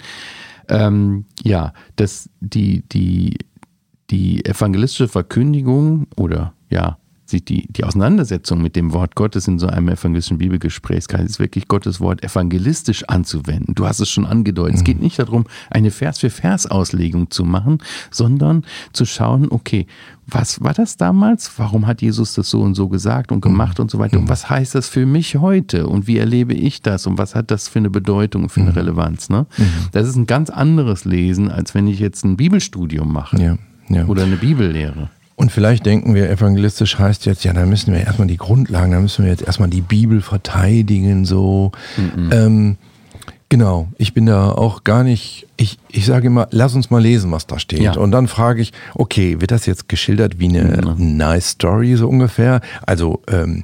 Ähm, 0.70 1.26
ja, 1.44 1.74
dass 1.96 2.30
die, 2.40 2.84
die, 2.88 3.38
die 4.10 4.46
evangelistische 4.46 5.10
Verkündigung 5.10 6.08
oder 6.16 6.54
ja, 6.70 6.98
die, 7.32 7.68
die 7.68 7.84
Auseinandersetzung 7.84 8.62
mit 8.62 8.76
dem 8.76 8.94
Wort 8.94 9.16
Gottes 9.16 9.48
in 9.48 9.58
so 9.60 9.68
einem 9.68 9.90
evangelistischen 9.90 10.38
Bibelgesprächskreis 10.38 11.32
ist 11.32 11.40
wirklich 11.40 11.68
Gottes 11.68 12.00
Wort 12.00 12.24
evangelistisch 12.24 13.04
anzuwenden. 13.06 13.76
Du 13.76 13.88
hast 13.88 14.00
es 14.00 14.10
schon 14.10 14.26
angedeutet. 14.26 14.74
Mhm. 14.74 14.78
Es 14.80 14.84
geht 14.84 15.02
nicht 15.02 15.20
darum, 15.20 15.46
eine 15.70 15.92
Vers-für-Vers-Auslegung 15.92 17.32
zu 17.32 17.46
machen, 17.46 17.80
sondern 18.12 18.66
zu 18.92 19.06
schauen, 19.06 19.48
okay, 19.50 19.88
was 20.28 20.62
war 20.62 20.74
das 20.74 20.98
damals? 20.98 21.52
Warum 21.58 21.88
hat 21.88 22.02
Jesus 22.02 22.34
das 22.34 22.50
so 22.50 22.62
und 22.62 22.76
so 22.76 22.88
gesagt 22.88 23.32
und 23.32 23.42
gemacht 23.42 23.78
mhm. 23.78 23.84
und 23.84 23.92
so 23.92 24.00
weiter? 24.00 24.18
Und 24.18 24.26
mhm. 24.26 24.30
was 24.30 24.50
heißt 24.50 24.76
das 24.76 24.88
für 24.88 25.06
mich 25.06 25.36
heute? 25.38 25.88
Und 25.88 26.08
wie 26.08 26.18
erlebe 26.18 26.54
ich 26.54 26.82
das? 26.82 27.08
Und 27.08 27.18
was 27.18 27.36
hat 27.36 27.52
das 27.52 27.68
für 27.68 27.80
eine 27.80 27.90
Bedeutung, 27.90 28.50
für 28.50 28.62
eine 28.62 28.72
mhm. 28.72 28.78
Relevanz? 28.78 29.30
Ne? 29.30 29.48
Mhm. 29.58 29.64
Das 29.92 30.08
ist 30.08 30.16
ein 30.16 30.28
ganz 30.28 30.50
anderes 30.50 31.06
Lesen, 31.06 31.50
als 31.50 31.74
wenn 31.74 31.88
ich 31.88 32.00
jetzt 32.00 32.24
ein 32.26 32.38
Bibelstudium 32.38 33.12
mache. 33.12 33.42
Ja. 33.42 33.58
Ja. 33.90 34.06
Oder 34.06 34.24
eine 34.24 34.38
Bibellehre. 34.38 35.10
Und 35.36 35.52
vielleicht 35.52 35.86
denken 35.86 36.14
wir, 36.14 36.30
evangelistisch 36.30 37.00
heißt 37.00 37.26
jetzt, 37.26 37.44
ja, 37.44 37.54
da 37.54 37.66
müssen 37.66 37.94
wir 37.94 38.02
erstmal 38.02 38.28
die 38.28 38.38
Grundlagen, 38.38 38.92
da 38.92 39.00
müssen 39.00 39.26
wir 39.26 39.32
jetzt 39.32 39.44
erstmal 39.44 39.70
die 39.70 39.82
Bibel 39.82 40.22
verteidigen, 40.22 41.26
so. 41.26 41.72
Mhm. 41.98 42.30
Ähm, 42.32 42.78
genau, 43.50 43.88
ich 43.98 44.14
bin 44.14 44.28
da 44.28 44.52
auch 44.52 44.84
gar 44.84 45.04
nicht, 45.04 45.48
ich, 45.58 45.80
ich 45.90 46.06
sage 46.06 46.28
immer, 46.28 46.48
lass 46.52 46.76
uns 46.76 46.92
mal 46.92 47.02
lesen, 47.02 47.32
was 47.32 47.48
da 47.48 47.58
steht. 47.58 47.80
Ja. 47.80 47.98
Und 47.98 48.12
dann 48.12 48.28
frage 48.28 48.62
ich, 48.62 48.74
okay, 48.94 49.42
wird 49.42 49.52
das 49.52 49.66
jetzt 49.66 49.90
geschildert 49.90 50.40
wie 50.40 50.50
eine 50.50 50.96
mhm. 50.96 51.18
nice 51.18 51.50
Story, 51.50 51.96
so 51.96 52.08
ungefähr? 52.08 52.62
Also, 52.86 53.22
ähm, 53.28 53.64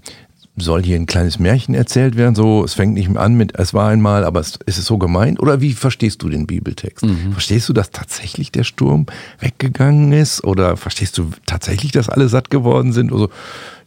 soll 0.60 0.84
hier 0.84 0.96
ein 0.96 1.06
kleines 1.06 1.40
Märchen 1.40 1.76
erzählt 1.76 2.16
werden? 2.16 2.36
So, 2.36 2.64
es 2.64 2.74
fängt 2.74 2.94
nicht 2.94 3.16
an 3.18 3.36
mit, 3.36 3.58
es 3.58 3.74
war 3.74 3.90
einmal, 3.90 4.24
aber 4.24 4.40
es, 4.40 4.60
ist 4.66 4.78
es 4.78 4.86
so 4.86 4.98
gemeint? 4.98 5.40
Oder 5.40 5.62
wie 5.62 5.74
verstehst 5.74 6.22
du 6.22 6.30
den 6.30 6.48
Bibeltext? 6.48 7.06
Mhm. 7.06 7.34
Verstehst 7.34 7.70
du, 7.70 7.74
dass 7.74 7.92
tatsächlich 7.92 8.52
der 8.52 8.64
Sturm 8.64 9.06
weggegangen 9.40 10.12
ist? 10.12 10.44
Oder 10.44 10.78
verstehst 10.78 11.18
du 11.18 11.32
tatsächlich, 11.46 11.92
dass 11.92 12.10
alle 12.10 12.30
satt 12.30 12.50
geworden 12.50 12.94
sind? 12.94 13.12
Oder 13.12 13.20
so, 13.20 13.30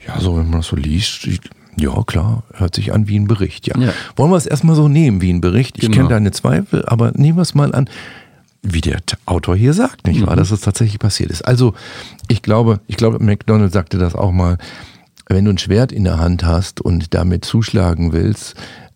ja, 0.07 0.21
so, 0.21 0.37
wenn 0.37 0.51
man 0.51 0.61
das 0.61 0.67
so 0.69 0.77
liest, 0.77 1.29
ja, 1.77 2.03
klar, 2.05 2.43
hört 2.55 2.75
sich 2.75 2.93
an 2.93 3.09
wie 3.09 3.19
ein 3.19 3.27
Bericht, 3.27 3.67
ja. 3.67 3.79
ja. 3.79 3.93
Wollen 4.17 4.31
wir 4.31 4.37
es 4.37 4.47
erstmal 4.47 4.77
so 4.77 4.89
nehmen 4.89 5.21
wie 5.21 5.33
ein 5.33 5.41
Bericht? 5.41 5.77
Ich 5.77 5.83
genau. 5.83 5.97
kenne 5.97 6.09
deine 6.09 6.31
Zweifel, 6.33 6.85
aber 6.87 7.13
nehmen 7.15 7.39
wir 7.39 7.43
es 7.43 7.55
mal 7.55 7.75
an, 7.75 7.89
wie 8.63 8.81
der 8.81 8.99
Autor 9.27 9.57
hier 9.57 9.73
sagt, 9.73 10.07
nicht 10.07 10.25
wahr, 10.25 10.35
mhm. 10.35 10.39
dass 10.39 10.51
es 10.51 10.61
tatsächlich 10.61 10.99
passiert 10.99 11.31
ist. 11.31 11.43
Also, 11.43 11.75
ich 12.29 12.43
glaube, 12.43 12.81
ich 12.87 12.97
glaube, 12.97 13.19
McDonald 13.19 13.73
sagte 13.73 13.99
das 13.99 14.15
auch 14.15 14.33
mal, 14.33 14.59
wenn 15.29 15.45
du 15.45 15.51
ein 15.51 15.59
Schwert 15.59 15.93
in 15.93 16.05
der 16.05 16.19
Hand 16.19 16.45
hast 16.45 16.81
und 16.81 17.15
damit 17.15 17.45
zuschlagen 17.45 18.13
willst, 18.13 18.55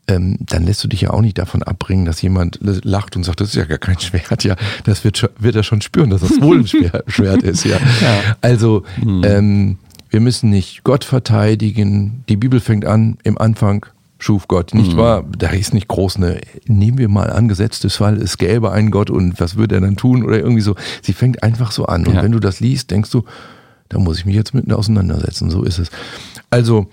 ähm, 0.08 0.36
dann 0.40 0.64
lässt 0.64 0.84
du 0.84 0.88
dich 0.88 1.00
ja 1.02 1.10
auch 1.10 1.20
nicht 1.20 1.38
davon 1.38 1.62
abbringen, 1.62 2.04
dass 2.04 2.22
jemand 2.22 2.58
lacht 2.60 3.16
und 3.16 3.24
sagt, 3.24 3.40
das 3.40 3.48
ist 3.48 3.56
ja 3.56 3.64
gar 3.64 3.78
kein 3.78 3.98
Schwert. 3.98 4.44
Ja, 4.44 4.56
das 4.84 5.02
wird, 5.02 5.30
wird 5.38 5.56
er 5.56 5.62
schon 5.62 5.80
spüren, 5.80 6.10
dass 6.10 6.20
das 6.20 6.40
wohl 6.40 6.60
ein 6.60 6.66
Schwert 6.66 7.42
ist. 7.42 7.64
Ja. 7.64 7.76
ja. 8.00 8.36
Also, 8.40 8.84
hm. 9.00 9.22
ähm, 9.24 9.78
wir 10.10 10.20
müssen 10.20 10.50
nicht 10.50 10.84
Gott 10.84 11.04
verteidigen. 11.04 12.24
Die 12.28 12.36
Bibel 12.36 12.60
fängt 12.60 12.84
an, 12.84 13.18
im 13.24 13.36
Anfang 13.38 13.86
schuf 14.18 14.48
Gott. 14.48 14.74
Nicht 14.74 14.94
mhm. 14.94 14.98
wahr? 14.98 15.24
Da 15.36 15.50
ist 15.50 15.74
nicht 15.74 15.88
groß 15.88 16.16
eine, 16.16 16.40
nehmen 16.66 16.98
wir 16.98 17.08
mal 17.08 17.30
angesetztes 17.30 17.96
Fall, 17.96 18.16
es 18.16 18.38
gäbe 18.38 18.72
einen 18.72 18.90
Gott 18.90 19.10
und 19.10 19.38
was 19.40 19.56
würde 19.56 19.74
er 19.74 19.80
dann 19.80 19.96
tun 19.96 20.24
oder 20.24 20.38
irgendwie 20.38 20.62
so. 20.62 20.74
Sie 21.02 21.12
fängt 21.12 21.42
einfach 21.42 21.70
so 21.70 21.86
an. 21.86 22.06
Und 22.06 22.14
ja. 22.14 22.22
wenn 22.22 22.32
du 22.32 22.40
das 22.40 22.60
liest, 22.60 22.90
denkst 22.90 23.10
du, 23.10 23.24
da 23.88 23.98
muss 23.98 24.18
ich 24.18 24.26
mich 24.26 24.34
jetzt 24.34 24.54
mit 24.54 24.72
auseinandersetzen. 24.72 25.50
So 25.50 25.62
ist 25.62 25.78
es. 25.78 25.90
Also 26.50 26.86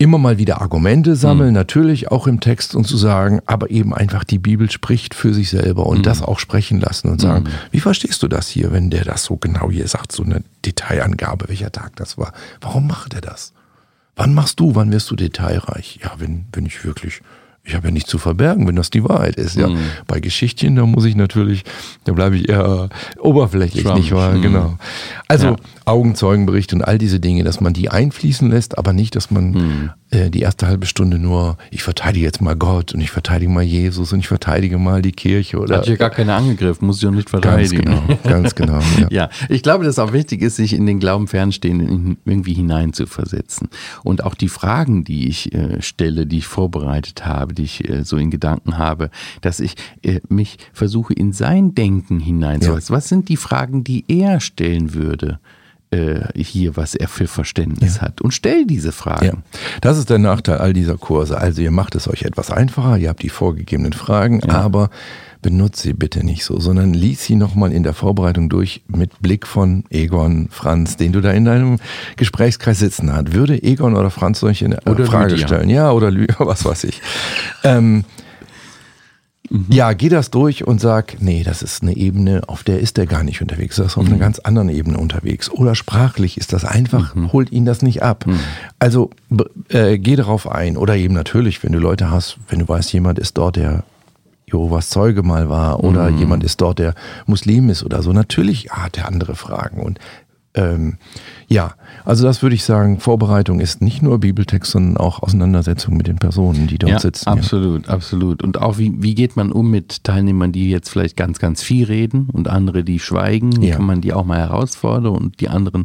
immer 0.00 0.16
mal 0.16 0.38
wieder 0.38 0.62
Argumente 0.62 1.14
sammeln, 1.14 1.50
mhm. 1.50 1.56
natürlich 1.56 2.10
auch 2.10 2.26
im 2.26 2.40
Text 2.40 2.74
und 2.74 2.86
zu 2.86 2.96
sagen, 2.96 3.40
aber 3.44 3.70
eben 3.70 3.92
einfach 3.92 4.24
die 4.24 4.38
Bibel 4.38 4.70
spricht 4.70 5.14
für 5.14 5.34
sich 5.34 5.50
selber 5.50 5.84
und 5.84 5.98
mhm. 5.98 6.02
das 6.04 6.22
auch 6.22 6.38
sprechen 6.38 6.80
lassen 6.80 7.10
und 7.10 7.20
sagen, 7.20 7.44
mhm. 7.44 7.48
wie 7.70 7.80
verstehst 7.80 8.22
du 8.22 8.28
das 8.28 8.48
hier, 8.48 8.72
wenn 8.72 8.88
der 8.88 9.04
das 9.04 9.24
so 9.24 9.36
genau 9.36 9.70
hier 9.70 9.86
sagt, 9.88 10.12
so 10.12 10.22
eine 10.22 10.42
Detailangabe, 10.64 11.48
welcher 11.48 11.70
Tag 11.70 11.96
das 11.96 12.16
war? 12.16 12.32
Warum 12.62 12.86
macht 12.86 13.12
er 13.12 13.20
das? 13.20 13.52
Wann 14.16 14.32
machst 14.32 14.58
du, 14.58 14.74
wann 14.74 14.90
wirst 14.90 15.10
du 15.10 15.16
detailreich? 15.16 16.00
Ja, 16.02 16.12
wenn, 16.16 16.46
wenn 16.52 16.64
ich 16.64 16.82
wirklich 16.82 17.20
ich 17.62 17.74
habe 17.74 17.88
ja 17.88 17.92
nichts 17.92 18.10
zu 18.10 18.18
verbergen, 18.18 18.66
wenn 18.66 18.76
das 18.76 18.90
die 18.90 19.04
Wahrheit 19.04 19.36
ist. 19.36 19.56
Ja. 19.56 19.68
Mhm. 19.68 19.78
Bei 20.06 20.20
Geschichtchen, 20.20 20.76
da 20.76 20.86
muss 20.86 21.04
ich 21.04 21.14
natürlich, 21.14 21.64
da 22.04 22.12
bleibe 22.12 22.36
ich 22.36 22.48
eher 22.48 22.88
oberflächlich, 23.18 23.84
Trump. 23.84 23.98
nicht 23.98 24.12
wahr? 24.12 24.32
Mhm. 24.32 24.42
Genau. 24.42 24.78
Also 25.28 25.48
ja. 25.48 25.56
Augenzeugenbericht 25.84 26.72
und 26.72 26.82
all 26.82 26.98
diese 26.98 27.20
Dinge, 27.20 27.44
dass 27.44 27.60
man 27.60 27.72
die 27.72 27.90
einfließen 27.90 28.50
lässt, 28.50 28.78
aber 28.78 28.92
nicht, 28.92 29.14
dass 29.14 29.30
man 29.30 29.50
mhm. 29.50 29.90
Äh, 30.12 30.30
die 30.30 30.40
erste 30.40 30.66
halbe 30.66 30.86
Stunde 30.86 31.20
nur, 31.20 31.56
ich 31.70 31.84
verteidige 31.84 32.24
jetzt 32.24 32.40
mal 32.40 32.56
Gott 32.56 32.94
und 32.94 33.00
ich 33.00 33.12
verteidige 33.12 33.48
mal 33.48 33.62
Jesus 33.62 34.12
und 34.12 34.18
ich 34.18 34.26
verteidige 34.26 34.76
mal 34.76 35.02
die 35.02 35.12
Kirche. 35.12 35.58
Oder, 35.58 35.76
Hat 35.76 35.86
hier 35.86 35.96
gar 35.96 36.10
keiner 36.10 36.34
angegriffen, 36.34 36.84
muss 36.84 37.00
ich 37.00 37.06
auch 37.06 37.12
nicht 37.12 37.30
verteidigen. 37.30 37.84
Ganz 37.84 38.06
genau, 38.08 38.18
ganz 38.24 38.54
genau. 38.56 38.80
Ja. 38.98 39.06
ja. 39.10 39.30
ich 39.48 39.62
glaube, 39.62 39.84
dass 39.84 39.94
es 39.94 39.98
auch 40.00 40.12
wichtig 40.12 40.42
ist, 40.42 40.56
sich 40.56 40.72
in 40.72 40.84
den 40.86 40.98
Glauben 40.98 41.28
fernstehenden 41.28 42.16
irgendwie 42.24 42.54
hinein 42.54 42.92
zu 42.92 43.06
versetzen. 43.06 43.68
Und 44.02 44.24
auch 44.24 44.34
die 44.34 44.48
Fragen, 44.48 45.04
die 45.04 45.28
ich 45.28 45.54
äh, 45.54 45.80
stelle, 45.80 46.26
die 46.26 46.38
ich 46.38 46.46
vorbereitet 46.46 47.24
habe, 47.24 47.54
die 47.54 47.62
ich 47.62 47.88
äh, 47.88 48.02
so 48.02 48.16
in 48.16 48.30
Gedanken 48.30 48.78
habe, 48.78 49.10
dass 49.42 49.60
ich 49.60 49.76
äh, 50.02 50.18
mich 50.28 50.56
versuche, 50.72 51.14
in 51.14 51.32
sein 51.32 51.76
Denken 51.76 52.18
hineinzusetzen. 52.18 52.92
Ja. 52.92 52.96
Was 52.96 53.08
sind 53.08 53.28
die 53.28 53.36
Fragen, 53.36 53.84
die 53.84 54.04
er 54.08 54.40
stellen 54.40 54.92
würde? 54.92 55.38
Äh, 55.90 56.20
hier, 56.36 56.76
was 56.76 56.94
er 56.94 57.08
für 57.08 57.26
Verständnis 57.26 57.96
ja. 57.96 58.02
hat. 58.02 58.20
Und 58.20 58.32
stell 58.32 58.64
diese 58.66 58.92
Fragen. 58.92 59.26
Ja. 59.26 59.58
Das 59.80 59.98
ist 59.98 60.10
der 60.10 60.18
Nachteil 60.18 60.58
all 60.58 60.72
dieser 60.72 60.96
Kurse. 60.96 61.38
Also 61.38 61.62
ihr 61.62 61.70
macht 61.70 61.94
es 61.94 62.08
euch 62.08 62.22
etwas 62.22 62.50
einfacher, 62.50 62.96
ihr 62.96 63.08
habt 63.08 63.22
die 63.22 63.28
vorgegebenen 63.28 63.92
Fragen, 63.92 64.40
ja. 64.46 64.54
aber 64.54 64.90
benutzt 65.42 65.80
sie 65.80 65.94
bitte 65.94 66.24
nicht 66.24 66.44
so, 66.44 66.60
sondern 66.60 66.92
lies 66.92 67.24
sie 67.24 67.34
nochmal 67.34 67.72
in 67.72 67.82
der 67.82 67.94
Vorbereitung 67.94 68.48
durch 68.48 68.82
mit 68.88 69.20
Blick 69.20 69.46
von 69.46 69.84
Egon, 69.90 70.48
Franz, 70.50 70.96
den 70.96 71.12
du 71.12 71.20
da 71.20 71.30
in 71.32 71.46
deinem 71.46 71.78
Gesprächskreis 72.16 72.78
sitzen 72.78 73.12
hast. 73.12 73.32
Würde 73.32 73.62
Egon 73.62 73.96
oder 73.96 74.10
Franz 74.10 74.40
solche 74.40 74.66
eine 74.66 74.80
oder 74.82 75.06
Frage 75.06 75.32
Lydia. 75.32 75.46
stellen? 75.46 75.70
Ja, 75.70 75.92
oder 75.92 76.10
Lydia, 76.10 76.36
was 76.38 76.64
weiß 76.64 76.84
ich. 76.84 77.00
ähm, 77.64 78.04
Mhm. 79.50 79.66
Ja, 79.68 79.92
geh 79.92 80.08
das 80.08 80.30
durch 80.30 80.66
und 80.66 80.80
sag, 80.80 81.20
nee, 81.20 81.42
das 81.42 81.62
ist 81.62 81.82
eine 81.82 81.96
Ebene, 81.96 82.42
auf 82.46 82.62
der 82.62 82.78
ist 82.78 82.96
er 82.98 83.06
gar 83.06 83.24
nicht 83.24 83.42
unterwegs. 83.42 83.76
Das 83.76 83.88
ist 83.88 83.98
auf 83.98 84.04
mhm. 84.04 84.12
einer 84.12 84.20
ganz 84.20 84.38
anderen 84.38 84.68
Ebene 84.68 84.96
unterwegs. 84.96 85.50
Oder 85.50 85.74
sprachlich 85.74 86.38
ist 86.38 86.52
das 86.52 86.64
einfach, 86.64 87.14
mhm. 87.16 87.32
holt 87.32 87.50
ihn 87.50 87.64
das 87.64 87.82
nicht 87.82 88.02
ab. 88.02 88.26
Mhm. 88.26 88.38
Also 88.78 89.10
äh, 89.68 89.98
geh 89.98 90.14
darauf 90.14 90.48
ein. 90.48 90.76
Oder 90.76 90.96
eben 90.96 91.14
natürlich, 91.14 91.62
wenn 91.64 91.72
du 91.72 91.80
Leute 91.80 92.10
hast, 92.10 92.38
wenn 92.48 92.60
du 92.60 92.68
weißt, 92.68 92.92
jemand 92.92 93.18
ist 93.18 93.36
dort, 93.38 93.56
der 93.56 93.82
Jehovas 94.46 94.88
Zeuge 94.88 95.22
mal 95.22 95.48
war 95.48 95.82
oder 95.82 96.10
mhm. 96.10 96.18
jemand 96.18 96.44
ist 96.44 96.60
dort, 96.60 96.78
der 96.78 96.94
Muslim 97.26 97.70
ist 97.70 97.82
oder 97.82 98.02
so. 98.02 98.12
Natürlich 98.12 98.70
hat 98.70 98.98
er 98.98 99.08
andere 99.08 99.34
Fragen 99.34 99.80
und 99.82 99.98
ähm, 100.54 100.96
ja, 101.46 101.74
also 102.04 102.24
das 102.24 102.42
würde 102.42 102.54
ich 102.54 102.64
sagen, 102.64 102.98
Vorbereitung 102.98 103.60
ist 103.60 103.82
nicht 103.82 104.02
nur 104.02 104.18
Bibeltext, 104.18 104.72
sondern 104.72 104.96
auch 104.96 105.22
Auseinandersetzung 105.22 105.96
mit 105.96 106.06
den 106.06 106.16
Personen, 106.16 106.66
die 106.66 106.78
dort 106.78 106.92
ja, 106.92 106.98
sitzen. 106.98 107.28
Absolut, 107.28 107.86
ja. 107.86 107.92
absolut. 107.92 108.42
Und 108.42 108.60
auch 108.60 108.78
wie, 108.78 108.92
wie 108.98 109.14
geht 109.14 109.36
man 109.36 109.52
um 109.52 109.70
mit 109.70 110.04
Teilnehmern, 110.04 110.52
die 110.52 110.70
jetzt 110.70 110.88
vielleicht 110.88 111.16
ganz, 111.16 111.38
ganz 111.38 111.62
viel 111.62 111.86
reden 111.86 112.28
und 112.32 112.48
andere, 112.48 112.82
die 112.82 112.98
schweigen? 112.98 113.60
Wie 113.60 113.68
ja. 113.68 113.76
kann 113.76 113.84
man 113.84 114.00
die 114.00 114.12
auch 114.12 114.24
mal 114.24 114.38
herausfordern? 114.38 115.14
Und 115.14 115.40
die 115.40 115.48
anderen, 115.48 115.84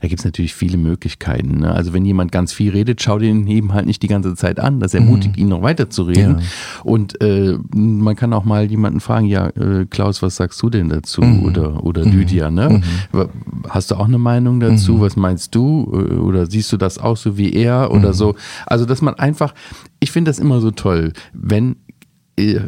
da 0.00 0.08
gibt 0.08 0.20
es 0.20 0.24
natürlich 0.24 0.54
viele 0.54 0.78
Möglichkeiten. 0.78 1.60
Ne? 1.60 1.72
Also 1.72 1.92
wenn 1.92 2.04
jemand 2.04 2.30
ganz 2.30 2.52
viel 2.52 2.70
redet, 2.72 3.02
schau 3.02 3.18
den 3.18 3.46
eben 3.46 3.72
halt 3.72 3.86
nicht 3.86 4.02
die 4.02 4.08
ganze 4.08 4.34
Zeit 4.36 4.60
an. 4.60 4.78
Das 4.80 4.94
ermutigt 4.94 5.36
mhm. 5.36 5.42
ihn 5.42 5.48
noch 5.48 5.62
weiter 5.62 5.90
zu 5.90 6.04
reden. 6.04 6.42
Und 6.84 7.20
äh, 7.20 7.58
man 7.74 8.14
kann 8.14 8.32
auch 8.32 8.44
mal 8.44 8.70
jemanden 8.70 9.00
fragen, 9.00 9.26
ja, 9.26 9.48
äh, 9.48 9.86
Klaus, 9.86 10.22
was 10.22 10.36
sagst 10.36 10.62
du 10.62 10.70
denn 10.70 10.88
dazu? 10.88 11.22
Mhm. 11.22 11.44
Oder, 11.44 11.84
oder 11.84 12.04
mhm. 12.04 12.12
Lydia, 12.12 12.50
ne? 12.50 12.80
Mhm. 13.12 13.28
Hast 13.68 13.90
du 13.90 13.96
auch 13.96 14.03
eine 14.06 14.18
Meinung 14.18 14.60
dazu? 14.60 14.94
Mhm. 14.94 15.00
Was 15.00 15.16
meinst 15.16 15.54
du? 15.54 15.90
Äh, 15.92 16.14
oder 16.14 16.46
siehst 16.46 16.72
du 16.72 16.76
das 16.76 16.98
auch 16.98 17.16
so 17.16 17.36
wie 17.36 17.52
er? 17.52 17.90
Oder 17.90 18.08
mhm. 18.08 18.14
so. 18.14 18.34
Also, 18.66 18.84
dass 18.84 19.02
man 19.02 19.14
einfach, 19.14 19.54
ich 20.00 20.10
finde 20.10 20.30
das 20.30 20.38
immer 20.38 20.60
so 20.60 20.70
toll, 20.70 21.12
wenn 21.32 21.76
äh, 22.36 22.60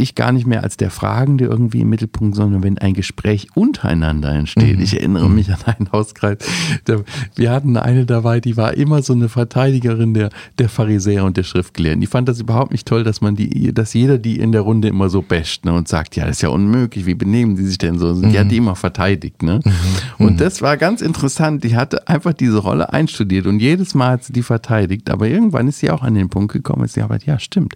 ich 0.00 0.14
gar 0.14 0.32
nicht 0.32 0.46
mehr 0.46 0.62
als 0.62 0.76
der 0.76 0.90
Fragende 0.90 1.44
irgendwie 1.44 1.80
im 1.80 1.88
Mittelpunkt, 1.88 2.36
sondern 2.36 2.62
wenn 2.62 2.78
ein 2.78 2.94
Gespräch 2.94 3.48
untereinander 3.54 4.32
entsteht. 4.32 4.78
Mhm. 4.78 4.82
Ich 4.82 4.94
erinnere 4.94 5.28
mhm. 5.28 5.34
mich 5.34 5.50
an 5.50 5.58
einen 5.66 5.92
Hauskreis. 5.92 6.38
Der, 6.86 7.04
wir 7.34 7.50
hatten 7.50 7.76
eine 7.76 8.06
dabei, 8.06 8.40
die 8.40 8.56
war 8.56 8.74
immer 8.74 9.02
so 9.02 9.12
eine 9.12 9.28
Verteidigerin 9.28 10.14
der, 10.14 10.30
der 10.58 10.68
Pharisäer 10.68 11.24
und 11.24 11.36
der 11.36 11.42
Schriftgelehrten. 11.42 12.00
Die 12.00 12.06
fand 12.06 12.28
das 12.28 12.40
überhaupt 12.40 12.72
nicht 12.72 12.86
toll, 12.86 13.04
dass 13.04 13.20
man 13.20 13.36
die, 13.36 13.72
dass 13.72 13.94
jeder 13.94 14.18
die 14.18 14.38
in 14.38 14.52
der 14.52 14.62
Runde 14.62 14.88
immer 14.88 15.08
so 15.08 15.22
basht 15.22 15.64
ne, 15.64 15.72
und 15.72 15.88
sagt, 15.88 16.16
ja, 16.16 16.26
das 16.26 16.36
ist 16.36 16.42
ja 16.42 16.48
unmöglich, 16.48 17.06
wie 17.06 17.14
benehmen 17.14 17.56
die 17.56 17.64
sich 17.64 17.78
denn 17.78 17.98
so? 17.98 18.20
Die 18.20 18.38
hat 18.38 18.50
die 18.50 18.60
mhm. 18.60 18.66
immer 18.66 18.76
verteidigt. 18.76 19.42
Ne? 19.42 19.60
Mhm. 19.64 20.26
Und 20.26 20.40
das 20.40 20.62
war 20.62 20.76
ganz 20.76 21.02
interessant. 21.02 21.64
Die 21.64 21.76
hatte 21.76 22.08
einfach 22.08 22.32
diese 22.32 22.58
Rolle 22.58 22.92
einstudiert 22.92 23.46
und 23.46 23.60
jedes 23.60 23.94
Mal 23.94 24.12
hat 24.12 24.24
sie 24.24 24.32
die 24.32 24.42
verteidigt. 24.42 25.10
Aber 25.10 25.28
irgendwann 25.28 25.68
ist 25.68 25.78
sie 25.78 25.90
auch 25.90 26.02
an 26.02 26.14
den 26.14 26.28
Punkt 26.28 26.52
gekommen, 26.52 26.82
dass 26.82 26.94
sie 26.94 27.02
aber, 27.02 27.18
ja, 27.24 27.38
stimmt. 27.38 27.74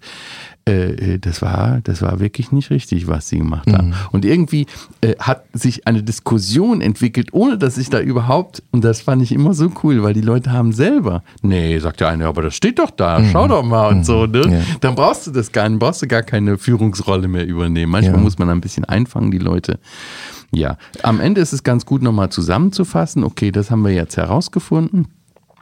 Äh, 0.66 1.14
äh, 1.14 1.18
das 1.18 1.42
war, 1.42 1.80
das 1.84 2.00
war 2.00 2.20
wirklich 2.20 2.50
nicht 2.50 2.70
richtig, 2.70 3.06
was 3.06 3.28
sie 3.28 3.38
gemacht 3.38 3.70
haben. 3.70 3.88
Mhm. 3.88 3.94
Und 4.12 4.24
irgendwie 4.24 4.66
äh, 5.02 5.14
hat 5.18 5.44
sich 5.52 5.86
eine 5.86 6.02
Diskussion 6.02 6.80
entwickelt, 6.80 7.28
ohne 7.32 7.58
dass 7.58 7.76
ich 7.76 7.90
da 7.90 8.00
überhaupt, 8.00 8.62
und 8.70 8.82
das 8.82 9.02
fand 9.02 9.20
ich 9.22 9.32
immer 9.32 9.52
so 9.52 9.70
cool, 9.82 10.02
weil 10.02 10.14
die 10.14 10.22
Leute 10.22 10.52
haben 10.52 10.72
selber, 10.72 11.22
nee, 11.42 11.78
sagt 11.78 12.00
der 12.00 12.08
eine, 12.08 12.26
aber 12.26 12.40
das 12.40 12.54
steht 12.54 12.78
doch 12.78 12.90
da, 12.90 13.18
mhm. 13.18 13.28
schau 13.30 13.46
doch 13.46 13.62
mal 13.62 13.88
und 13.88 13.98
mhm. 13.98 14.04
so, 14.04 14.26
ne? 14.26 14.40
Ja. 14.50 14.76
Dann 14.80 14.94
brauchst 14.94 15.26
du 15.26 15.32
das 15.32 15.52
gar 15.52 15.68
nicht, 15.68 15.80
brauchst 15.80 16.00
du 16.00 16.06
gar 16.06 16.22
keine 16.22 16.56
Führungsrolle 16.56 17.28
mehr 17.28 17.46
übernehmen. 17.46 17.92
Manchmal 17.92 18.16
ja. 18.16 18.22
muss 18.22 18.38
man 18.38 18.48
ein 18.48 18.62
bisschen 18.62 18.86
einfangen, 18.86 19.30
die 19.30 19.38
Leute. 19.38 19.78
Ja, 20.50 20.78
am 21.02 21.20
Ende 21.20 21.42
ist 21.42 21.52
es 21.52 21.62
ganz 21.62 21.84
gut, 21.84 22.02
nochmal 22.02 22.30
zusammenzufassen. 22.30 23.22
Okay, 23.22 23.50
das 23.50 23.70
haben 23.70 23.82
wir 23.82 23.92
jetzt 23.92 24.16
herausgefunden. 24.16 25.08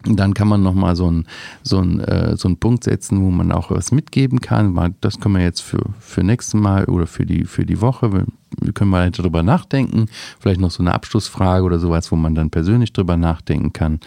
Dann 0.04 0.34
kann 0.34 0.48
man 0.48 0.62
nochmal 0.62 0.96
so 0.96 1.06
einen 1.06 1.26
so 1.62 1.82
äh, 1.82 2.36
so 2.36 2.48
einen 2.48 2.58
Punkt 2.58 2.84
setzen, 2.84 3.22
wo 3.22 3.30
man 3.30 3.52
auch 3.52 3.70
was 3.70 3.92
mitgeben 3.92 4.40
kann. 4.40 4.94
Das 5.00 5.20
können 5.20 5.36
wir 5.36 5.42
jetzt 5.42 5.60
für, 5.60 5.82
für 6.00 6.22
nächstes 6.22 6.54
Mal 6.54 6.84
oder 6.86 7.06
für 7.06 7.26
die, 7.26 7.44
für 7.44 7.64
die 7.64 7.80
Woche, 7.80 8.12
wir 8.12 8.72
können 8.72 8.90
mal 8.90 9.10
darüber 9.10 9.42
nachdenken. 9.42 10.06
Vielleicht 10.40 10.60
noch 10.60 10.70
so 10.70 10.82
eine 10.82 10.92
Abschlussfrage 10.94 11.64
oder 11.64 11.78
sowas, 11.78 12.10
wo 12.12 12.16
man 12.16 12.34
dann 12.34 12.50
persönlich 12.50 12.92
drüber 12.92 13.16
nachdenken 13.16 13.72
kann. 13.72 14.00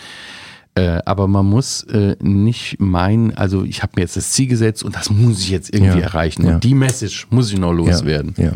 Äh, 0.77 1.01
aber 1.05 1.29
man 1.29 1.45
muss 1.45 1.83
äh, 1.83 2.17
nicht 2.21 2.81
meinen, 2.81 3.33
also 3.37 3.63
ich 3.63 3.81
habe 3.81 3.93
mir 3.95 4.01
jetzt 4.01 4.17
das 4.17 4.31
Ziel 4.31 4.47
gesetzt 4.47 4.83
und 4.83 4.93
das 4.93 5.09
muss 5.09 5.39
ich 5.39 5.49
jetzt 5.49 5.73
irgendwie 5.73 5.99
ja, 5.99 6.03
erreichen. 6.03 6.45
Ja. 6.45 6.55
Und 6.55 6.65
die 6.65 6.73
Message 6.73 7.27
muss 7.29 7.49
ich 7.49 7.57
noch 7.57 7.71
loswerden. 7.71 8.33
Ja. 8.35 8.51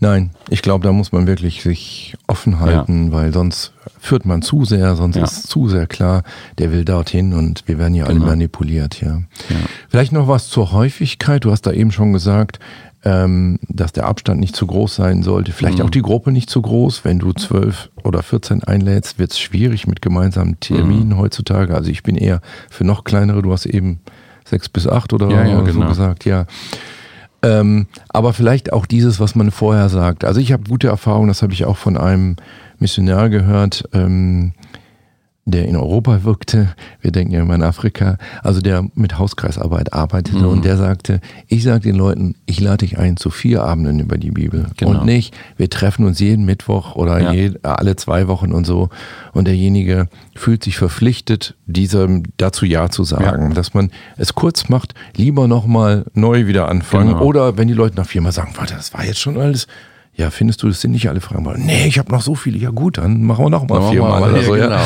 Nein, 0.00 0.30
ich 0.48 0.62
glaube, 0.62 0.84
da 0.84 0.92
muss 0.92 1.12
man 1.12 1.28
wirklich 1.28 1.62
sich 1.62 2.16
offen 2.26 2.58
halten, 2.58 3.12
weil 3.12 3.32
sonst 3.32 3.72
führt 4.00 4.26
man 4.26 4.42
zu 4.42 4.64
sehr, 4.64 4.96
sonst 4.96 5.14
ist 5.14 5.46
zu 5.46 5.68
sehr 5.68 5.86
klar, 5.86 6.24
der 6.58 6.72
will 6.72 6.84
dorthin 6.84 7.34
und 7.34 7.62
wir 7.66 7.78
werden 7.78 7.94
ja 7.94 8.06
genau. 8.06 8.22
alle 8.22 8.30
manipuliert. 8.30 9.00
Ja. 9.00 9.22
Vielleicht 9.88 10.10
noch 10.10 10.26
was 10.26 10.48
zur 10.48 10.72
Häufigkeit. 10.72 11.44
Du 11.44 11.52
hast 11.52 11.62
da 11.62 11.72
eben 11.72 11.92
schon 11.92 12.12
gesagt, 12.12 12.58
ähm, 13.04 13.58
dass 13.68 13.92
der 13.92 14.06
Abstand 14.06 14.40
nicht 14.40 14.54
zu 14.54 14.66
groß 14.66 14.94
sein 14.94 15.22
sollte. 15.22 15.52
Vielleicht 15.52 15.78
mhm. 15.78 15.86
auch 15.86 15.90
die 15.90 16.02
Gruppe 16.02 16.32
nicht 16.32 16.50
zu 16.50 16.60
groß. 16.60 17.04
Wenn 17.04 17.18
du 17.18 17.32
zwölf 17.32 17.90
oder 18.04 18.22
14 18.22 18.64
einlädst, 18.64 19.18
wird 19.18 19.32
es 19.32 19.40
schwierig 19.40 19.86
mit 19.86 20.02
gemeinsamen 20.02 20.60
Terminen 20.60 21.10
mhm. 21.10 21.18
heutzutage. 21.18 21.74
Also 21.74 21.90
ich 21.90 22.02
bin 22.02 22.16
eher 22.16 22.40
für 22.68 22.84
noch 22.84 23.04
kleinere. 23.04 23.42
Du 23.42 23.52
hast 23.52 23.66
eben 23.66 24.00
sechs 24.44 24.68
bis 24.68 24.86
acht 24.86 25.12
oder 25.12 25.30
ja, 25.30 25.44
ja, 25.46 25.60
genau. 25.60 25.82
so 25.82 25.88
gesagt, 25.88 26.24
ja. 26.24 26.46
Ähm, 27.42 27.86
aber 28.10 28.34
vielleicht 28.34 28.72
auch 28.72 28.84
dieses, 28.84 29.18
was 29.18 29.34
man 29.34 29.50
vorher 29.50 29.88
sagt. 29.88 30.24
Also 30.24 30.40
ich 30.40 30.52
habe 30.52 30.64
gute 30.68 30.88
Erfahrungen, 30.88 31.28
das 31.28 31.42
habe 31.42 31.54
ich 31.54 31.64
auch 31.64 31.78
von 31.78 31.96
einem 31.96 32.36
Missionar 32.78 33.30
gehört. 33.30 33.88
Ähm, 33.94 34.52
der 35.50 35.66
in 35.66 35.76
Europa 35.76 36.24
wirkte, 36.24 36.68
wir 37.00 37.10
denken 37.10 37.32
ja 37.32 37.40
immer 37.40 37.54
in 37.54 37.62
Afrika, 37.62 38.18
also 38.42 38.60
der 38.60 38.84
mit 38.94 39.18
Hauskreisarbeit 39.18 39.92
arbeitete 39.92 40.38
mhm. 40.38 40.48
und 40.48 40.64
der 40.64 40.76
sagte, 40.76 41.20
ich 41.48 41.62
sage 41.62 41.80
den 41.80 41.96
Leuten, 41.96 42.34
ich 42.46 42.60
lade 42.60 42.78
dich 42.78 42.98
ein 42.98 43.16
zu 43.16 43.30
vier 43.30 43.62
Abenden 43.62 44.00
über 44.00 44.18
die 44.18 44.30
Bibel 44.30 44.66
genau. 44.76 44.92
und 44.92 45.04
nicht, 45.04 45.36
wir 45.56 45.70
treffen 45.70 46.04
uns 46.04 46.20
jeden 46.20 46.44
Mittwoch 46.44 46.96
oder 46.96 47.20
ja. 47.20 47.32
je, 47.32 47.52
alle 47.62 47.96
zwei 47.96 48.28
Wochen 48.28 48.52
und 48.52 48.66
so 48.66 48.88
und 49.32 49.46
derjenige 49.46 50.08
fühlt 50.34 50.64
sich 50.64 50.76
verpflichtet, 50.76 51.54
diesem 51.66 52.24
dazu 52.36 52.64
Ja 52.64 52.88
zu 52.90 53.04
sagen, 53.04 53.48
ja. 53.48 53.54
dass 53.54 53.74
man 53.74 53.90
es 54.16 54.34
kurz 54.34 54.68
macht, 54.68 54.94
lieber 55.16 55.48
nochmal 55.48 56.04
neu 56.14 56.46
wieder 56.46 56.68
anfangen 56.68 57.14
genau. 57.14 57.22
oder 57.22 57.56
wenn 57.56 57.68
die 57.68 57.74
Leute 57.74 57.96
nach 57.96 58.06
viermal 58.06 58.32
sagen, 58.32 58.52
warte, 58.56 58.74
das 58.74 58.94
war 58.94 59.04
jetzt 59.04 59.20
schon 59.20 59.38
alles, 59.38 59.66
ja, 60.20 60.30
findest 60.30 60.62
du, 60.62 60.68
das 60.68 60.80
sind 60.80 60.90
nicht 60.90 61.08
alle 61.08 61.20
Fragen? 61.20 61.46
Nee, 61.64 61.86
ich 61.86 61.98
habe 61.98 62.10
noch 62.12 62.20
so 62.20 62.34
viele. 62.34 62.58
Ja 62.58 62.70
gut, 62.70 62.98
dann 62.98 63.22
machen 63.24 63.44
wir 63.44 63.50
noch 63.50 63.66
mal 63.66 63.90
viermal 63.90 64.22
oder 64.30 64.42
so. 64.42 64.54
Ja, 64.54 64.66
genau. 64.66 64.82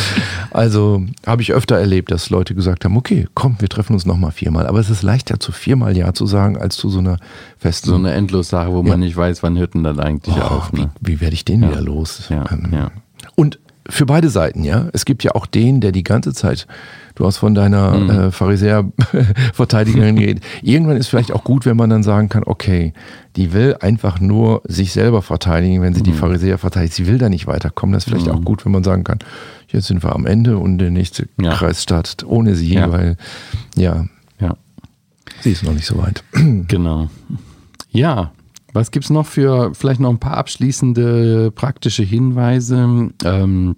Also 0.55 1.03
habe 1.27 1.43
ich 1.43 1.53
öfter 1.53 1.77
erlebt, 1.77 2.13
dass 2.13 2.31
Leute 2.31 2.55
gesagt 2.55 2.85
haben, 2.85 2.97
okay, 2.97 3.27
komm, 3.35 3.57
wir 3.59 3.69
treffen 3.69 3.95
uns 3.95 4.07
noch 4.07 4.17
mal 4.17 4.31
viermal. 4.31 4.69
Aber 4.69 4.79
es 4.79 4.89
ist 4.89 5.03
leichter, 5.03 5.41
zu 5.41 5.51
viermal 5.51 5.97
Ja 5.97 6.15
zu 6.15 6.27
sagen, 6.27 6.57
als 6.57 6.77
zu 6.77 6.89
so 6.89 7.01
einer 7.01 7.19
festen... 7.59 7.91
So 7.91 7.97
eine 7.97 8.13
Endlossache, 8.13 8.73
wo 8.73 8.83
ja. 8.83 8.91
man 8.91 9.01
nicht 9.01 9.17
weiß, 9.17 9.43
wann 9.43 9.59
hört 9.59 9.75
denn 9.75 9.83
das 9.83 9.99
eigentlich 9.99 10.37
oh, 10.39 10.43
auf. 10.43 10.73
Ne? 10.73 10.91
Wie, 11.01 11.15
wie 11.15 11.21
werde 11.21 11.35
ich 11.35 11.45
den 11.45 11.63
ja. 11.63 11.71
wieder 11.71 11.81
los? 11.81 12.29
Ja. 12.29 12.45
Ähm, 12.53 12.69
ja. 12.73 12.93
Und 13.35 13.59
für 13.89 14.07
beide 14.07 14.31
Seiten, 14.31 14.63
ja. 14.63 14.89
Es 14.93 15.05
gibt 15.05 15.25
ja 15.25 15.33
auch 15.33 15.47
den, 15.47 15.81
der 15.81 15.91
die 15.91 16.05
ganze 16.05 16.33
Zeit 16.33 16.69
Du 17.15 17.25
hast 17.27 17.37
von 17.37 17.55
deiner 17.55 17.93
mhm. 17.93 18.11
äh, 18.11 18.31
Pharisäer-Verteidigerin 18.33 20.17
geredet. 20.17 20.45
Irgendwann 20.63 20.97
ist 20.97 21.07
vielleicht 21.07 21.31
auch 21.31 21.45
gut, 21.45 21.65
wenn 21.65 21.77
man 21.77 21.89
dann 21.89 22.03
sagen 22.03 22.29
kann, 22.29 22.43
okay, 22.45 22.93
die 23.37 23.53
will 23.53 23.77
einfach 23.81 24.21
nur 24.21 24.63
sich 24.65 24.93
selber 24.93 25.23
verteidigen, 25.23 25.81
wenn 25.81 25.95
sie 25.95 26.01
mhm. 26.01 26.05
die 26.05 26.13
Pharisäer 26.13 26.59
verteidigt. 26.59 26.95
Sie 26.95 27.07
will 27.07 27.19
da 27.19 27.29
nicht 27.29 27.47
weiterkommen. 27.47 27.93
Das 27.93 28.05
ist 28.05 28.11
vielleicht 28.11 28.27
mhm. 28.27 28.33
auch 28.33 28.45
gut, 28.45 28.65
wenn 28.65 28.73
man 28.73 28.83
sagen 28.83 29.05
kann, 29.05 29.21
jetzt 29.69 29.87
sind 29.87 30.03
wir 30.03 30.13
am 30.15 30.27
Ende 30.27 30.59
und 30.59 30.79
der 30.79 30.91
nächste 30.91 31.29
ja. 31.41 31.53
Kreis 31.53 31.83
startet 31.83 32.25
ohne 32.27 32.57
sie, 32.57 32.75
ja. 32.75 32.91
weil 32.91 33.17
ja, 33.77 34.07
ja, 34.41 34.57
sie 35.41 35.53
ist 35.53 35.63
noch 35.63 35.75
nicht 35.75 35.87
so 35.87 35.99
weit. 35.99 36.25
Genau. 36.67 37.09
Ja, 37.91 38.33
was 38.73 38.91
gibt 38.91 39.05
es 39.05 39.11
noch 39.11 39.27
für 39.27 39.73
vielleicht 39.73 40.01
noch 40.01 40.11
ein 40.11 40.19
paar 40.19 40.37
abschließende 40.37 41.53
praktische 41.53 42.03
Hinweise? 42.03 43.11
Ähm, 43.25 43.77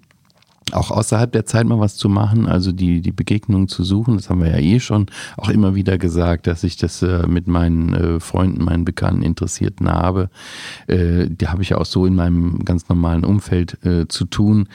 auch 0.73 0.91
außerhalb 0.91 1.31
der 1.31 1.45
Zeit 1.45 1.65
mal 1.65 1.79
was 1.79 1.95
zu 1.95 2.09
machen, 2.09 2.47
also 2.47 2.71
die, 2.71 3.01
die 3.01 3.11
Begegnung 3.11 3.67
zu 3.67 3.83
suchen. 3.83 4.15
Das 4.15 4.29
haben 4.29 4.41
wir 4.41 4.49
ja 4.49 4.57
eh 4.57 4.79
schon 4.79 5.07
auch 5.37 5.49
immer 5.49 5.75
wieder 5.75 5.97
gesagt, 5.97 6.47
dass 6.47 6.63
ich 6.63 6.77
das 6.77 7.01
äh, 7.01 7.25
mit 7.27 7.47
meinen 7.47 7.93
äh, 7.93 8.19
Freunden, 8.19 8.63
meinen 8.63 8.85
Bekannten, 8.85 9.23
Interessierten 9.23 9.89
habe. 9.89 10.29
Äh, 10.87 11.27
die 11.29 11.47
habe 11.47 11.61
ich 11.61 11.69
ja 11.69 11.77
auch 11.77 11.85
so 11.85 12.05
in 12.05 12.15
meinem 12.15 12.65
ganz 12.65 12.89
normalen 12.89 13.23
Umfeld 13.23 13.83
äh, 13.85 14.07
zu 14.07 14.25
tun. 14.25 14.67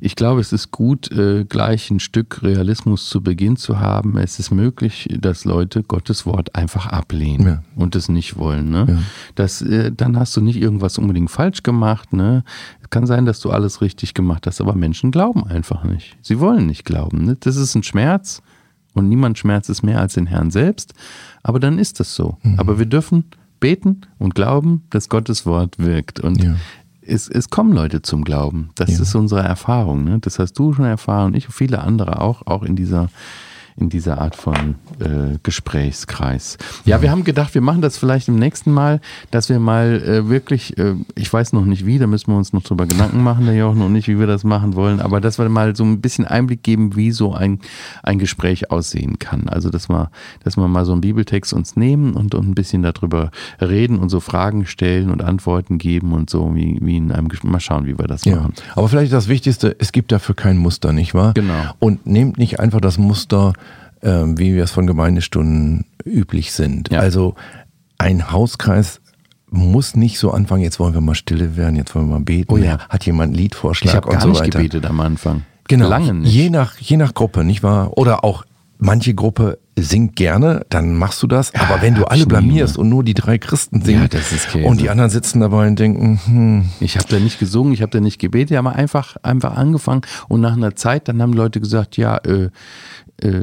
Ich 0.00 0.16
glaube, 0.16 0.40
es 0.40 0.52
ist 0.52 0.70
gut, 0.70 1.10
äh, 1.12 1.44
gleich 1.44 1.90
ein 1.90 2.00
Stück 2.00 2.42
Realismus 2.42 3.08
zu 3.08 3.22
Beginn 3.22 3.56
zu 3.56 3.78
haben. 3.78 4.18
Es 4.18 4.38
ist 4.38 4.50
möglich, 4.50 5.08
dass 5.20 5.44
Leute 5.44 5.82
Gottes 5.82 6.26
Wort 6.26 6.54
einfach 6.54 6.86
ablehnen 6.86 7.46
ja. 7.46 7.62
und 7.76 7.96
es 7.96 8.08
nicht 8.08 8.36
wollen. 8.36 8.70
Ne? 8.70 8.86
Ja. 8.88 8.98
Das, 9.34 9.62
äh, 9.62 9.92
dann 9.92 10.18
hast 10.18 10.36
du 10.36 10.40
nicht 10.40 10.56
irgendwas 10.56 10.98
unbedingt 10.98 11.30
falsch 11.30 11.62
gemacht. 11.62 12.12
Ne? 12.12 12.44
Es 12.82 12.90
kann 12.90 13.06
sein, 13.06 13.24
dass 13.24 13.40
du 13.40 13.50
alles 13.50 13.80
richtig 13.80 14.14
gemacht 14.14 14.46
hast, 14.46 14.60
aber 14.60 14.74
Menschen 14.74 15.10
glauben 15.10 15.44
einfach 15.44 15.84
nicht. 15.84 16.16
Sie 16.22 16.40
wollen 16.40 16.66
nicht 16.66 16.84
glauben. 16.84 17.24
Ne? 17.24 17.36
Das 17.40 17.56
ist 17.56 17.74
ein 17.74 17.82
Schmerz 17.82 18.42
und 18.94 19.08
niemand 19.08 19.38
schmerzt 19.38 19.70
es 19.70 19.82
mehr 19.82 20.00
als 20.00 20.14
den 20.14 20.26
Herrn 20.26 20.50
selbst. 20.50 20.94
Aber 21.42 21.60
dann 21.60 21.78
ist 21.78 22.00
das 22.00 22.14
so. 22.14 22.38
Mhm. 22.42 22.58
Aber 22.58 22.78
wir 22.78 22.86
dürfen 22.86 23.24
beten 23.60 24.02
und 24.18 24.34
glauben, 24.34 24.82
dass 24.90 25.08
Gottes 25.08 25.46
Wort 25.46 25.78
wirkt. 25.78 26.20
Und 26.20 26.42
ja 26.42 26.56
es, 27.06 27.28
es 27.28 27.50
kommen 27.50 27.72
Leute 27.72 28.02
zum 28.02 28.24
Glauben. 28.24 28.70
Das 28.74 28.90
ja. 28.90 29.02
ist 29.02 29.14
unsere 29.14 29.42
Erfahrung. 29.42 30.04
Ne? 30.04 30.18
Das 30.20 30.38
hast 30.38 30.54
du 30.54 30.72
schon 30.72 30.84
erfahren, 30.84 31.34
ich 31.34 31.46
und 31.46 31.52
viele 31.52 31.80
andere 31.80 32.20
auch, 32.20 32.46
auch 32.46 32.62
in 32.62 32.76
dieser, 32.76 33.08
in 33.76 33.88
dieser 33.88 34.20
Art 34.20 34.36
von 34.36 34.76
äh, 35.00 35.38
Gesprächskreis. 35.42 36.58
Ja, 36.84 37.02
wir 37.02 37.10
haben 37.10 37.24
gedacht, 37.24 37.54
wir 37.54 37.60
machen 37.60 37.82
das 37.82 37.98
vielleicht 37.98 38.28
im 38.28 38.36
nächsten 38.36 38.72
Mal, 38.72 39.00
dass 39.30 39.48
wir 39.48 39.58
mal 39.58 40.02
äh, 40.02 40.28
wirklich, 40.28 40.78
äh, 40.78 40.94
ich 41.16 41.32
weiß 41.32 41.52
noch 41.52 41.64
nicht 41.64 41.84
wie, 41.84 41.98
da 41.98 42.06
müssen 42.06 42.30
wir 42.30 42.36
uns 42.36 42.52
noch 42.52 42.62
drüber 42.62 42.86
Gedanken 42.86 43.22
machen, 43.22 43.46
der 43.46 43.56
Jochen, 43.56 43.82
und 43.82 43.92
nicht, 43.92 44.06
wie 44.06 44.18
wir 44.18 44.28
das 44.28 44.44
machen 44.44 44.74
wollen, 44.74 45.00
aber 45.00 45.20
dass 45.20 45.38
wir 45.38 45.48
mal 45.48 45.74
so 45.74 45.84
ein 45.84 46.00
bisschen 46.00 46.24
Einblick 46.24 46.62
geben, 46.62 46.94
wie 46.94 47.10
so 47.10 47.34
ein, 47.34 47.58
ein 48.02 48.18
Gespräch 48.18 48.70
aussehen 48.70 49.18
kann. 49.18 49.48
Also, 49.48 49.70
dass 49.70 49.88
wir, 49.88 50.10
dass 50.44 50.56
wir 50.56 50.68
mal 50.68 50.84
so 50.84 50.92
einen 50.92 51.00
Bibeltext 51.00 51.52
uns 51.52 51.74
nehmen 51.74 52.14
und, 52.14 52.34
und 52.34 52.48
ein 52.48 52.54
bisschen 52.54 52.82
darüber 52.82 53.30
reden 53.60 53.98
und 53.98 54.08
so 54.08 54.20
Fragen 54.20 54.66
stellen 54.66 55.10
und 55.10 55.22
Antworten 55.22 55.78
geben 55.78 56.12
und 56.12 56.30
so, 56.30 56.54
wie, 56.54 56.78
wie 56.80 56.96
in 56.96 57.10
einem 57.10 57.28
Gespräch. 57.28 57.50
Mal 57.50 57.60
schauen, 57.60 57.86
wie 57.86 57.98
wir 57.98 58.06
das 58.06 58.24
ja. 58.24 58.36
machen. 58.36 58.54
Aber 58.74 58.88
vielleicht 58.88 59.12
das 59.12 59.28
Wichtigste, 59.28 59.76
es 59.78 59.92
gibt 59.92 60.12
dafür 60.12 60.34
kein 60.34 60.56
Muster, 60.56 60.92
nicht 60.92 61.14
wahr? 61.14 61.34
Genau. 61.34 61.74
Und 61.78 62.06
nehmt 62.06 62.38
nicht 62.38 62.58
einfach 62.58 62.80
das 62.80 62.96
Muster, 62.96 63.52
wie 64.04 64.54
wir 64.54 64.64
es 64.64 64.70
von 64.70 64.86
Gemeindestunden 64.86 65.86
üblich 66.04 66.52
sind. 66.52 66.90
Ja. 66.90 67.00
Also 67.00 67.34
ein 67.98 68.30
Hauskreis 68.30 69.00
muss 69.50 69.94
nicht 69.96 70.18
so 70.18 70.30
anfangen, 70.32 70.62
jetzt 70.62 70.78
wollen 70.80 70.94
wir 70.94 71.00
mal 71.00 71.14
stille 71.14 71.56
werden, 71.56 71.76
jetzt 71.76 71.94
wollen 71.94 72.08
wir 72.08 72.18
mal 72.18 72.24
beten. 72.24 72.52
Oh 72.52 72.56
ja. 72.56 72.78
Hat 72.88 73.06
jemand 73.06 73.28
einen 73.30 73.36
Liedvorschlag 73.36 73.90
Ich 73.92 73.96
habe 73.96 74.08
und 74.08 74.12
gar 74.14 74.22
so 74.22 74.28
nicht 74.28 74.40
weiter. 74.40 74.58
gebetet 74.58 74.86
am 74.86 75.00
Anfang. 75.00 75.42
Genau. 75.68 75.88
Lange 75.88 76.12
nicht. 76.12 76.32
Je 76.34 76.50
nach, 76.50 76.76
je 76.78 76.96
nach 76.96 77.14
Gruppe, 77.14 77.44
nicht 77.44 77.62
wahr? 77.62 77.96
Oder 77.96 78.24
auch 78.24 78.44
manche 78.78 79.14
Gruppe 79.14 79.58
singt 79.78 80.14
gerne, 80.16 80.66
dann 80.68 80.94
machst 80.96 81.22
du 81.22 81.26
das. 81.26 81.54
Aber 81.54 81.80
wenn 81.82 81.94
du 81.94 82.02
hab 82.02 82.12
alle 82.12 82.26
blamierst 82.26 82.76
und 82.76 82.88
nur 82.90 83.02
die 83.02 83.14
drei 83.14 83.38
Christen 83.38 83.80
singen 83.82 84.02
Ja, 84.02 84.08
das 84.08 84.30
ist 84.32 84.48
Käse. 84.50 84.66
und 84.68 84.80
die 84.80 84.90
anderen 84.90 85.10
sitzen 85.10 85.40
dabei 85.40 85.66
und 85.66 85.78
denken, 85.78 86.20
hm, 86.26 86.68
Ich 86.80 86.96
habe 86.98 87.08
da 87.08 87.18
nicht 87.18 87.38
gesungen, 87.38 87.72
ich 87.72 87.80
habe 87.82 87.90
da 87.90 88.00
nicht 88.00 88.18
gebetet, 88.20 88.50
wir 88.50 88.58
haben 88.58 88.66
einfach, 88.66 89.16
einfach 89.22 89.56
angefangen 89.56 90.02
und 90.28 90.40
nach 90.40 90.52
einer 90.56 90.76
Zeit, 90.76 91.08
dann 91.08 91.22
haben 91.22 91.32
Leute 91.32 91.60
gesagt, 91.60 91.96
ja, 91.96 92.18
äh, 92.18 92.50
äh, 93.22 93.42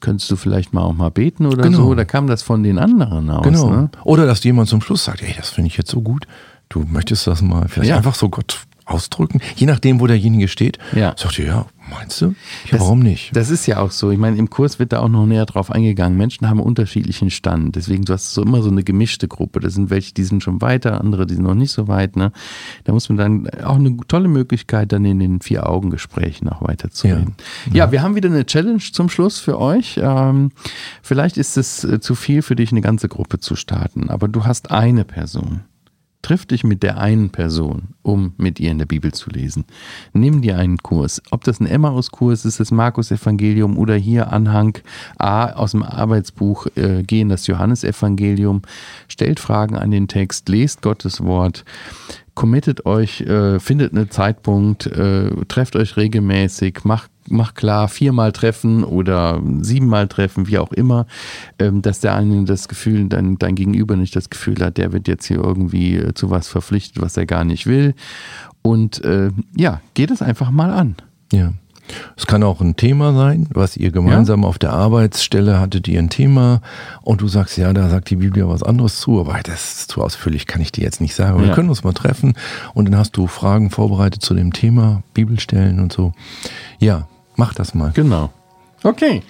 könntest 0.00 0.30
du 0.30 0.36
vielleicht 0.36 0.72
mal 0.72 0.82
auch 0.82 0.92
mal 0.92 1.10
beten 1.10 1.46
oder 1.46 1.62
Genau. 1.62 1.78
so? 1.78 1.94
Da 1.94 2.04
kam 2.04 2.26
das 2.26 2.42
von 2.42 2.62
den 2.62 2.78
anderen 2.78 3.28
aus. 3.30 3.42
genau. 3.44 3.70
Ne? 3.70 3.90
Oder 4.04 4.26
dass 4.26 4.42
jemand 4.44 4.68
zum 4.68 4.80
Schluss 4.80 5.04
sagt, 5.04 5.22
ey, 5.22 5.34
das 5.36 5.50
finde 5.50 5.68
ich 5.68 5.76
jetzt 5.76 5.90
so 5.90 6.00
gut. 6.00 6.26
Du 6.68 6.84
möchtest 6.88 7.26
das 7.26 7.42
mal 7.42 7.66
vielleicht 7.68 7.90
Ja. 7.90 7.96
einfach 7.96 8.14
so 8.14 8.28
Gott 8.28 8.60
ausdrücken. 8.90 9.40
Je 9.56 9.66
nachdem, 9.66 10.00
wo 10.00 10.06
derjenige 10.06 10.48
steht. 10.48 10.78
Ja. 10.94 11.14
Sagt 11.16 11.38
ihr, 11.38 11.46
ja, 11.46 11.66
meinst 11.88 12.20
du? 12.20 12.26
Ja, 12.26 12.32
Das- 12.72 12.80
warum 12.80 13.00
nicht? 13.00 13.34
Das 13.36 13.48
ist 13.50 13.66
ja 13.66 13.78
auch 13.78 13.90
so. 13.90 14.10
Ich 14.10 14.18
meine, 14.18 14.36
im 14.36 14.50
Kurs 14.50 14.78
wird 14.78 14.92
da 14.92 15.00
auch 15.00 15.08
noch 15.08 15.26
näher 15.26 15.46
drauf 15.46 15.70
eingegangen. 15.70 16.18
Menschen 16.18 16.48
haben 16.48 16.60
unterschiedlichen 16.60 17.30
Stand. 17.30 17.76
Deswegen, 17.76 18.04
du 18.04 18.12
hast 18.12 18.32
so 18.34 18.42
immer 18.42 18.62
so 18.62 18.70
eine 18.70 18.82
gemischte 18.82 19.28
Gruppe. 19.28 19.60
Das 19.60 19.74
sind 19.74 19.90
welche, 19.90 20.12
die 20.14 20.24
sind 20.24 20.42
schon 20.42 20.60
weiter, 20.60 21.00
andere, 21.00 21.26
die 21.26 21.34
sind 21.34 21.44
noch 21.44 21.54
nicht 21.54 21.70
so 21.72 21.88
weit. 21.88 22.16
Ne? 22.16 22.32
Da 22.84 22.92
muss 22.92 23.08
man 23.08 23.18
dann 23.18 23.48
auch 23.64 23.76
eine 23.76 23.96
tolle 24.08 24.28
Möglichkeit, 24.28 24.92
dann 24.92 25.04
in 25.04 25.18
den 25.20 25.40
Vier-Augen-Gesprächen 25.40 26.48
auch 26.48 26.66
weiterzureden. 26.66 27.34
Ja. 27.72 27.86
ja, 27.86 27.92
wir 27.92 28.02
haben 28.02 28.14
wieder 28.16 28.28
eine 28.28 28.44
Challenge 28.46 28.78
zum 28.92 29.08
Schluss 29.08 29.38
für 29.38 29.58
euch. 29.58 30.00
Ähm, 30.02 30.50
vielleicht 31.02 31.36
ist 31.36 31.56
es 31.56 31.84
äh, 31.84 32.00
zu 32.00 32.14
viel 32.14 32.42
für 32.42 32.56
dich, 32.56 32.72
eine 32.72 32.80
ganze 32.80 33.08
Gruppe 33.08 33.38
zu 33.40 33.54
starten, 33.56 34.10
aber 34.10 34.28
du 34.28 34.44
hast 34.44 34.70
eine 34.70 35.04
Person. 35.04 35.60
Triff 36.22 36.44
dich 36.44 36.64
mit 36.64 36.82
der 36.82 36.98
einen 36.98 37.30
Person, 37.30 37.94
um 38.02 38.34
mit 38.36 38.60
ihr 38.60 38.70
in 38.70 38.78
der 38.78 38.86
Bibel 38.86 39.12
zu 39.12 39.30
lesen. 39.30 39.64
Nimm 40.12 40.42
dir 40.42 40.58
einen 40.58 40.78
Kurs. 40.78 41.22
Ob 41.30 41.44
das 41.44 41.60
ein 41.60 41.66
Emmaus-Kurs 41.66 42.44
ist, 42.44 42.60
das 42.60 42.70
Markus-Evangelium 42.70 43.78
oder 43.78 43.94
hier 43.94 44.32
Anhang 44.32 44.78
A 45.18 45.52
aus 45.52 45.70
dem 45.72 45.82
Arbeitsbuch 45.82 46.66
äh, 46.76 47.02
Geh 47.02 47.24
das 47.24 47.46
Johannesevangelium. 47.46 48.62
Stellt 49.08 49.40
Fragen 49.40 49.76
an 49.76 49.90
den 49.90 50.08
Text, 50.08 50.48
lest 50.48 50.82
Gottes 50.82 51.22
Wort, 51.22 51.64
committet 52.34 52.86
euch, 52.86 53.22
äh, 53.22 53.58
findet 53.60 53.92
einen 53.92 54.10
Zeitpunkt, 54.10 54.86
äh, 54.86 55.30
trefft 55.48 55.76
euch 55.76 55.96
regelmäßig, 55.96 56.84
macht 56.84 57.10
mach 57.30 57.54
klar, 57.54 57.88
viermal 57.88 58.32
treffen 58.32 58.84
oder 58.84 59.40
siebenmal 59.60 60.08
treffen, 60.08 60.48
wie 60.48 60.58
auch 60.58 60.72
immer, 60.72 61.06
ähm, 61.58 61.82
dass 61.82 62.00
der 62.00 62.14
eine 62.14 62.44
das 62.44 62.68
Gefühl, 62.68 63.08
dein, 63.08 63.38
dein 63.38 63.54
Gegenüber 63.54 63.96
nicht 63.96 64.14
das 64.16 64.30
Gefühl 64.30 64.56
hat, 64.60 64.76
der 64.76 64.92
wird 64.92 65.08
jetzt 65.08 65.26
hier 65.26 65.38
irgendwie 65.38 65.96
äh, 65.96 66.14
zu 66.14 66.30
was 66.30 66.48
verpflichtet, 66.48 67.02
was 67.02 67.16
er 67.16 67.26
gar 67.26 67.44
nicht 67.44 67.66
will. 67.66 67.94
Und 68.62 69.04
äh, 69.04 69.30
ja, 69.56 69.80
geht 69.94 70.10
es 70.10 70.22
einfach 70.22 70.50
mal 70.50 70.70
an. 70.70 70.96
Ja. 71.32 71.52
Es 72.16 72.26
kann 72.26 72.42
auch 72.42 72.60
ein 72.60 72.76
Thema 72.76 73.12
sein, 73.14 73.48
was 73.52 73.76
ihr 73.76 73.90
gemeinsam 73.90 74.44
auf 74.44 74.58
der 74.58 74.72
Arbeitsstelle 74.72 75.58
hattet, 75.58 75.88
ihr 75.88 75.98
ein 75.98 76.10
Thema 76.10 76.60
und 77.02 77.20
du 77.20 77.28
sagst, 77.28 77.56
ja, 77.58 77.72
da 77.72 77.88
sagt 77.88 78.10
die 78.10 78.16
Bibel 78.16 78.48
was 78.48 78.62
anderes 78.62 79.00
zu, 79.00 79.20
aber 79.20 79.38
das 79.42 79.80
ist 79.80 79.90
zu 79.90 80.02
ausführlich, 80.02 80.46
kann 80.46 80.60
ich 80.60 80.72
dir 80.72 80.84
jetzt 80.84 81.00
nicht 81.00 81.14
sagen. 81.14 81.40
Ja. 81.40 81.46
Wir 81.46 81.54
können 81.54 81.68
uns 81.68 81.84
mal 81.84 81.92
treffen 81.92 82.34
und 82.74 82.86
dann 82.86 82.96
hast 82.96 83.16
du 83.16 83.26
Fragen 83.26 83.70
vorbereitet 83.70 84.22
zu 84.22 84.34
dem 84.34 84.52
Thema, 84.52 85.02
Bibelstellen 85.14 85.80
und 85.80 85.92
so. 85.92 86.12
Ja, 86.78 87.08
mach 87.40 87.54
das 87.54 87.74
mal. 87.74 87.90
Genau. 87.92 88.28
Okay, 88.82 89.22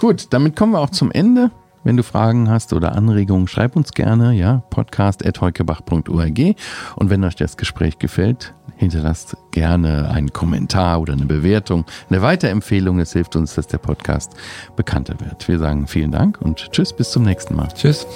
gut, 0.00 0.28
damit 0.30 0.56
kommen 0.56 0.72
wir 0.72 0.80
auch 0.80 0.90
zum 0.90 1.12
Ende. 1.12 1.50
Wenn 1.84 1.96
du 1.96 2.02
Fragen 2.02 2.50
hast 2.50 2.72
oder 2.72 2.96
Anregungen, 2.96 3.46
schreib 3.46 3.76
uns 3.76 3.92
gerne, 3.92 4.32
ja, 4.32 4.62
podcast.heukebach.org. 4.70 6.56
Und 6.96 7.10
wenn 7.10 7.24
euch 7.24 7.36
das 7.36 7.56
Gespräch 7.56 7.98
gefällt, 7.98 8.52
hinterlasst 8.76 9.36
gerne 9.52 10.10
einen 10.10 10.32
Kommentar 10.32 11.00
oder 11.00 11.12
eine 11.12 11.26
Bewertung, 11.26 11.84
eine 12.10 12.20
Weiterempfehlung. 12.20 12.98
Das 12.98 13.12
hilft 13.12 13.36
uns, 13.36 13.54
dass 13.54 13.66
der 13.66 13.78
Podcast 13.78 14.32
bekannter 14.74 15.14
wird. 15.20 15.46
Wir 15.46 15.58
sagen 15.58 15.86
vielen 15.86 16.10
Dank 16.10 16.40
und 16.40 16.70
tschüss, 16.72 16.92
bis 16.92 17.10
zum 17.10 17.22
nächsten 17.22 17.54
Mal. 17.54 17.68
Tschüss. 17.74 18.06